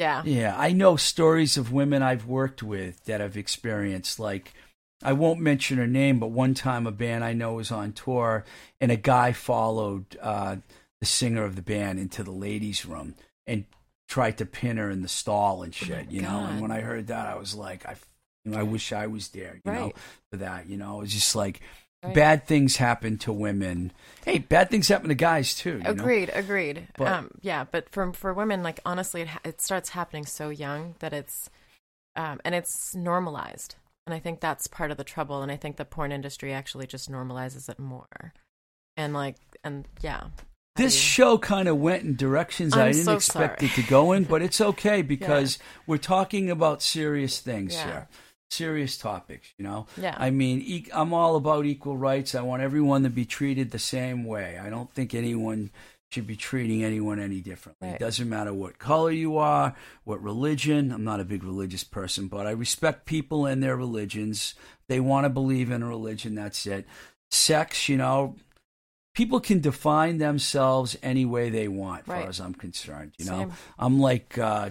yeah 0.00 0.22
yeah, 0.24 0.54
I 0.58 0.72
know 0.72 0.96
stories 0.96 1.56
of 1.56 1.72
women 1.72 2.02
I've 2.02 2.26
worked 2.26 2.62
with 2.62 3.04
that 3.04 3.20
have 3.20 3.36
experienced 3.36 4.18
like 4.18 4.52
I 5.02 5.12
won't 5.14 5.40
mention 5.40 5.78
her 5.78 5.86
name, 5.86 6.18
but 6.18 6.30
one 6.30 6.54
time 6.54 6.86
a 6.86 6.92
band 6.92 7.24
I 7.24 7.32
know 7.32 7.54
was 7.54 7.70
on 7.70 7.92
tour 7.92 8.44
and 8.80 8.90
a 8.92 8.96
guy 8.96 9.32
followed 9.32 10.04
uh, 10.20 10.56
the 11.00 11.06
singer 11.06 11.44
of 11.44 11.56
the 11.56 11.62
band 11.62 11.98
into 11.98 12.22
the 12.22 12.30
ladies' 12.32 12.84
room 12.84 13.14
and 13.46 13.64
tried 14.08 14.36
to 14.38 14.44
pin 14.46 14.76
her 14.76 14.90
in 14.90 15.00
the 15.02 15.08
stall 15.08 15.62
and 15.62 15.74
shit, 15.74 16.10
you 16.10 16.20
know. 16.20 16.44
And 16.44 16.60
when 16.60 16.70
I 16.70 16.80
heard 16.80 17.06
that, 17.06 17.26
I 17.26 17.36
was 17.36 17.54
like, 17.54 17.86
I, 17.86 17.94
you 18.44 18.52
know, 18.52 18.58
I 18.58 18.62
wish 18.62 18.92
I 18.92 19.06
was 19.06 19.28
there, 19.28 19.60
you 19.64 19.72
know, 19.72 19.84
Right. 19.86 19.96
for 20.30 20.36
that. 20.38 20.68
You 20.68 20.76
know, 20.76 21.00
it's 21.00 21.14
just 21.14 21.34
like 21.34 21.60
Right. 22.02 22.14
bad 22.14 22.46
things 22.46 22.76
happen 22.78 23.18
to 23.18 23.32
women. 23.32 23.92
Hey, 24.24 24.38
bad 24.38 24.70
things 24.70 24.88
happen 24.88 25.10
to 25.10 25.14
guys 25.14 25.54
too. 25.54 25.72
you 25.72 25.78
know? 25.80 25.90
Agreed, 25.90 26.30
agreed. 26.32 26.88
But- 26.96 27.08
um, 27.08 27.30
yeah, 27.42 27.64
but 27.70 27.90
for 27.90 28.12
for 28.14 28.32
women, 28.32 28.62
like 28.62 28.80
honestly, 28.86 29.20
it 29.22 29.28
ha- 29.28 29.40
it 29.44 29.60
starts 29.60 29.90
happening 29.90 30.24
so 30.24 30.48
young 30.48 30.94
that 31.00 31.12
it's, 31.12 31.50
um, 32.16 32.40
and 32.44 32.54
it's 32.54 32.94
normalized, 32.94 33.74
and 34.06 34.14
I 34.14 34.18
think 34.18 34.40
that's 34.40 34.66
part 34.66 34.90
of 34.90 34.96
the 34.96 35.04
trouble. 35.04 35.42
And 35.42 35.52
I 35.52 35.56
think 35.56 35.76
the 35.76 35.84
porn 35.84 36.10
industry 36.10 36.54
actually 36.54 36.86
just 36.86 37.10
normalizes 37.10 37.68
it 37.68 37.78
more, 37.78 38.32
and 38.96 39.12
like, 39.12 39.36
and 39.62 39.86
yeah. 40.00 40.28
This 40.76 40.98
show 40.98 41.36
kind 41.36 41.68
of 41.68 41.76
went 41.78 42.04
in 42.04 42.16
directions 42.16 42.72
I 42.74 42.86
I'm 42.86 42.92
didn't 42.92 43.04
so 43.04 43.14
expect 43.16 43.60
sorry. 43.60 43.70
it 43.72 43.74
to 43.74 43.82
go 43.82 44.12
in, 44.12 44.24
but 44.24 44.40
it's 44.40 44.60
okay 44.62 45.02
because 45.16 45.58
we're 45.86 45.98
talking 45.98 46.48
about 46.50 46.80
serious 46.80 47.40
things 47.40 47.74
Yeah. 47.74 47.84
here, 47.84 48.08
serious 48.54 48.96
topics. 48.98 49.48
You 49.56 49.64
know, 49.64 49.86
Yeah. 49.96 50.14
I 50.18 50.30
mean, 50.30 50.60
e- 50.60 50.86
I'm 50.92 51.14
all 51.14 51.36
about 51.36 51.64
equal 51.66 51.96
rights. 51.96 52.34
I 52.34 52.42
want 52.42 52.62
everyone 52.62 53.02
to 53.04 53.10
be 53.10 53.24
treated 53.24 53.70
the 53.70 53.78
same 53.78 54.24
way. 54.24 54.58
I 54.58 54.68
don't 54.70 54.90
think 54.92 55.14
anyone 55.14 55.70
should 56.10 56.26
be 56.26 56.34
treating 56.36 56.82
anyone 56.82 57.20
any 57.20 57.40
differently. 57.40 57.88
It 57.90 58.00
doesn't 58.00 58.28
matter 58.28 58.52
what 58.52 58.78
color 58.80 59.12
you 59.12 59.36
are, 59.38 59.76
what 60.02 60.20
religion. 60.20 60.90
I'm 60.90 61.04
not 61.04 61.20
a 61.20 61.24
big 61.24 61.44
religious 61.44 61.84
person, 61.84 62.26
but 62.26 62.48
I 62.48 62.50
respect 62.50 63.06
people 63.06 63.46
and 63.46 63.62
their 63.62 63.76
religions. 63.76 64.54
They 64.88 64.98
want 64.98 65.24
to 65.24 65.30
believe 65.30 65.70
in 65.70 65.82
a 65.84 65.86
religion. 65.88 66.34
That's 66.34 66.66
it. 66.66 66.84
Sex, 67.30 67.88
you 67.88 67.96
know, 67.96 68.34
people 69.14 69.38
can 69.38 69.60
define 69.60 70.18
themselves 70.18 70.96
any 71.00 71.24
way 71.24 71.48
they 71.48 71.68
want, 71.68 72.02
as 72.02 72.08
Right. 72.08 72.20
far 72.22 72.28
as 72.28 72.40
I'm 72.40 72.54
concerned. 72.54 73.12
You 73.18 73.26
know, 73.26 73.52
I'm 73.78 74.00
like, 74.00 74.36
uh, 74.36 74.70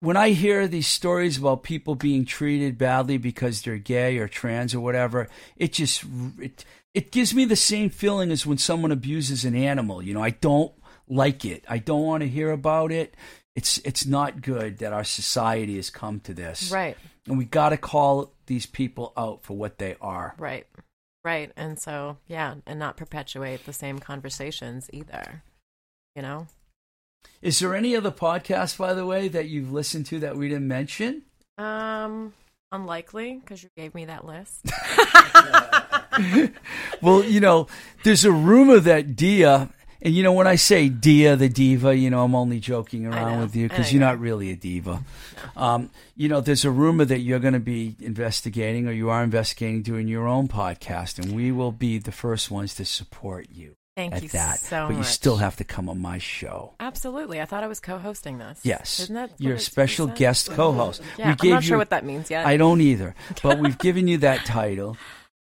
when 0.00 0.16
I 0.16 0.30
hear 0.30 0.66
these 0.66 0.86
stories 0.86 1.38
about 1.38 1.62
people 1.62 1.94
being 1.94 2.24
treated 2.24 2.78
badly 2.78 3.18
because 3.18 3.62
they're 3.62 3.78
gay 3.78 4.18
or 4.18 4.28
trans 4.28 4.74
or 4.74 4.80
whatever, 4.80 5.28
it 5.56 5.72
just, 5.72 6.04
it, 6.38 6.64
it 6.94 7.12
gives 7.12 7.34
me 7.34 7.44
the 7.44 7.56
same 7.56 7.90
feeling 7.90 8.30
as 8.30 8.46
when 8.46 8.58
someone 8.58 8.92
abuses 8.92 9.44
an 9.44 9.54
animal. 9.54 10.02
You 10.02 10.14
know, 10.14 10.22
I 10.22 10.30
don't 10.30 10.72
like 11.08 11.44
it. 11.44 11.64
I 11.68 11.78
don't 11.78 12.02
want 12.02 12.22
to 12.22 12.28
hear 12.28 12.50
about 12.50 12.92
it. 12.92 13.14
It's 13.56 13.78
it's 13.78 14.06
not 14.06 14.42
good 14.42 14.78
that 14.78 14.92
our 14.92 15.04
society 15.04 15.76
has 15.76 15.90
come 15.90 16.20
to 16.20 16.32
this. 16.32 16.70
Right. 16.70 16.96
And 17.26 17.36
we 17.36 17.44
got 17.44 17.70
to 17.70 17.76
call 17.76 18.32
these 18.46 18.64
people 18.64 19.12
out 19.16 19.42
for 19.42 19.56
what 19.56 19.78
they 19.78 19.96
are. 20.00 20.34
Right. 20.38 20.66
Right. 21.24 21.52
And 21.56 21.78
so, 21.78 22.16
yeah, 22.26 22.54
and 22.66 22.78
not 22.78 22.96
perpetuate 22.96 23.66
the 23.66 23.72
same 23.72 23.98
conversations 23.98 24.88
either. 24.92 25.42
You 26.16 26.22
know? 26.22 26.46
Is 27.42 27.58
there 27.58 27.74
any 27.74 27.96
other 27.96 28.10
podcast, 28.10 28.76
by 28.76 28.92
the 28.94 29.06
way, 29.06 29.28
that 29.28 29.48
you've 29.48 29.72
listened 29.72 30.06
to 30.06 30.20
that 30.20 30.36
we 30.36 30.48
didn't 30.48 30.68
mention? 30.68 31.22
Um, 31.56 32.34
unlikely 32.70 33.40
because 33.40 33.62
you 33.62 33.70
gave 33.76 33.94
me 33.94 34.04
that 34.06 34.24
list. 34.24 34.66
Well, 37.02 37.24
you 37.24 37.40
know, 37.40 37.66
there's 38.04 38.26
a 38.26 38.32
rumor 38.32 38.78
that 38.80 39.16
Dia, 39.16 39.70
and 40.02 40.14
you 40.14 40.22
know, 40.22 40.32
when 40.34 40.46
I 40.46 40.56
say 40.56 40.90
Dia 40.90 41.34
the 41.36 41.48
diva, 41.48 41.96
you 41.96 42.10
know, 42.10 42.24
I'm 42.24 42.34
only 42.34 42.60
joking 42.60 43.06
around 43.06 43.40
with 43.40 43.56
you 43.56 43.68
because 43.68 43.92
you're 43.92 44.00
not 44.00 44.20
really 44.20 44.50
a 44.50 44.56
diva. 44.56 45.02
Um, 45.56 45.90
you 46.14 46.28
know, 46.28 46.42
there's 46.42 46.64
a 46.64 46.70
rumor 46.70 47.06
that 47.06 47.20
you're 47.20 47.38
going 47.38 47.54
to 47.54 47.60
be 47.60 47.96
investigating 48.00 48.86
or 48.86 48.92
you 48.92 49.08
are 49.08 49.22
investigating 49.24 49.82
doing 49.82 50.08
your 50.08 50.28
own 50.28 50.48
podcast, 50.48 51.18
and 51.18 51.34
we 51.34 51.52
will 51.52 51.72
be 51.72 51.98
the 51.98 52.12
first 52.12 52.50
ones 52.50 52.74
to 52.74 52.84
support 52.84 53.46
you 53.50 53.76
Thank 54.00 54.14
at 54.14 54.22
you 54.22 54.28
that. 54.30 54.60
so 54.60 54.88
but 54.88 54.96
you 54.96 55.02
still 55.02 55.36
have 55.36 55.56
to 55.56 55.64
come 55.64 55.88
on 55.88 56.00
my 56.00 56.18
show. 56.18 56.72
Absolutely. 56.80 57.40
I 57.40 57.44
thought 57.44 57.62
I 57.62 57.66
was 57.66 57.80
co-hosting 57.80 58.38
this. 58.38 58.60
Yes, 58.62 59.00
Isn't 59.00 59.14
that 59.14 59.30
you're 59.38 59.56
a 59.56 59.60
special 59.60 60.06
guest 60.06 60.50
co-host. 60.50 61.02
Yeah, 61.18 61.26
we 61.26 61.30
I'm 61.32 61.36
gave 61.36 61.52
not 61.52 61.62
you, 61.62 61.68
sure 61.68 61.78
what 61.78 61.90
that 61.90 62.04
means 62.04 62.30
yet. 62.30 62.46
I 62.46 62.56
don't 62.56 62.80
either, 62.80 63.14
but 63.42 63.58
we've 63.60 63.78
given 63.78 64.08
you 64.08 64.18
that 64.18 64.46
title. 64.46 64.96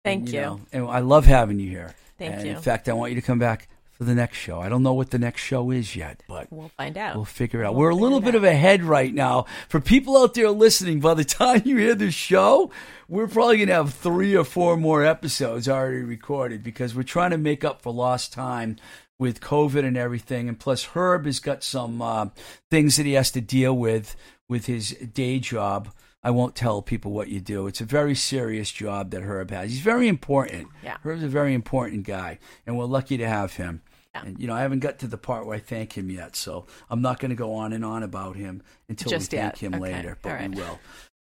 Thank 0.05 0.21
and, 0.21 0.33
you. 0.33 0.41
know, 0.41 0.61
and 0.73 0.87
I 0.87 0.99
love 0.99 1.25
having 1.25 1.61
you 1.61 1.71
here. 1.71 1.95
Thank 2.19 2.35
and 2.35 2.47
you. 2.47 2.51
In 2.57 2.61
fact, 2.61 2.89
I 2.89 2.93
want 2.95 3.13
you 3.13 3.21
to 3.21 3.27
come 3.27 3.39
back 3.39 3.69
for 3.93 4.05
the 4.05 4.15
next 4.15 4.37
show. 4.39 4.61
I 4.61 4.69
don't 4.69 4.83
know 4.83 4.95
what 4.95 5.11
the 5.11 5.19
next 5.19 5.43
show 5.43 5.71
is 5.71 5.95
yet, 5.95 6.23
but 6.29 6.51
We'll 6.51 6.71
find 6.71 6.97
out. 6.97 7.15
we'll 7.15 7.25
figure 7.25 7.63
it 7.63 7.67
out. 7.67 7.75
We'll 7.75 7.83
We're 7.85 7.91
a 7.91 7.95
little 7.95 8.21
bit 8.21 8.35
it 8.35 8.39
of 8.39 8.45
ahead 8.45 8.83
right 8.83 9.13
now. 9.13 9.47
For 9.69 9.81
people 9.81 10.17
out 10.17 10.35
there 10.35 10.51
listening, 10.51 11.01
by 11.01 11.15
the 11.15 11.25
time 11.41 11.63
you 11.65 11.77
hear 11.77 11.95
this 11.95 12.15
show, 12.15 12.71
we're 13.09 13.29
probably 13.29 13.57
going 13.59 13.69
to 13.69 13.75
have 13.75 13.95
three 13.95 14.35
or 14.37 14.45
four 14.45 14.77
more 14.77 15.05
episodes 15.05 15.69
already 15.69 16.03
recorded 16.03 16.63
because 16.63 16.95
we're 16.95 17.03
trying 17.03 17.31
to 17.31 17.39
make 17.39 17.65
up 17.65 17.83
for 17.83 17.93
lost 17.93 18.33
time 18.33 18.77
with 19.19 19.41
COVID 19.41 19.85
and 19.85 19.97
everything. 19.97 20.49
And 20.49 20.59
plus, 20.59 20.85
Herb 20.87 21.27
has 21.27 21.39
got 21.39 21.63
some 21.63 22.03
uh, 22.03 22.27
things 22.71 22.97
that 22.97 23.07
he 23.07 23.13
has 23.13 23.31
to 23.33 23.41
deal 23.41 23.77
with 23.77 24.17
with 24.49 24.67
his 24.67 24.91
day 24.91 25.39
job. 25.39 25.93
I 26.23 26.31
won't 26.31 26.55
tell 26.55 26.83
people 26.83 27.11
what 27.13 27.29
you 27.29 27.41
do. 27.41 27.67
It's 27.67 27.81
a 27.81 27.85
very 27.85 28.15
serious 28.15 28.71
job 28.71 29.11
that 29.11 29.23
Herb 29.23 29.51
has. 29.51 29.71
He's 29.71 29.81
very 29.81 30.07
important. 30.09 30.69
Yeah. 30.83 30.99
Herb's 31.03 31.23
a 31.25 31.29
very 31.29 31.53
important 31.55 32.05
guy, 32.05 32.39
and 32.67 32.79
we're 32.79 32.85
lucky 32.85 33.17
to 33.17 33.27
have 33.29 33.55
him. 33.55 33.83
Yeah. 34.15 34.23
And 34.27 34.39
you 34.39 34.47
know, 34.47 34.55
I 34.55 34.61
haven't 34.61 34.81
got 34.81 34.99
to 35.01 35.07
the 35.07 35.19
part 35.19 35.47
where 35.47 35.57
I 35.57 35.61
thank 35.61 35.97
him 35.97 36.11
yet, 36.11 36.37
so 36.37 36.67
I'm 36.91 37.03
not 37.03 37.19
going 37.19 37.31
to 37.31 37.35
go 37.37 37.55
on 37.55 37.73
and 37.73 37.85
on 37.85 38.03
about 38.03 38.37
him 38.37 38.63
until 38.89 39.11
Just 39.11 39.33
we 39.33 39.39
thank 39.39 39.61
yet. 39.63 39.73
him 39.73 39.75
Okay. 39.75 39.83
later. 39.95 40.19
But 40.23 40.33
right. 40.33 40.51
we 40.51 40.57
will. 40.57 40.79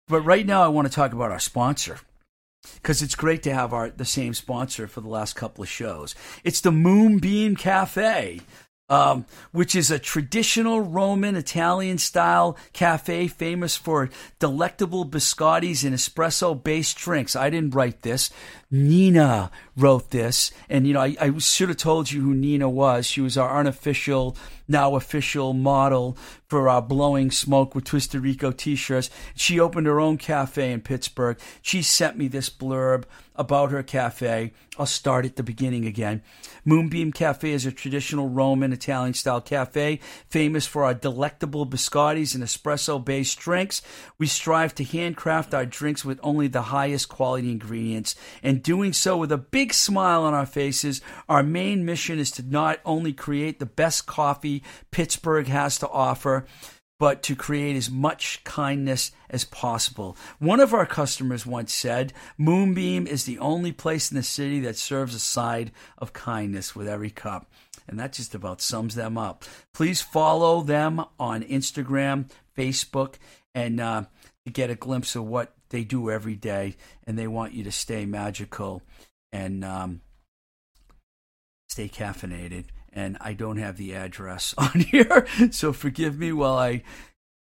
But 0.08 0.22
right 0.22 0.46
now, 0.46 0.62
I 0.64 0.68
want 0.68 0.88
to 0.88 0.92
talk 0.94 1.12
about 1.12 1.30
our 1.30 1.38
sponsor 1.38 1.98
because 2.74 3.02
it's 3.02 3.14
great 3.14 3.42
to 3.44 3.54
have 3.54 3.72
our 3.72 3.90
the 3.90 4.04
same 4.06 4.32
sponsor 4.34 4.88
for 4.88 5.00
the 5.02 5.08
last 5.08 5.36
couple 5.36 5.62
of 5.62 5.68
shows. 5.68 6.14
It's 6.44 6.60
the 6.62 6.72
Moonbeam 6.72 7.56
Cafe. 7.56 8.40
Um, 8.90 9.26
which 9.52 9.74
is 9.74 9.90
a 9.90 9.98
traditional 9.98 10.80
Roman 10.80 11.36
Italian 11.36 11.98
style 11.98 12.56
cafe 12.72 13.28
famous 13.28 13.76
for 13.76 14.08
delectable 14.38 15.04
biscottis 15.04 15.84
and 15.84 15.94
espresso 15.94 16.54
based 16.62 16.96
drinks. 16.96 17.36
I 17.36 17.50
didn't 17.50 17.74
write 17.74 18.00
this. 18.00 18.30
Nina 18.70 19.50
wrote 19.76 20.10
this. 20.10 20.52
And, 20.68 20.86
you 20.86 20.94
know, 20.94 21.00
I, 21.00 21.16
I 21.20 21.38
should 21.38 21.68
have 21.68 21.78
told 21.78 22.10
you 22.10 22.20
who 22.20 22.34
Nina 22.34 22.68
was. 22.68 23.06
She 23.06 23.20
was 23.20 23.38
our 23.38 23.58
unofficial, 23.58 24.36
now 24.66 24.94
official 24.94 25.54
model 25.54 26.16
for 26.46 26.68
our 26.68 26.82
Blowing 26.82 27.30
Smoke 27.30 27.74
with 27.74 27.84
Twisted 27.84 28.22
Rico 28.22 28.50
t 28.50 28.74
shirts. 28.76 29.10
She 29.34 29.60
opened 29.60 29.86
her 29.86 30.00
own 30.00 30.18
cafe 30.18 30.72
in 30.72 30.80
Pittsburgh. 30.80 31.38
She 31.62 31.82
sent 31.82 32.16
me 32.16 32.28
this 32.28 32.50
blurb 32.50 33.04
about 33.38 33.70
her 33.70 33.82
cafe. 33.82 34.52
I'll 34.78 34.86
start 34.86 35.24
at 35.24 35.36
the 35.36 35.42
beginning 35.42 35.86
again. 35.86 36.22
Moonbeam 36.64 37.12
Cafe 37.12 37.50
is 37.50 37.64
a 37.64 37.72
traditional 37.72 38.28
Roman 38.28 38.72
Italian 38.72 39.14
style 39.14 39.40
cafe 39.40 40.00
famous 40.28 40.66
for 40.66 40.84
our 40.84 40.92
delectable 40.92 41.64
biscottis 41.64 42.34
and 42.34 42.44
espresso 42.44 43.02
based 43.02 43.38
drinks. 43.38 43.80
We 44.18 44.26
strive 44.26 44.74
to 44.76 44.84
handcraft 44.84 45.54
our 45.54 45.64
drinks 45.64 46.04
with 46.04 46.20
only 46.22 46.48
the 46.48 46.62
highest 46.62 47.08
quality 47.08 47.50
ingredients 47.50 48.16
and 48.42 48.57
doing 48.58 48.92
so 48.92 49.16
with 49.16 49.32
a 49.32 49.38
big 49.38 49.72
smile 49.72 50.22
on 50.24 50.34
our 50.34 50.46
faces. 50.46 51.00
Our 51.28 51.42
main 51.42 51.84
mission 51.84 52.18
is 52.18 52.30
to 52.32 52.42
not 52.42 52.80
only 52.84 53.12
create 53.12 53.58
the 53.58 53.66
best 53.66 54.06
coffee 54.06 54.62
Pittsburgh 54.90 55.46
has 55.46 55.78
to 55.78 55.88
offer, 55.88 56.46
but 56.98 57.22
to 57.22 57.36
create 57.36 57.76
as 57.76 57.90
much 57.90 58.42
kindness 58.44 59.12
as 59.30 59.44
possible. 59.44 60.16
One 60.38 60.60
of 60.60 60.74
our 60.74 60.86
customers 60.86 61.46
once 61.46 61.72
said, 61.72 62.12
Moonbeam 62.36 63.06
is 63.06 63.24
the 63.24 63.38
only 63.38 63.72
place 63.72 64.10
in 64.10 64.16
the 64.16 64.22
city 64.22 64.60
that 64.60 64.76
serves 64.76 65.14
a 65.14 65.20
side 65.20 65.70
of 65.96 66.12
kindness 66.12 66.74
with 66.74 66.88
every 66.88 67.10
cup. 67.10 67.50
And 67.86 67.98
that 67.98 68.12
just 68.12 68.34
about 68.34 68.60
sums 68.60 68.94
them 68.96 69.16
up. 69.16 69.44
Please 69.72 70.02
follow 70.02 70.60
them 70.60 71.04
on 71.18 71.42
Instagram, 71.44 72.30
Facebook, 72.56 73.14
and 73.54 73.80
uh, 73.80 74.04
to 74.44 74.52
get 74.52 74.70
a 74.70 74.74
glimpse 74.74 75.14
of 75.16 75.24
what 75.24 75.54
they 75.70 75.84
do 75.84 76.10
every 76.10 76.36
day. 76.36 76.76
And 77.06 77.18
they 77.18 77.26
want 77.26 77.54
you 77.54 77.64
to 77.64 77.72
stay 77.72 78.06
magical 78.06 78.82
and 79.32 79.64
um, 79.64 80.00
stay 81.68 81.88
caffeinated. 81.88 82.66
And 82.92 83.16
I 83.20 83.34
don't 83.34 83.58
have 83.58 83.76
the 83.76 83.94
address 83.94 84.54
on 84.58 84.80
here, 84.80 85.26
so 85.50 85.72
forgive 85.72 86.18
me 86.18 86.32
while 86.32 86.56
I 86.56 86.82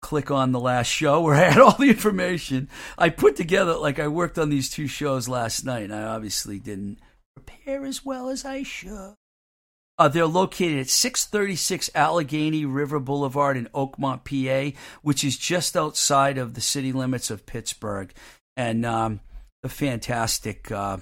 click 0.00 0.30
on 0.30 0.52
the 0.52 0.60
last 0.60 0.86
show 0.86 1.20
where 1.20 1.34
I 1.34 1.50
had 1.50 1.58
all 1.58 1.76
the 1.76 1.88
information. 1.88 2.68
I 2.96 3.08
put 3.08 3.36
together, 3.36 3.74
like, 3.76 3.98
I 3.98 4.08
worked 4.08 4.38
on 4.38 4.50
these 4.50 4.70
two 4.70 4.86
shows 4.86 5.28
last 5.28 5.64
night, 5.64 5.84
and 5.84 5.94
I 5.94 6.02
obviously 6.04 6.58
didn't 6.58 6.98
prepare 7.34 7.84
as 7.84 8.04
well 8.04 8.28
as 8.28 8.44
I 8.44 8.62
should. 8.62 9.14
Uh, 9.98 10.08
they're 10.08 10.26
located 10.26 10.78
at 10.78 10.88
636 10.88 11.90
Allegheny 11.94 12.64
River 12.64 13.00
Boulevard 13.00 13.56
in 13.56 13.66
Oakmont, 13.74 14.24
PA, 14.24 14.78
which 15.02 15.24
is 15.24 15.36
just 15.36 15.76
outside 15.76 16.38
of 16.38 16.54
the 16.54 16.60
city 16.60 16.92
limits 16.92 17.30
of 17.30 17.46
Pittsburgh. 17.46 18.12
And 18.56 18.86
um, 18.86 19.20
a 19.64 19.68
fantastic, 19.68 20.70
uh, 20.70 20.98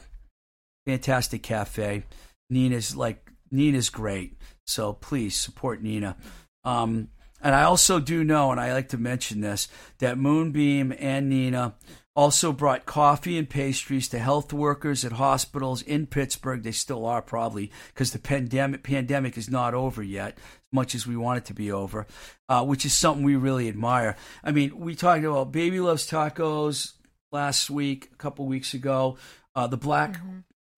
fantastic 0.87 1.43
cafe. 1.43 2.05
Nina's 2.49 2.97
like 2.97 3.31
Nina's 3.51 3.91
great, 3.91 4.39
so 4.67 4.93
please 4.93 5.37
support 5.37 5.83
Nina. 5.83 6.17
Um, 6.65 7.09
and 7.43 7.55
I 7.55 7.65
also 7.65 8.01
do 8.01 8.25
know, 8.25 8.51
and 8.51 8.61
I 8.61 8.73
like 8.73 8.89
to 8.89 8.99
mention 8.99 9.41
this, 9.41 9.69
that 9.99 10.19
Moonbeam 10.19 10.95
and 10.99 11.29
Nina 11.29 11.75
also 12.17 12.51
brought 12.51 12.87
coffee 12.87 13.37
and 13.37 13.49
pastries 13.49 14.09
to 14.09 14.19
health 14.19 14.53
workers 14.53 15.05
at 15.05 15.13
hospitals 15.13 15.83
in 15.83 16.07
Pittsburgh. 16.07 16.63
They 16.63 16.73
still 16.73 17.05
are 17.05 17.21
probably 17.21 17.71
because 17.89 18.13
the 18.13 18.19
pandemic 18.19 18.83
pandemic 18.83 19.37
is 19.37 19.51
not 19.51 19.75
over 19.75 20.03
yet, 20.03 20.39
as 20.39 20.73
much 20.73 20.95
as 20.95 21.07
we 21.07 21.17
want 21.17 21.39
it 21.39 21.45
to 21.45 21.55
be 21.55 21.71
over, 21.71 22.07
uh, 22.49 22.65
which 22.65 22.87
is 22.87 22.95
something 22.95 23.25
we 23.25 23.37
really 23.37 23.69
admire. 23.69 24.17
I 24.43 24.51
mean, 24.51 24.79
we 24.79 24.95
talked 24.95 25.25
about 25.25 25.53
Baby 25.53 25.79
Loves 25.79 26.11
Tacos 26.11 26.95
last 27.31 27.69
week, 27.69 28.09
a 28.13 28.17
couple 28.17 28.47
weeks 28.47 28.73
ago. 28.73 29.19
Uh, 29.55 29.67
the 29.67 29.77
Black 29.77 30.19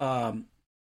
um, 0.01 0.47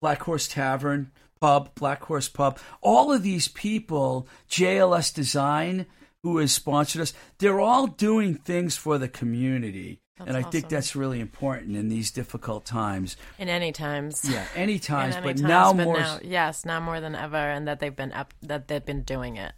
Black 0.01 0.21
Horse 0.21 0.47
Tavern 0.49 1.11
Pub, 1.39 1.73
Black 1.75 2.03
Horse 2.03 2.27
Pub. 2.27 2.59
All 2.81 3.13
of 3.13 3.23
these 3.23 3.47
people, 3.47 4.27
JLS 4.49 5.13
Design, 5.13 5.85
who 6.21 6.37
has 6.37 6.51
sponsored 6.51 7.01
us, 7.01 7.13
they're 7.37 7.59
all 7.59 7.87
doing 7.87 8.35
things 8.35 8.75
for 8.75 8.97
the 8.97 9.09
community. 9.09 9.99
That's 10.17 10.27
and 10.27 10.37
I 10.37 10.43
think 10.43 10.69
that's 10.69 10.95
really 10.95 11.19
important 11.19 11.75
in 11.75 11.89
these 11.89 12.11
difficult 12.11 12.65
times. 12.65 13.17
in 13.39 13.49
any 13.49 13.71
times. 13.71 14.23
Yeah, 14.29 14.45
any 14.55 14.77
times, 14.93 15.15
In 15.15 15.23
but 15.23 15.39
any 15.39 15.41
now 15.47 15.73
but 15.73 15.83
more. 15.85 15.99
now- 15.99 16.19
yes, 16.23 16.65
now 16.65 16.79
more 16.79 16.99
than 17.01 17.15
ever, 17.15 17.35
and 17.37 17.67
that 17.67 17.79
they've 17.79 17.95
been 17.95 18.11
up, 18.13 18.33
that 18.43 18.67
they've 18.67 18.85
been 18.85 19.01
doing 19.01 19.37
it. 19.37 19.53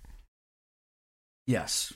Yes. 1.47 1.93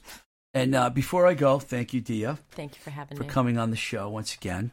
And 0.54 0.76
uh, 0.76 0.90
before 0.90 1.28
I 1.28 1.36
go, 1.36 1.60
thank 1.60 1.94
you, 1.94 2.02
Dia, 2.02 2.38
Thank 2.52 2.76
you 2.76 2.82
for 2.82 2.90
having 2.90 3.16
for 3.18 3.24
me. 3.24 3.30
coming 3.30 3.58
on 3.58 3.70
the 3.70 3.78
show 3.78 4.10
once 4.10 4.34
again. 4.36 4.72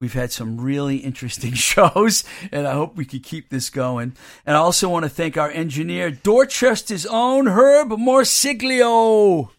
We've 0.00 0.12
had 0.12 0.30
some 0.30 0.60
really 0.60 0.98
interesting 0.98 1.52
shows, 1.54 2.22
and 2.52 2.66
I 2.66 2.72
hope 2.72 2.96
we 2.96 3.04
could 3.04 3.22
keep 3.22 3.48
this 3.48 3.70
going. 3.70 4.14
And 4.44 4.56
I 4.56 4.60
also 4.60 4.88
want 4.88 5.04
to 5.04 5.08
thank 5.08 5.36
our 5.36 5.50
engineer, 5.50 6.10
Dorchester's 6.10 7.06
own 7.06 7.46
Herb 7.48 7.88
Morsiglio, 7.90 9.50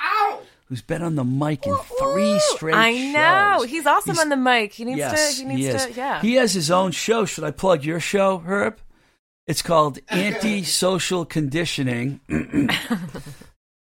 who's 0.70 0.82
been 0.82 1.02
on 1.02 1.16
the 1.16 1.24
mic 1.24 1.66
in 1.66 1.76
three 2.00 2.40
straight 2.40 2.76
I 2.76 3.12
know 3.12 3.60
shows. 3.62 3.70
he's 3.70 3.86
awesome 3.86 4.14
He's- 4.16 4.24
on 4.24 4.30
the 4.30 4.36
mic. 4.38 4.74
He 4.74 4.86
needs 4.86 4.98
yes, 5.00 5.36
to. 5.38 5.42
He 5.44 5.48
needs 5.48 5.62
he 5.62 5.68
is. 5.68 5.86
to. 5.86 5.94
Yeah. 5.94 6.22
He 6.22 6.34
has 6.36 6.54
his 6.54 6.70
own 6.72 6.92
show. 6.92 7.26
Should 7.26 7.44
I 7.44 7.52
plug 7.52 7.84
your 7.86 8.00
show, 8.00 8.40
Herb? 8.40 8.80
It's 9.48 9.62
called 9.62 10.00
Anti-Social 10.10 11.26
Conditioning. 11.26 12.20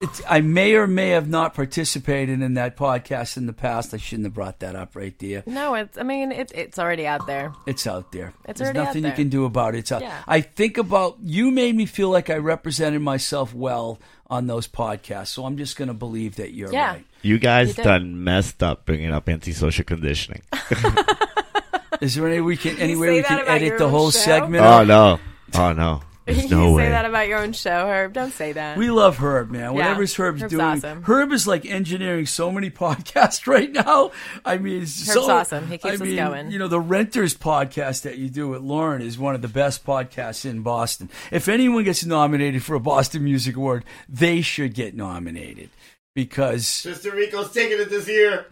It's, 0.05 0.21
I 0.29 0.41
may 0.41 0.75
or 0.75 0.89
may 0.89 1.11
have 1.11 1.29
not 1.29 1.55
participated 1.55 2.43
in 2.43 2.55
that 2.55 2.77
podcast 2.77 3.37
in 3.37 3.47
the 3.47 3.53
past. 3.53 3.95
I 3.95 3.99
shouldn't 3.99 4.27
have 4.27 4.35
brought 4.35 4.59
that 4.59 4.75
up 4.75 4.97
right 4.97 5.17
there. 5.21 5.45
No, 5.47 5.75
it's. 5.77 5.97
I 5.97 6.03
mean, 6.03 6.33
it, 6.33 6.51
it's 6.57 6.77
already 6.77 7.07
out 7.07 7.29
there. 7.29 7.53
It's 7.69 7.87
out 7.87 8.11
there. 8.11 8.33
It's 8.49 8.59
There's 8.59 8.67
already 8.71 8.81
out 8.81 8.85
nothing 8.87 9.03
there. 9.03 9.13
you 9.13 9.17
can 9.17 9.29
do 9.29 9.45
about 9.45 9.77
it. 9.77 9.79
It's 9.79 9.93
out. 9.93 10.03
Yeah. 10.03 10.21
I 10.27 10.41
think 10.41 10.77
about 10.77 11.19
you 11.23 11.53
made 11.53 11.77
me 11.77 11.87
feel 11.87 12.11
like 12.11 12.31
I 12.31 12.39
represented 12.39 13.01
myself 13.01 13.55
well 13.55 14.01
on 14.33 14.47
those 14.47 14.67
podcasts, 14.67 15.29
so 15.29 15.45
I'm 15.45 15.59
just 15.59 15.77
going 15.77 15.89
to 15.89 15.95
believe 15.95 16.37
that 16.37 16.53
you're 16.55 16.73
Yeah. 16.73 16.93
right. 16.95 17.07
You 17.21 17.39
guys 17.39 17.77
You 17.77 17.85
done 17.85 18.25
messed 18.25 18.63
up 18.63 18.87
bringing 18.87 19.13
up 19.13 19.29
antisocial 19.29 19.85
conditioning. 19.85 20.41
Is 22.01 22.15
there 22.17 22.27
any 22.27 22.41
we 22.41 22.57
can 22.57 22.79
any 22.79 22.97
way 22.97 23.19
we 23.19 23.23
can 23.23 23.47
edit 23.47 23.79
the 23.79 23.89
whole 23.89 24.11
show? 24.11 24.19
segment? 24.19 24.65
oh 24.65 24.83
no! 24.85 25.21
Oh 25.55 25.73
no! 25.73 26.01
There's 26.27 26.45
you 26.45 26.51
no 26.51 26.77
say 26.77 26.89
that 26.89 27.05
about 27.05 27.27
your 27.27 27.41
own 27.41 27.53
show, 27.53 27.89
Herb. 27.89 28.13
Don't 28.13 28.33
say 28.33 28.53
that. 28.53 28.79
We 28.79 28.91
love 28.91 29.17
Herb, 29.17 29.51
man. 29.51 29.75
Whatever's 29.75 30.15
Herb's, 30.15 30.43
Herb's 30.43 30.53
doing, 30.53 30.65
awesome. 30.65 31.03
Herb 31.03 31.33
is 31.33 31.49
like 31.49 31.67
engineering 31.67 32.27
so 32.27 32.53
many 32.53 32.71
podcasts 32.83 33.49
right 33.49 33.71
now. 33.73 34.13
I 34.45 34.59
mean, 34.59 34.83
it's 34.83 35.09
Herb's 35.09 35.27
so, 35.27 35.31
awesome. 35.31 35.67
He 35.67 35.79
keeps 35.79 35.85
I 35.85 35.95
us 35.95 36.01
mean, 36.01 36.17
going. 36.17 36.51
You 36.53 36.61
know, 36.61 36.69
the 36.69 36.81
Renters 36.81 37.35
podcast 37.35 38.03
that 38.03 38.19
you 38.19 38.29
do 38.29 38.49
with 38.49 38.63
Lauren 38.63 39.03
is 39.03 39.19
one 39.19 39.35
of 39.35 39.43
the 39.43 39.49
best 39.49 39.85
podcasts 39.85 40.45
in 40.45 40.63
Boston. 40.63 41.11
If 41.33 41.49
anyone 41.49 41.83
gets 41.83 42.05
nominated 42.05 42.63
for 42.63 42.77
a 42.77 42.81
Boston 42.81 43.25
Music 43.25 43.57
Award, 43.57 43.85
they 44.09 44.43
should 44.43 44.75
get 44.75 44.95
nominated 44.95 45.71
because 46.15 46.83
Twisted 46.83 47.15
Rico's 47.15 47.53
taking 47.53 47.81
it 47.81 47.91
this 47.91 48.09
year. 48.09 48.47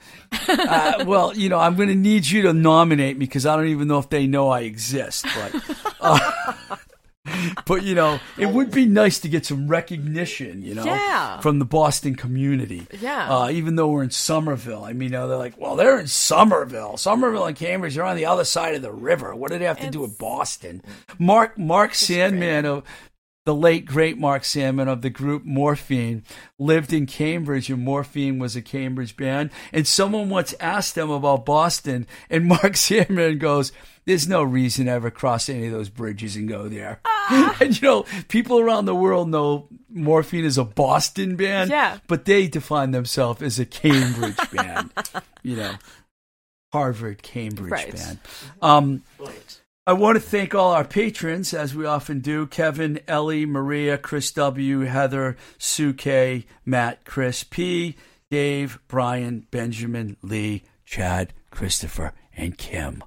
uh, 0.49 1.05
well, 1.07 1.37
you 1.37 1.49
know, 1.49 1.59
I'm 1.59 1.77
going 1.77 1.89
to 1.89 1.95
need 1.95 2.27
you 2.27 2.43
to 2.43 2.53
nominate 2.53 3.17
me 3.17 3.27
because 3.27 3.47
I 3.47 3.57
don't 3.57 3.69
even 3.69 3.89
know 3.89 3.99
if 3.99 4.09
they 4.09 4.27
know 4.27 4.49
I 4.49 4.61
exist. 4.61 5.25
But, 5.25 5.79
uh, 6.01 6.77
but 7.67 7.83
you 7.83 7.95
know, 7.95 8.19
it 8.39 8.47
would 8.47 8.71
be 8.71 8.87
nice 8.87 9.19
to 9.21 9.29
get 9.29 9.45
some 9.45 9.69
recognition, 9.69 10.63
you 10.63 10.75
know, 10.75 10.85
Yeah. 10.85 11.41
from 11.41 11.59
the 11.59 11.65
Boston 11.65 12.15
community. 12.15 12.87
Yeah. 13.01 13.29
Uh, 13.35 13.51
even 13.51 13.77
though 13.77 13.89
we're 13.89 14.03
in 14.03 14.11
Somerville, 14.11 14.85
I 14.85 14.93
mean, 14.93 15.11
you 15.11 15.19
know, 15.19 15.29
they're 15.29 15.37
like, 15.37 15.59
well, 15.59 15.77
they're 15.77 15.99
in 16.01 16.07
Somerville, 16.07 16.97
Somerville 16.97 17.45
and 17.47 17.57
Cambridge. 17.57 17.95
They're 17.95 18.05
on 18.05 18.17
the 18.17 18.27
other 18.27 18.45
side 18.45 18.75
of 18.75 18.83
the 18.83 18.93
river. 18.93 19.35
What 19.35 19.51
do 19.51 19.59
they 19.59 19.65
have 19.67 19.81
to 19.81 19.91
do 19.91 20.01
with 20.01 20.19
Boston? 20.19 20.83
Mark 21.19 21.59
Mark 21.59 21.95
Sandman 21.95 22.65
of 22.65 22.85
the 23.47 23.55
late 23.55 23.87
great 23.87 24.19
Mark 24.19 24.45
Sandman 24.45 24.87
of 24.87 25.01
the 25.03 25.09
group 25.11 25.45
Morphine 25.45 26.23
lived 26.59 26.93
in 26.93 27.07
Cambridge, 27.07 27.71
and 27.71 27.83
Morphine 27.83 28.39
was 28.39 28.55
a 28.55 28.61
Cambridge 28.63 29.17
band. 29.17 29.51
And 29.73 29.87
someone 29.87 30.29
once 30.29 30.55
asked 30.61 30.95
them 30.95 31.11
about 31.11 31.47
Boston, 31.47 32.07
and 32.29 32.45
Mark 32.49 32.77
Sandman 32.77 33.39
goes, 33.39 33.73
"There's 34.11 34.29
no 34.29 34.43
reason 34.43 34.87
to 34.87 34.93
ever 34.93 35.11
cross 35.11 35.49
any 35.49 35.67
of 35.67 35.73
those 35.73 35.89
bridges 35.89 36.37
and 36.37 36.49
go 36.49 36.69
there." 36.69 37.01
and 37.61 37.81
you 37.81 37.87
know, 37.89 38.07
people 38.29 38.59
around 38.59 38.85
the 38.87 38.95
world 38.95 39.29
know 39.29 39.69
Morphine 39.89 40.45
is 40.45 40.59
a 40.59 40.65
Boston 40.65 41.37
band, 41.37 41.71
Yeah. 41.71 41.99
but 42.07 42.25
they 42.25 42.47
define 42.49 42.91
themselves 42.91 43.41
as 43.43 43.59
a 43.59 43.65
Cambridge 43.65 44.37
band. 44.53 44.91
You 45.43 45.57
know, 45.57 45.75
Harvard 46.73 47.23
Cambridge 47.23 47.71
Right. 47.73 47.95
band. 47.95 48.19
Um, 48.63 49.03
I 49.87 49.93
want 49.95 50.17
to 50.17 50.21
thank 50.21 50.55
all 50.55 50.73
our 50.73 50.85
patrons, 50.85 51.53
as 51.55 51.75
we 51.75 51.85
often 51.87 52.21
do 52.21 52.47
Kevin, 52.47 53.01
Ellie, 53.09 53.47
Maria, 53.47 53.99
Chris 53.99 54.31
W., 54.33 54.81
Heather, 54.81 55.37
Sue 55.59 55.93
K., 55.93 56.47
Matt, 56.65 57.05
Chris 57.05 57.43
P., 57.45 57.97
Dave, 58.31 58.79
Brian, 58.87 59.47
Benjamin, 59.51 60.17
Lee, 60.23 60.63
Chad, 60.85 61.33
Christopher, 61.51 62.13
and 62.37 62.57
Kim. 62.57 63.03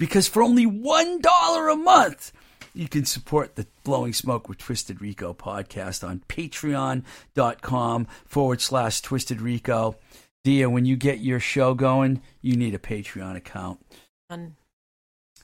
Because 0.00 0.26
for 0.26 0.42
only 0.42 0.64
$1 0.64 1.72
a 1.72 1.76
month, 1.76 2.32
you 2.72 2.88
can 2.88 3.04
support 3.04 3.56
the 3.56 3.66
Blowing 3.84 4.14
Smoke 4.14 4.48
with 4.48 4.56
Twisted 4.56 5.02
Rico 5.02 5.34
podcast 5.34 6.02
on 6.08 6.22
patreon.com 6.26 8.06
forward 8.24 8.62
slash 8.62 9.02
Twisted 9.02 9.42
Rico. 9.42 9.96
Dia, 10.42 10.70
when 10.70 10.86
you 10.86 10.96
get 10.96 11.18
your 11.18 11.38
show 11.38 11.74
going, 11.74 12.22
you 12.40 12.56
need 12.56 12.74
a 12.74 12.78
Patreon 12.78 13.36
account. 13.36 13.84
And 14.30 14.54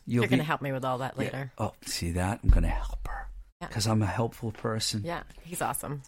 You'll 0.07 0.23
you're 0.23 0.29
going 0.31 0.39
to 0.39 0.45
help 0.45 0.63
me 0.63 0.73
with 0.73 0.87
all 0.87 0.99
that 0.99 1.15
yeah. 1.19 1.23
later. 1.23 1.53
Oh, 1.59 1.75
see 1.85 2.13
that? 2.13 2.41
I'm 2.43 2.49
going 2.49 2.63
to 2.63 2.71
help 2.71 3.07
her 3.09 3.29
Yeah. 3.61 3.69
because 3.69 3.87
I'm 3.87 4.01
a 4.01 4.07
helpful 4.07 4.53
person. 4.53 5.03
Yeah, 5.05 5.25
he's 5.45 5.61
awesome. 5.61 6.01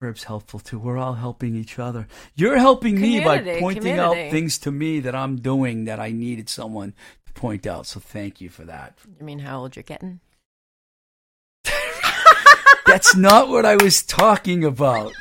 Herb's 0.00 0.24
helpful 0.24 0.60
too. 0.60 0.78
We're 0.78 0.96
all 0.96 1.12
helping 1.12 1.54
each 1.54 1.78
other. 1.78 2.08
You're 2.34 2.56
helping 2.56 2.98
me 2.98 3.20
by 3.20 3.36
Community, 3.38 3.60
pointing 3.60 3.98
out 3.98 4.14
things 4.14 4.56
to 4.60 4.70
me 4.72 5.00
that 5.00 5.14
I'm 5.14 5.36
doing 5.36 5.84
that 5.84 6.00
I 6.00 6.10
needed 6.10 6.48
someone 6.48 6.94
to 7.19 7.19
point 7.40 7.66
out. 7.66 7.86
So 7.86 7.98
thank 8.00 8.42
you 8.42 8.50
for 8.50 8.64
that. 8.64 8.98
You 9.18 9.24
mean 9.24 9.38
how 9.38 9.62
old 9.62 9.74
you're 9.74 9.82
getting? 9.82 10.20
That's 12.86 13.16
not 13.16 13.48
what 13.48 13.64
I 13.64 13.76
was 13.76 14.02
talking 14.02 14.62
about. 14.62 15.12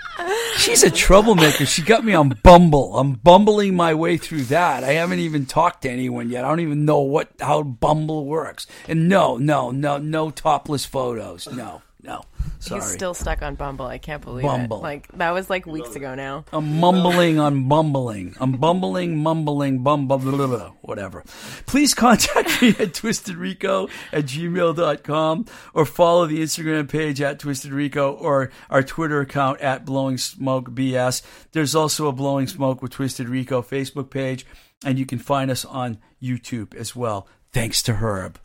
She's 0.57 0.83
a 0.83 0.91
troublemaker. 0.91 1.65
She 1.65 1.81
got 1.81 2.03
me 2.03 2.13
on 2.13 2.37
Bumble. 2.43 2.99
I'm 2.99 3.13
bumbling 3.13 3.77
my 3.77 3.93
way 3.93 4.17
through 4.17 4.43
that. 4.45 4.83
I 4.83 4.93
haven't 4.93 5.19
even 5.19 5.45
talked 5.45 5.83
to 5.83 5.89
anyone 5.89 6.29
yet. 6.29 6.43
I 6.43 6.49
don't 6.49 6.59
even 6.59 6.83
know 6.83 6.99
what 6.99 7.29
how 7.39 7.63
Bumble 7.63 8.25
works. 8.25 8.67
And 8.89 9.07
no, 9.07 9.37
no, 9.37 9.71
no, 9.71 9.97
no 9.97 10.29
topless 10.29 10.85
photos. 10.85 11.47
No, 11.47 11.81
no. 12.01 12.25
Sorry. 12.59 12.81
He's 12.81 12.91
still 12.91 13.13
stuck 13.13 13.41
on 13.41 13.55
Bumble. 13.55 13.85
I 13.85 13.97
can't 13.97 14.21
believe 14.21 14.45
Bumble. 14.45 14.77
it. 14.77 14.83
Like 14.83 15.07
that 15.13 15.31
was 15.31 15.49
like 15.49 15.65
weeks 15.65 15.95
ago 15.95 16.13
now. 16.13 16.43
I'm 16.51 16.79
mumbling 16.79 17.39
on 17.39 17.69
bumbling. 17.69 18.35
I'm 18.39 18.53
bumbling, 18.53 19.17
mumbling, 19.17 19.81
bum, 19.81 20.07
blah, 20.07 20.17
blah, 20.17 20.35
blah, 20.35 20.47
blah, 20.47 20.71
whatever. 20.81 21.23
Please 21.65 21.93
contact 21.93 22.61
me 22.61 22.69
at 22.69 22.93
twistedrico 22.93 23.89
at 24.11 24.25
gmail.com 24.25 25.45
or 25.73 25.85
follow 25.85 26.25
the 26.25 26.41
Instagram 26.41 26.89
page 26.89 27.21
at 27.21 27.39
twistedrico 27.39 28.19
or 28.19 28.51
our 28.69 28.83
Twitter 28.83 29.21
account 29.21 29.61
at 29.61 29.85
blowing 29.85 30.17
smoke 30.17 30.71
BS. 30.71 31.21
There's 31.53 31.75
also 31.75 32.07
a 32.07 32.11
blowing 32.11 32.47
smoke 32.47 32.81
with 32.81 32.91
Twisted 32.91 33.29
Rico 33.29 33.61
Facebook 33.61 34.09
page 34.09 34.45
and 34.83 34.99
you 34.99 35.05
can 35.05 35.19
find 35.19 35.49
us 35.49 35.63
on 35.63 35.97
YouTube 36.21 36.75
as 36.75 36.93
well. 36.95 37.27
Thanks 37.51 37.81
to 37.83 37.95
Herb. 37.95 38.37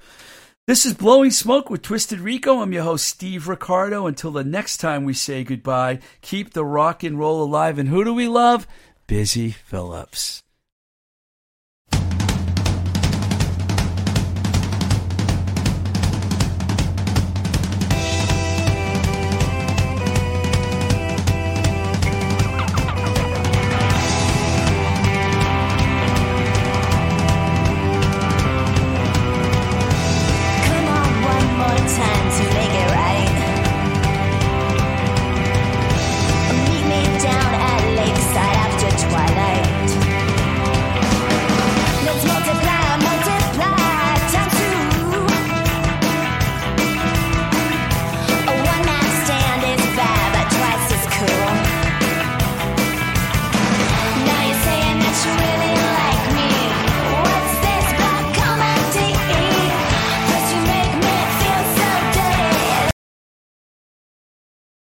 This 0.66 0.86
is 0.86 0.94
Blowing 0.94 1.30
Smoke 1.30 1.68
with 1.68 1.82
Twisted 1.82 2.20
Rico. 2.20 2.62
I'm 2.62 2.72
your 2.72 2.84
host, 2.84 3.06
Steve 3.06 3.48
Ricardo. 3.48 4.06
Until 4.06 4.30
the 4.30 4.42
next 4.42 4.78
time 4.78 5.04
we 5.04 5.12
say 5.12 5.44
goodbye, 5.44 5.98
keep 6.22 6.54
the 6.54 6.64
rock 6.64 7.02
and 7.02 7.18
roll 7.18 7.42
alive. 7.42 7.78
And 7.78 7.90
who 7.90 8.02
do 8.02 8.14
we 8.14 8.28
love? 8.28 8.66
Busy 9.06 9.50
Phillips. 9.50 10.43